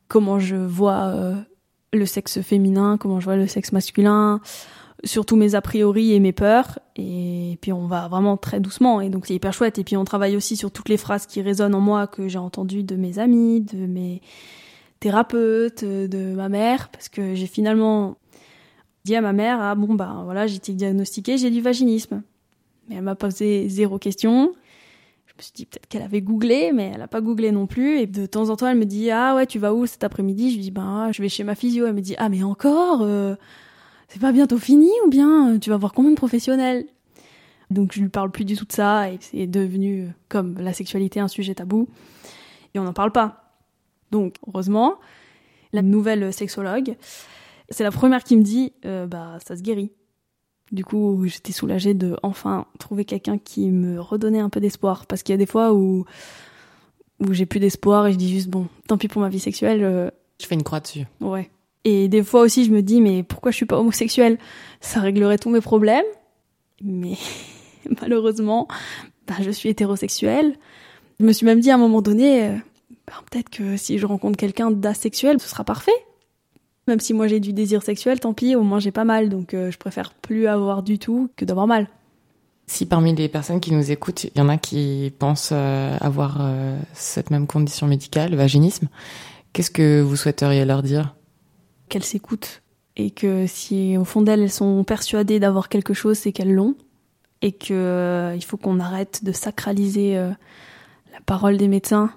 comment 0.08 0.38
je 0.38 0.56
vois 0.56 1.34
le 1.92 2.06
sexe 2.06 2.40
féminin, 2.40 2.96
comment 2.98 3.20
je 3.20 3.24
vois 3.24 3.36
le 3.36 3.48
sexe 3.48 3.72
masculin, 3.72 4.40
surtout 5.04 5.36
mes 5.36 5.54
a 5.54 5.60
priori 5.60 6.12
et 6.12 6.20
mes 6.20 6.32
peurs. 6.32 6.78
Et 6.96 7.58
puis 7.60 7.72
on 7.72 7.86
va 7.86 8.08
vraiment 8.08 8.36
très 8.36 8.60
doucement 8.60 9.00
et 9.00 9.08
donc 9.08 9.26
c'est 9.26 9.34
hyper 9.34 9.52
chouette. 9.52 9.78
Et 9.78 9.84
puis 9.84 9.96
on 9.96 10.04
travaille 10.04 10.36
aussi 10.36 10.56
sur 10.56 10.70
toutes 10.70 10.88
les 10.88 10.96
phrases 10.96 11.26
qui 11.26 11.42
résonnent 11.42 11.74
en 11.74 11.80
moi 11.80 12.06
que 12.06 12.28
j'ai 12.28 12.38
entendues 12.38 12.84
de 12.84 12.96
mes 12.96 13.18
amis, 13.18 13.60
de 13.60 13.86
mes 13.86 14.22
thérapeute, 15.00 15.82
euh, 15.82 16.06
de 16.06 16.34
ma 16.34 16.48
mère, 16.48 16.90
parce 16.90 17.08
que 17.08 17.34
j'ai 17.34 17.46
finalement 17.46 18.16
dit 19.04 19.16
à 19.16 19.20
ma 19.20 19.32
mère, 19.32 19.58
ah 19.60 19.74
bon, 19.74 19.94
bah 19.94 20.22
voilà, 20.24 20.46
j'ai 20.46 20.56
été 20.56 20.72
diagnostiquée, 20.72 21.38
j'ai 21.38 21.50
du 21.50 21.60
vaginisme. 21.60 22.22
Mais 22.88 22.96
elle 22.96 23.02
m'a 23.02 23.14
posé 23.14 23.68
zéro 23.68 23.98
question. 23.98 24.52
Je 25.26 25.32
me 25.36 25.42
suis 25.42 25.52
dit 25.54 25.66
peut-être 25.66 25.86
qu'elle 25.86 26.02
avait 26.02 26.20
googlé, 26.20 26.72
mais 26.74 26.92
elle 26.94 27.02
a 27.02 27.08
pas 27.08 27.20
googlé 27.20 27.50
non 27.50 27.66
plus. 27.66 27.98
Et 27.98 28.06
de 28.06 28.26
temps 28.26 28.50
en 28.50 28.56
temps, 28.56 28.68
elle 28.68 28.78
me 28.78 28.84
dit, 28.84 29.10
ah 29.10 29.34
ouais, 29.34 29.46
tu 29.46 29.58
vas 29.58 29.72
où 29.72 29.86
cet 29.86 30.04
après-midi? 30.04 30.50
Je 30.50 30.56
lui 30.56 30.62
dis, 30.62 30.70
ben, 30.70 31.10
je 31.12 31.22
vais 31.22 31.28
chez 31.28 31.44
ma 31.44 31.54
physio. 31.54 31.86
Elle 31.86 31.94
me 31.94 32.02
dit, 32.02 32.14
ah 32.18 32.28
mais 32.28 32.42
encore 32.42 33.00
euh, 33.02 33.36
C'est 34.08 34.20
pas 34.20 34.32
bientôt 34.32 34.58
fini 34.58 34.90
ou 35.06 35.08
bien 35.08 35.54
euh, 35.54 35.58
tu 35.58 35.70
vas 35.70 35.76
voir 35.76 35.92
combien 35.92 36.10
de 36.10 36.16
professionnels? 36.16 36.84
Donc 37.70 37.92
je 37.94 38.00
lui 38.00 38.08
parle 38.08 38.32
plus 38.32 38.44
du 38.44 38.56
tout 38.56 38.64
de 38.64 38.72
ça 38.72 39.10
et 39.10 39.18
c'est 39.20 39.46
devenu 39.46 40.08
comme 40.28 40.58
la 40.58 40.72
sexualité 40.72 41.20
un 41.20 41.28
sujet 41.28 41.54
tabou 41.54 41.88
et 42.74 42.80
on 42.80 42.82
n'en 42.82 42.92
parle 42.92 43.12
pas. 43.12 43.49
Donc, 44.10 44.36
heureusement, 44.46 44.96
la 45.72 45.82
nouvelle 45.82 46.32
sexologue, 46.32 46.96
c'est 47.68 47.84
la 47.84 47.90
première 47.90 48.24
qui 48.24 48.36
me 48.36 48.42
dit, 48.42 48.72
euh, 48.84 49.06
bah, 49.06 49.38
ça 49.44 49.56
se 49.56 49.62
guérit. 49.62 49.92
Du 50.72 50.84
coup, 50.84 51.24
j'étais 51.26 51.52
soulagée 51.52 51.94
de 51.94 52.16
enfin 52.22 52.66
trouver 52.78 53.04
quelqu'un 53.04 53.38
qui 53.38 53.70
me 53.70 54.00
redonnait 54.00 54.38
un 54.38 54.50
peu 54.50 54.60
d'espoir. 54.60 55.06
Parce 55.06 55.22
qu'il 55.22 55.32
y 55.32 55.34
a 55.34 55.38
des 55.38 55.46
fois 55.46 55.72
où, 55.72 56.04
où 57.18 57.32
j'ai 57.32 57.46
plus 57.46 57.60
d'espoir 57.60 58.06
et 58.06 58.12
je 58.12 58.18
dis 58.18 58.30
juste, 58.30 58.48
bon, 58.48 58.68
tant 58.86 58.98
pis 58.98 59.08
pour 59.08 59.20
ma 59.20 59.28
vie 59.28 59.40
sexuelle. 59.40 59.82
Euh, 59.82 60.10
je 60.40 60.46
fais 60.46 60.54
une 60.54 60.62
croix 60.62 60.80
dessus. 60.80 61.06
Ouais. 61.20 61.50
Et 61.84 62.08
des 62.08 62.22
fois 62.22 62.42
aussi, 62.42 62.64
je 62.64 62.70
me 62.70 62.82
dis, 62.82 63.00
mais 63.00 63.22
pourquoi 63.22 63.50
je 63.50 63.56
suis 63.56 63.66
pas 63.66 63.78
homosexuelle? 63.78 64.38
Ça 64.80 65.00
réglerait 65.00 65.38
tous 65.38 65.50
mes 65.50 65.60
problèmes. 65.60 66.04
Mais 66.82 67.16
malheureusement, 68.00 68.68
bah, 69.26 69.34
je 69.40 69.50
suis 69.50 69.68
hétérosexuelle. 69.68 70.56
Je 71.18 71.24
me 71.24 71.32
suis 71.32 71.46
même 71.46 71.60
dit 71.60 71.70
à 71.70 71.74
un 71.74 71.78
moment 71.78 72.00
donné, 72.00 72.44
euh, 72.44 72.56
ben, 73.10 73.16
peut-être 73.28 73.50
que 73.50 73.76
si 73.76 73.98
je 73.98 74.06
rencontre 74.06 74.36
quelqu'un 74.36 74.70
d'asexuel, 74.70 75.40
ce 75.40 75.48
sera 75.48 75.64
parfait. 75.64 75.90
Même 76.86 77.00
si 77.00 77.12
moi 77.12 77.26
j'ai 77.26 77.40
du 77.40 77.52
désir 77.52 77.82
sexuel, 77.82 78.20
tant 78.20 78.34
pis, 78.34 78.54
au 78.54 78.62
moins 78.62 78.78
j'ai 78.78 78.92
pas 78.92 79.04
mal, 79.04 79.28
donc 79.28 79.52
euh, 79.52 79.70
je 79.70 79.78
préfère 79.78 80.14
plus 80.14 80.46
avoir 80.46 80.82
du 80.82 80.98
tout 80.98 81.28
que 81.36 81.44
d'avoir 81.44 81.66
mal. 81.66 81.88
Si 82.68 82.86
parmi 82.86 83.12
les 83.14 83.28
personnes 83.28 83.58
qui 83.58 83.72
nous 83.72 83.90
écoutent, 83.90 84.24
il 84.24 84.38
y 84.38 84.40
en 84.40 84.48
a 84.48 84.56
qui 84.56 85.12
pensent 85.18 85.50
euh, 85.52 85.96
avoir 86.00 86.38
euh, 86.40 86.78
cette 86.92 87.30
même 87.30 87.48
condition 87.48 87.88
médicale, 87.88 88.30
le 88.30 88.36
vaginisme, 88.36 88.88
qu'est-ce 89.52 89.72
que 89.72 90.00
vous 90.00 90.14
souhaiteriez 90.14 90.64
leur 90.64 90.82
dire? 90.82 91.16
Qu'elles 91.88 92.04
s'écoutent 92.04 92.62
et 92.96 93.10
que 93.10 93.46
si 93.48 93.96
au 93.96 94.04
fond 94.04 94.22
d'elles 94.22 94.42
elles 94.42 94.52
sont 94.52 94.84
persuadées 94.84 95.40
d'avoir 95.40 95.68
quelque 95.68 95.94
chose, 95.94 96.16
c'est 96.16 96.30
qu'elles 96.30 96.54
l'ont 96.54 96.76
et 97.42 97.52
que 97.52 98.34
il 98.36 98.44
faut 98.44 98.56
qu'on 98.56 98.78
arrête 98.78 99.24
de 99.24 99.32
sacraliser 99.32 100.14
la 100.14 101.20
parole 101.24 101.56
des 101.56 101.68
médecins 101.68 102.12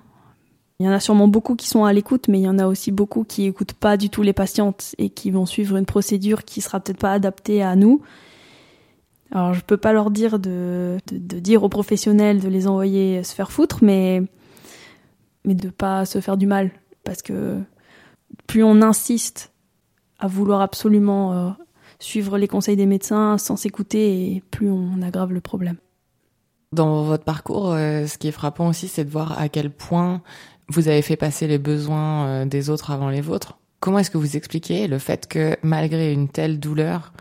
il 0.80 0.86
y 0.86 0.90
en 0.90 0.92
a 0.92 1.00
sûrement 1.00 1.28
beaucoup 1.28 1.56
qui 1.56 1.68
sont 1.68 1.86
à 1.86 1.94
l'écoute, 1.94 2.28
mais 2.28 2.40
il 2.40 2.44
y 2.44 2.50
en 2.50 2.60
a 2.60 2.66
aussi 2.66 2.92
beaucoup 2.92 3.24
qui 3.24 3.46
écoutent 3.46 3.74
pas 3.74 3.96
du 3.96 4.10
tout 4.10 4.24
les 4.24 4.34
patientes 4.34 4.96
et 4.98 5.10
qui 5.10 5.32
vont 5.32 5.46
suivre 5.46 5.78
une 5.78 5.86
procédure 5.86 6.44
qui 6.44 6.62
sera 6.62 6.80
peut-être 6.80 7.00
pas 7.00 7.14
adaptée 7.14 7.62
à 7.62 7.76
nous. 7.76 8.02
Alors 9.32 9.54
je 9.54 9.62
peux 9.62 9.78
pas 9.78 9.94
leur 9.94 10.12
dire 10.12 10.40
de, 10.40 10.98
de, 11.12 11.40
dire 11.40 11.64
aux 11.64 11.70
professionnels 11.70 12.40
de 12.40 12.48
les 12.48 12.68
envoyer 12.68 13.24
se 13.24 13.34
faire 13.34 13.52
foutre, 13.52 13.80
mais 13.84 14.24
mais 15.46 15.56
de 15.56 15.70
pas 15.70 16.06
se 16.06 16.22
faire 16.22 16.38
du 16.38 16.48
mal, 16.48 16.72
parce 17.04 17.22
que 17.22 17.60
plus 18.48 18.64
on 18.64 18.82
insiste 18.82 19.52
à 20.20 20.28
vouloir 20.28 20.62
absolument 20.62 21.34
euh, 21.34 21.50
suivre 22.00 22.38
les 22.38 22.48
conseils 22.48 22.76
des 22.76 22.86
médecins 22.86 23.38
sans 23.38 23.56
s'écouter, 23.56 24.44
plus 24.52 24.70
on 24.70 25.02
aggrave 25.02 25.34
le 25.34 25.42
problème. 25.42 25.78
Dans 26.72 27.04
votre 27.04 27.24
parcours, 27.24 27.72
euh, 27.72 28.08
ce 28.08 28.18
qui 28.18 28.28
est 28.28 28.32
frappant 28.32 28.68
aussi, 28.68 28.88
c'est 28.88 29.06
de 29.06 29.10
voir 29.10 29.40
à 29.40 29.50
quel 29.50 29.70
point 29.70 30.22
vous 30.69 30.88
avez 30.88 31.02
fait 31.02 31.15
passer 31.15 31.47
les 31.47 31.58
besoins 31.58 32.28
euh, 32.28 32.45
des 32.45 32.69
autres 32.69 32.91
avant 32.91 33.10
les 33.10 33.21
vôtres. 33.21 33.58
Comment 33.80 33.99
est-ce 33.99 34.12
que 34.12 34.17
vous 34.17 34.38
expliquez 34.38 34.88
le 34.88 34.97
fait 34.97 35.28
que 35.28 35.58
malgré 35.62 36.13
une 36.13 36.30
telle 36.30 36.60
douleur, 36.60 37.13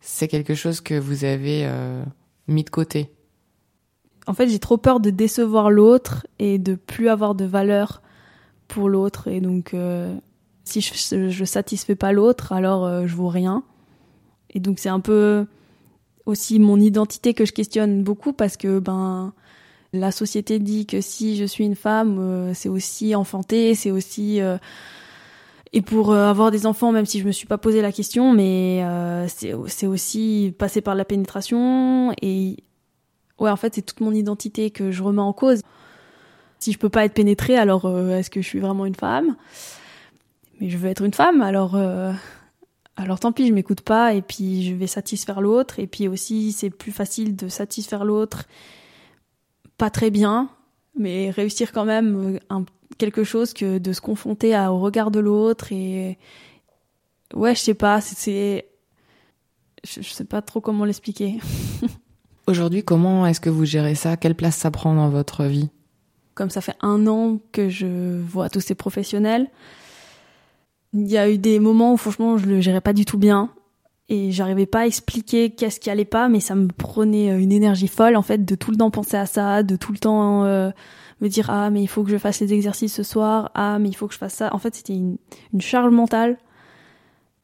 c'est 0.00 0.28
quelque 0.28 0.54
chose 0.54 0.80
que 0.80 0.98
vous 0.98 1.24
avez 1.24 1.62
euh, 1.64 2.04
mis 2.46 2.64
de 2.64 2.70
côté? 2.70 3.10
En 4.26 4.34
fait, 4.34 4.48
j'ai 4.48 4.58
trop 4.58 4.76
peur 4.76 5.00
de 5.00 5.10
décevoir 5.10 5.70
l'autre 5.70 6.26
et 6.38 6.58
de 6.58 6.74
plus 6.74 7.08
avoir 7.08 7.34
de 7.34 7.46
valeur 7.46 8.02
pour 8.68 8.88
l'autre. 8.88 9.28
Et 9.28 9.40
donc, 9.40 9.72
euh, 9.72 10.14
si 10.64 10.82
je, 10.82 11.30
je 11.30 11.44
satisfais 11.44 11.96
pas 11.96 12.12
l'autre, 12.12 12.52
alors 12.52 13.06
je 13.06 13.14
vaux 13.16 13.28
rien. 13.28 13.64
Et 14.50 14.60
donc, 14.60 14.78
c'est 14.78 14.90
un 14.90 15.00
peu 15.00 15.46
aussi 16.26 16.58
mon 16.58 16.78
identité 16.78 17.34
que 17.34 17.44
je 17.44 17.52
questionne 17.52 18.02
beaucoup 18.02 18.32
parce 18.32 18.56
que 18.56 18.78
ben 18.78 19.32
la 19.92 20.12
société 20.12 20.58
dit 20.58 20.86
que 20.86 21.00
si 21.00 21.36
je 21.36 21.44
suis 21.44 21.64
une 21.64 21.74
femme, 21.74 22.18
euh, 22.18 22.54
c'est 22.54 22.68
aussi 22.68 23.14
enfanter, 23.14 23.74
c'est 23.74 23.90
aussi 23.90 24.40
euh, 24.40 24.56
et 25.72 25.82
pour 25.82 26.12
euh, 26.12 26.28
avoir 26.28 26.50
des 26.50 26.66
enfants, 26.66 26.92
même 26.92 27.06
si 27.06 27.20
je 27.20 27.26
me 27.26 27.32
suis 27.32 27.46
pas 27.46 27.58
posé 27.58 27.82
la 27.82 27.92
question, 27.92 28.32
mais 28.32 28.84
c'est 29.28 29.86
aussi 29.86 30.54
passer 30.58 30.80
par 30.80 30.94
la 30.94 31.04
pénétration 31.04 32.12
et 32.22 32.56
ouais, 33.38 33.50
en 33.50 33.56
fait, 33.56 33.74
c'est 33.74 33.82
toute 33.82 34.00
mon 34.00 34.12
identité 34.12 34.70
que 34.70 34.90
je 34.90 35.02
remets 35.02 35.22
en 35.22 35.32
cause. 35.32 35.62
Si 36.58 36.72
je 36.72 36.78
peux 36.78 36.88
pas 36.88 37.04
être 37.04 37.14
pénétrée, 37.14 37.56
alors 37.56 37.88
est-ce 38.10 38.30
que 38.30 38.42
je 38.42 38.46
suis 38.46 38.60
vraiment 38.60 38.84
une 38.84 38.94
femme? 38.94 39.36
Mais 40.60 40.68
je 40.68 40.76
veux 40.76 40.90
être 40.90 41.02
une 41.02 41.14
femme, 41.14 41.40
alors 41.40 41.76
alors 42.96 43.18
tant 43.18 43.32
pis, 43.32 43.46
je 43.46 43.54
m'écoute 43.54 43.80
pas 43.80 44.12
et 44.12 44.20
puis 44.20 44.62
je 44.62 44.74
vais 44.74 44.86
satisfaire 44.86 45.40
l'autre 45.40 45.78
et 45.78 45.86
puis 45.86 46.06
aussi 46.06 46.52
c'est 46.52 46.68
plus 46.68 46.92
facile 46.92 47.34
de 47.34 47.48
satisfaire 47.48 48.04
l'autre 48.04 48.44
pas 49.80 49.88
très 49.88 50.10
bien, 50.10 50.50
mais 50.94 51.30
réussir 51.30 51.72
quand 51.72 51.86
même 51.86 52.38
euh, 52.52 52.60
quelque 52.98 53.24
chose 53.24 53.54
que 53.54 53.78
de 53.78 53.92
se 53.94 54.02
confronter 54.02 54.54
au 54.58 54.78
regard 54.78 55.10
de 55.10 55.20
l'autre 55.20 55.72
et 55.72 56.18
ouais, 57.32 57.54
je 57.54 57.60
sais 57.60 57.74
pas, 57.74 58.02
c'est 58.02 58.66
je, 59.82 60.02
sais 60.02 60.26
pas 60.26 60.42
trop 60.42 60.60
comment 60.60 60.84
l'expliquer. 60.84 61.38
Aujourd'hui, 62.46 62.84
comment 62.84 63.26
est-ce 63.26 63.40
que 63.40 63.48
vous 63.48 63.64
gérez 63.64 63.94
ça? 63.94 64.18
Quelle 64.18 64.34
place 64.34 64.56
ça 64.56 64.70
prend 64.70 64.94
dans 64.94 65.08
votre 65.08 65.44
vie? 65.44 65.70
Comme 66.34 66.50
ça 66.50 66.60
fait 66.60 66.76
un 66.82 67.06
an 67.06 67.38
que 67.50 67.70
je 67.70 68.20
vois 68.20 68.50
tous 68.50 68.60
ces 68.60 68.74
professionnels, 68.74 69.48
il 70.92 71.08
y 71.08 71.16
a 71.16 71.30
eu 71.30 71.38
des 71.38 71.58
moments 71.58 71.94
où 71.94 71.96
franchement 71.96 72.36
je 72.36 72.44
le 72.44 72.60
gérais 72.60 72.82
pas 72.82 72.92
du 72.92 73.06
tout 73.06 73.16
bien 73.16 73.50
et 74.10 74.32
j'arrivais 74.32 74.66
pas 74.66 74.80
à 74.80 74.86
expliquer 74.86 75.50
qu'est-ce 75.50 75.78
qui 75.78 75.88
allait 75.88 76.04
pas, 76.04 76.28
mais 76.28 76.40
ça 76.40 76.56
me 76.56 76.66
prenait 76.66 77.40
une 77.40 77.52
énergie 77.52 77.86
folle 77.86 78.16
en 78.16 78.22
fait 78.22 78.44
de 78.44 78.54
tout 78.56 78.72
le 78.72 78.76
temps 78.76 78.90
penser 78.90 79.16
à 79.16 79.24
ça, 79.24 79.62
de 79.62 79.76
tout 79.76 79.92
le 79.92 79.98
temps 79.98 80.44
euh, 80.44 80.70
me 81.20 81.28
dire 81.28 81.48
ah 81.48 81.70
mais 81.70 81.80
il 81.80 81.86
faut 81.86 82.02
que 82.02 82.10
je 82.10 82.18
fasse 82.18 82.40
les 82.40 82.52
exercices 82.52 82.92
ce 82.92 83.04
soir, 83.04 83.52
ah 83.54 83.78
mais 83.78 83.88
il 83.88 83.94
faut 83.94 84.08
que 84.08 84.12
je 84.12 84.18
fasse 84.18 84.34
ça. 84.34 84.52
En 84.52 84.58
fait 84.58 84.74
c'était 84.74 84.94
une, 84.94 85.16
une 85.54 85.60
charge 85.60 85.92
mentale 85.92 86.38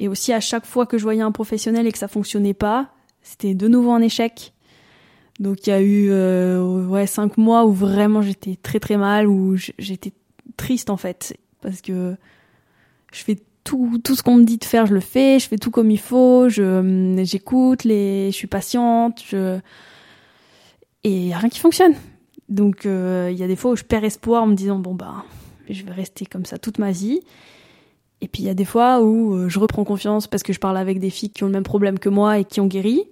et 0.01 0.09
aussi 0.09 0.33
à 0.33 0.41
chaque 0.41 0.67
fois 0.67 0.87
que 0.87 0.99
je 0.99 1.05
voyais 1.05 1.23
un 1.23 1.31
professionnel 1.31 1.87
et 1.87 1.93
que 1.93 1.99
ça 1.99 2.09
fonctionnait 2.09 2.53
pas, 2.53 2.91
c'était 3.23 3.55
de 3.55 3.69
nouveau 3.69 3.93
un 3.93 4.03
échec. 4.03 4.53
Donc 5.39 5.69
il 5.69 5.71
y 5.71 5.73
a 5.73 5.81
eu 5.81 6.09
euh, 6.11 6.85
ouais 6.87 7.07
cinq 7.07 7.39
mois 7.39 7.65
où 7.65 7.73
vraiment 7.73 8.23
j'étais 8.23 8.57
très 8.57 8.81
très 8.81 8.97
mal, 8.97 9.29
où 9.29 9.55
j'étais 9.79 10.13
triste 10.57 10.91
en 10.91 10.97
fait 10.97 11.37
parce 11.61 11.81
que 11.81 12.17
je 13.13 13.23
fais 13.23 13.39
tout 13.67 14.01
tout 14.03 14.15
ce 14.15 14.23
qu'on 14.23 14.37
me 14.37 14.45
dit 14.45 14.57
de 14.57 14.65
faire, 14.65 14.87
je 14.87 14.95
le 14.95 15.01
fais, 15.01 15.39
je 15.39 15.49
fais 15.49 15.59
tout 15.59 15.71
comme 15.71 15.91
il 15.91 15.99
faut, 15.99 16.49
je 16.49 17.23
j'écoute 17.25 17.85
les, 17.85 18.31
je 18.31 18.37
suis 18.37 18.47
patiente, 18.47 19.23
je 19.29 19.59
et 21.05 21.27
y 21.29 21.33
a 21.33 21.39
rien 21.39 21.51
qui 21.51 21.59
fonctionne. 21.59 21.95
Donc 22.49 22.87
euh, 22.87 23.29
il 23.31 23.39
y 23.39 23.43
a 23.43 23.49
des 23.49 23.57
fois 23.57 23.73
où 23.73 23.77
je 23.77 23.85
perds 23.85 24.05
espoir 24.05 24.45
en 24.45 24.47
me 24.47 24.55
disant 24.55 24.79
bon 24.79 24.95
bah 24.95 25.25
je 25.69 25.83
vais 25.83 25.93
rester 25.93 26.25
comme 26.25 26.47
ça 26.47 26.59
toute 26.59 26.79
ma 26.79 26.93
vie. 26.93 27.21
Et 28.23 28.29
puis 28.29 28.45
il 28.45 28.47
y 28.47 28.51
a 28.51 28.55
des 28.55 28.65
fois 28.65 29.03
où 29.03 29.35
euh, 29.35 29.49
je 29.49 29.59
reprends 29.59 29.85
confiance 29.85 30.27
parce 30.27 30.43
que 30.43 30.53
je 30.53 30.61
parle 30.61 30.79
avec 30.79 31.01
des 31.01 31.11
filles 31.11 31.31
qui 31.31 31.45
ont 31.45 31.49
le 31.49 31.53
même 31.53 31.65
problème 31.65 31.99
que 31.99 32.09
moi 32.09 32.39
et 32.39 32.45
qui 32.45 32.61
ont 32.61 32.67
guéri. 32.67 33.05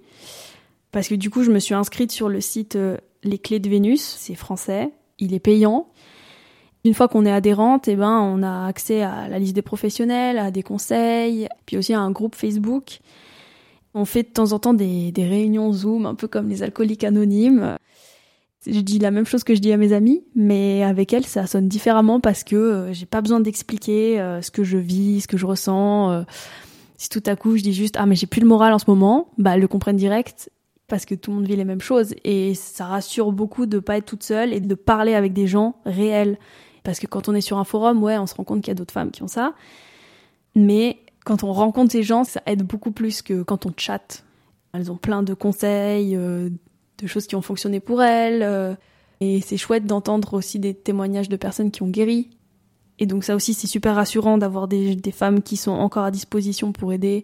Parce 0.91 1.09
que 1.09 1.15
du 1.15 1.29
coup, 1.29 1.43
je 1.43 1.51
me 1.51 1.59
suis 1.59 1.73
inscrite 1.73 2.13
sur 2.13 2.29
le 2.29 2.39
site 2.39 2.77
euh, 2.77 2.97
Les 3.21 3.37
Clés 3.37 3.59
de 3.59 3.69
Vénus, 3.69 4.01
c'est 4.01 4.33
français, 4.33 4.91
il 5.19 5.33
est 5.33 5.39
payant. 5.39 5.89
Une 6.85 6.93
fois 6.93 7.07
qu'on 7.07 7.25
est 7.25 7.31
adhérente, 7.31 7.87
eh 7.87 7.95
ben, 7.95 8.19
on 8.19 8.43
a 8.43 8.67
accès 8.67 9.01
à 9.01 9.27
la 9.27 9.39
liste 9.39 9.55
des 9.55 9.63
professionnels, 9.63 10.37
à 10.37 10.51
des 10.51 10.61
conseils, 10.61 11.47
puis 11.65 11.77
aussi 11.77 11.95
à 11.95 11.99
un 11.99 12.11
groupe 12.11 12.35
Facebook. 12.35 12.99
On 13.95 14.05
fait 14.05 14.21
de 14.21 14.27
temps 14.27 14.51
en 14.51 14.59
temps 14.59 14.75
des, 14.75 15.11
réunions 15.17 15.73
Zoom, 15.73 16.05
un 16.05 16.13
peu 16.13 16.27
comme 16.27 16.47
les 16.47 16.61
alcooliques 16.61 17.03
anonymes. 17.03 17.77
Je 18.67 18.79
dis 18.81 18.99
la 18.99 19.09
même 19.09 19.25
chose 19.25 19.43
que 19.43 19.55
je 19.55 19.61
dis 19.61 19.71
à 19.71 19.77
mes 19.77 19.93
amis, 19.93 20.23
mais 20.35 20.83
avec 20.83 21.11
elles, 21.11 21.25
ça 21.25 21.47
sonne 21.47 21.67
différemment 21.67 22.19
parce 22.19 22.43
que 22.43 22.55
euh, 22.55 22.93
j'ai 22.93 23.07
pas 23.07 23.21
besoin 23.21 23.39
d'expliquer 23.39 24.19
euh, 24.19 24.43
ce 24.43 24.51
que 24.51 24.63
je 24.63 24.77
vis, 24.77 25.21
ce 25.21 25.27
que 25.27 25.37
je 25.37 25.45
ressens. 25.47 26.11
Euh. 26.11 26.23
si 26.97 27.09
tout 27.09 27.23
à 27.25 27.35
coup 27.35 27.57
je 27.57 27.63
dis 27.63 27.73
juste 27.73 27.95
ah 27.97 28.05
mais 28.05 28.15
j'ai 28.15 28.27
plus 28.27 28.41
le 28.41 28.47
moral 28.47 28.73
en 28.73 28.79
ce 28.79 28.85
moment, 28.87 29.29
bah 29.37 29.55
elles 29.55 29.61
le 29.61 29.67
comprennent 29.67 29.97
direct 29.97 30.51
parce 30.87 31.05
que 31.05 31.15
tout 31.15 31.31
le 31.31 31.37
monde 31.37 31.47
vit 31.47 31.55
les 31.55 31.65
mêmes 31.65 31.81
choses 31.81 32.13
et 32.23 32.53
ça 32.55 32.85
rassure 32.85 33.31
beaucoup 33.31 33.65
de 33.65 33.79
pas 33.79 33.97
être 33.97 34.05
toute 34.05 34.23
seule 34.23 34.53
et 34.53 34.59
de 34.59 34.75
parler 34.75 35.13
avec 35.13 35.33
des 35.33 35.47
gens 35.47 35.75
réels 35.85 36.37
parce 36.85 36.99
que 36.99 37.07
quand 37.07 37.27
on 37.27 37.33
est 37.33 37.41
sur 37.41 37.57
un 37.57 37.65
forum, 37.65 38.01
ouais, 38.01 38.17
on 38.17 38.27
se 38.27 38.35
rend 38.35 38.45
compte 38.45 38.61
qu'il 38.61 38.69
y 38.69 38.71
a 38.71 38.75
d'autres 38.75 38.93
femmes 38.93 39.11
qui 39.11 39.23
ont 39.23 39.27
ça, 39.27 39.53
mais 40.55 40.99
quand 41.25 41.43
on 41.43 41.51
rencontre 41.51 41.91
ces 41.91 42.03
gens, 42.03 42.23
ça 42.23 42.41
aide 42.45 42.63
beaucoup 42.63 42.91
plus 42.91 43.21
que 43.21 43.43
quand 43.43 43.65
on 43.65 43.73
chatte. 43.75 44.23
Elles 44.73 44.91
ont 44.91 44.97
plein 44.97 45.23
de 45.23 45.33
conseils, 45.33 46.17
de 46.97 47.07
choses 47.07 47.27
qui 47.27 47.35
ont 47.35 47.41
fonctionné 47.41 47.79
pour 47.79 48.01
elle. 48.03 48.43
Euh, 48.43 48.73
et 49.21 49.41
c'est 49.41 49.57
chouette 49.57 49.85
d'entendre 49.85 50.33
aussi 50.33 50.59
des 50.59 50.73
témoignages 50.73 51.29
de 51.29 51.37
personnes 51.37 51.71
qui 51.71 51.83
ont 51.83 51.87
guéri. 51.87 52.29
Et 52.99 53.05
donc 53.05 53.23
ça 53.23 53.35
aussi, 53.35 53.53
c'est 53.53 53.67
super 53.67 53.95
rassurant 53.95 54.37
d'avoir 54.37 54.67
des, 54.67 54.95
des, 54.95 55.11
femmes 55.11 55.41
qui 55.41 55.57
sont 55.57 55.71
encore 55.71 56.03
à 56.03 56.11
disposition 56.11 56.71
pour 56.71 56.93
aider, 56.93 57.23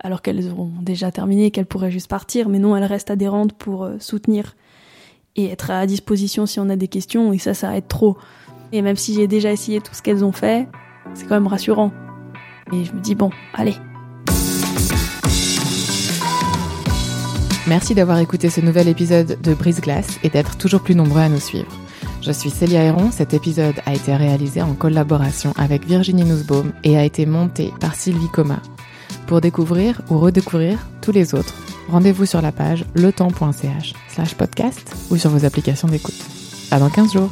alors 0.00 0.22
qu'elles 0.22 0.50
auront 0.50 0.70
déjà 0.80 1.10
terminé, 1.10 1.50
qu'elles 1.50 1.66
pourraient 1.66 1.90
juste 1.90 2.08
partir. 2.08 2.48
Mais 2.48 2.58
non, 2.58 2.76
elles 2.76 2.84
restent 2.84 3.10
adhérentes 3.10 3.52
pour 3.52 3.84
euh, 3.84 3.96
soutenir 3.98 4.54
et 5.36 5.46
être 5.46 5.70
à 5.70 5.86
disposition 5.86 6.46
si 6.46 6.60
on 6.60 6.68
a 6.70 6.76
des 6.76 6.88
questions. 6.88 7.32
Et 7.32 7.38
ça, 7.38 7.54
ça 7.54 7.76
aide 7.76 7.88
trop. 7.88 8.16
Et 8.72 8.82
même 8.82 8.96
si 8.96 9.14
j'ai 9.14 9.26
déjà 9.26 9.52
essayé 9.52 9.80
tout 9.80 9.94
ce 9.94 10.02
qu'elles 10.02 10.24
ont 10.24 10.32
fait, 10.32 10.68
c'est 11.14 11.26
quand 11.26 11.34
même 11.34 11.46
rassurant. 11.46 11.92
Et 12.72 12.84
je 12.84 12.92
me 12.92 13.00
dis, 13.00 13.14
bon, 13.14 13.30
allez, 13.54 13.76
Merci 17.66 17.94
d'avoir 17.94 18.18
écouté 18.18 18.50
ce 18.50 18.60
nouvel 18.60 18.88
épisode 18.88 19.38
de 19.40 19.54
Brise 19.54 19.80
Glace 19.80 20.18
et 20.22 20.28
d'être 20.28 20.58
toujours 20.58 20.82
plus 20.82 20.94
nombreux 20.94 21.22
à 21.22 21.30
nous 21.30 21.40
suivre. 21.40 21.72
Je 22.20 22.30
suis 22.30 22.50
Célia 22.50 22.82
Héron, 22.82 23.10
cet 23.10 23.32
épisode 23.32 23.76
a 23.86 23.94
été 23.94 24.14
réalisé 24.14 24.60
en 24.60 24.74
collaboration 24.74 25.54
avec 25.56 25.86
Virginie 25.86 26.24
Nussbaum 26.24 26.72
et 26.84 26.98
a 26.98 27.04
été 27.04 27.24
monté 27.24 27.72
par 27.80 27.94
Sylvie 27.94 28.28
Coma. 28.30 28.60
Pour 29.26 29.40
découvrir 29.40 30.02
ou 30.10 30.18
redécouvrir 30.18 30.78
tous 31.00 31.12
les 31.12 31.34
autres, 31.34 31.54
rendez-vous 31.88 32.26
sur 32.26 32.42
la 32.42 32.52
page 32.52 32.84
letemps.ch 32.94 33.94
slash 34.08 34.34
podcast 34.34 34.94
ou 35.10 35.16
sur 35.16 35.30
vos 35.30 35.46
applications 35.46 35.88
d'écoute. 35.88 36.22
À 36.70 36.78
dans 36.78 36.90
15 36.90 37.14
jours 37.14 37.30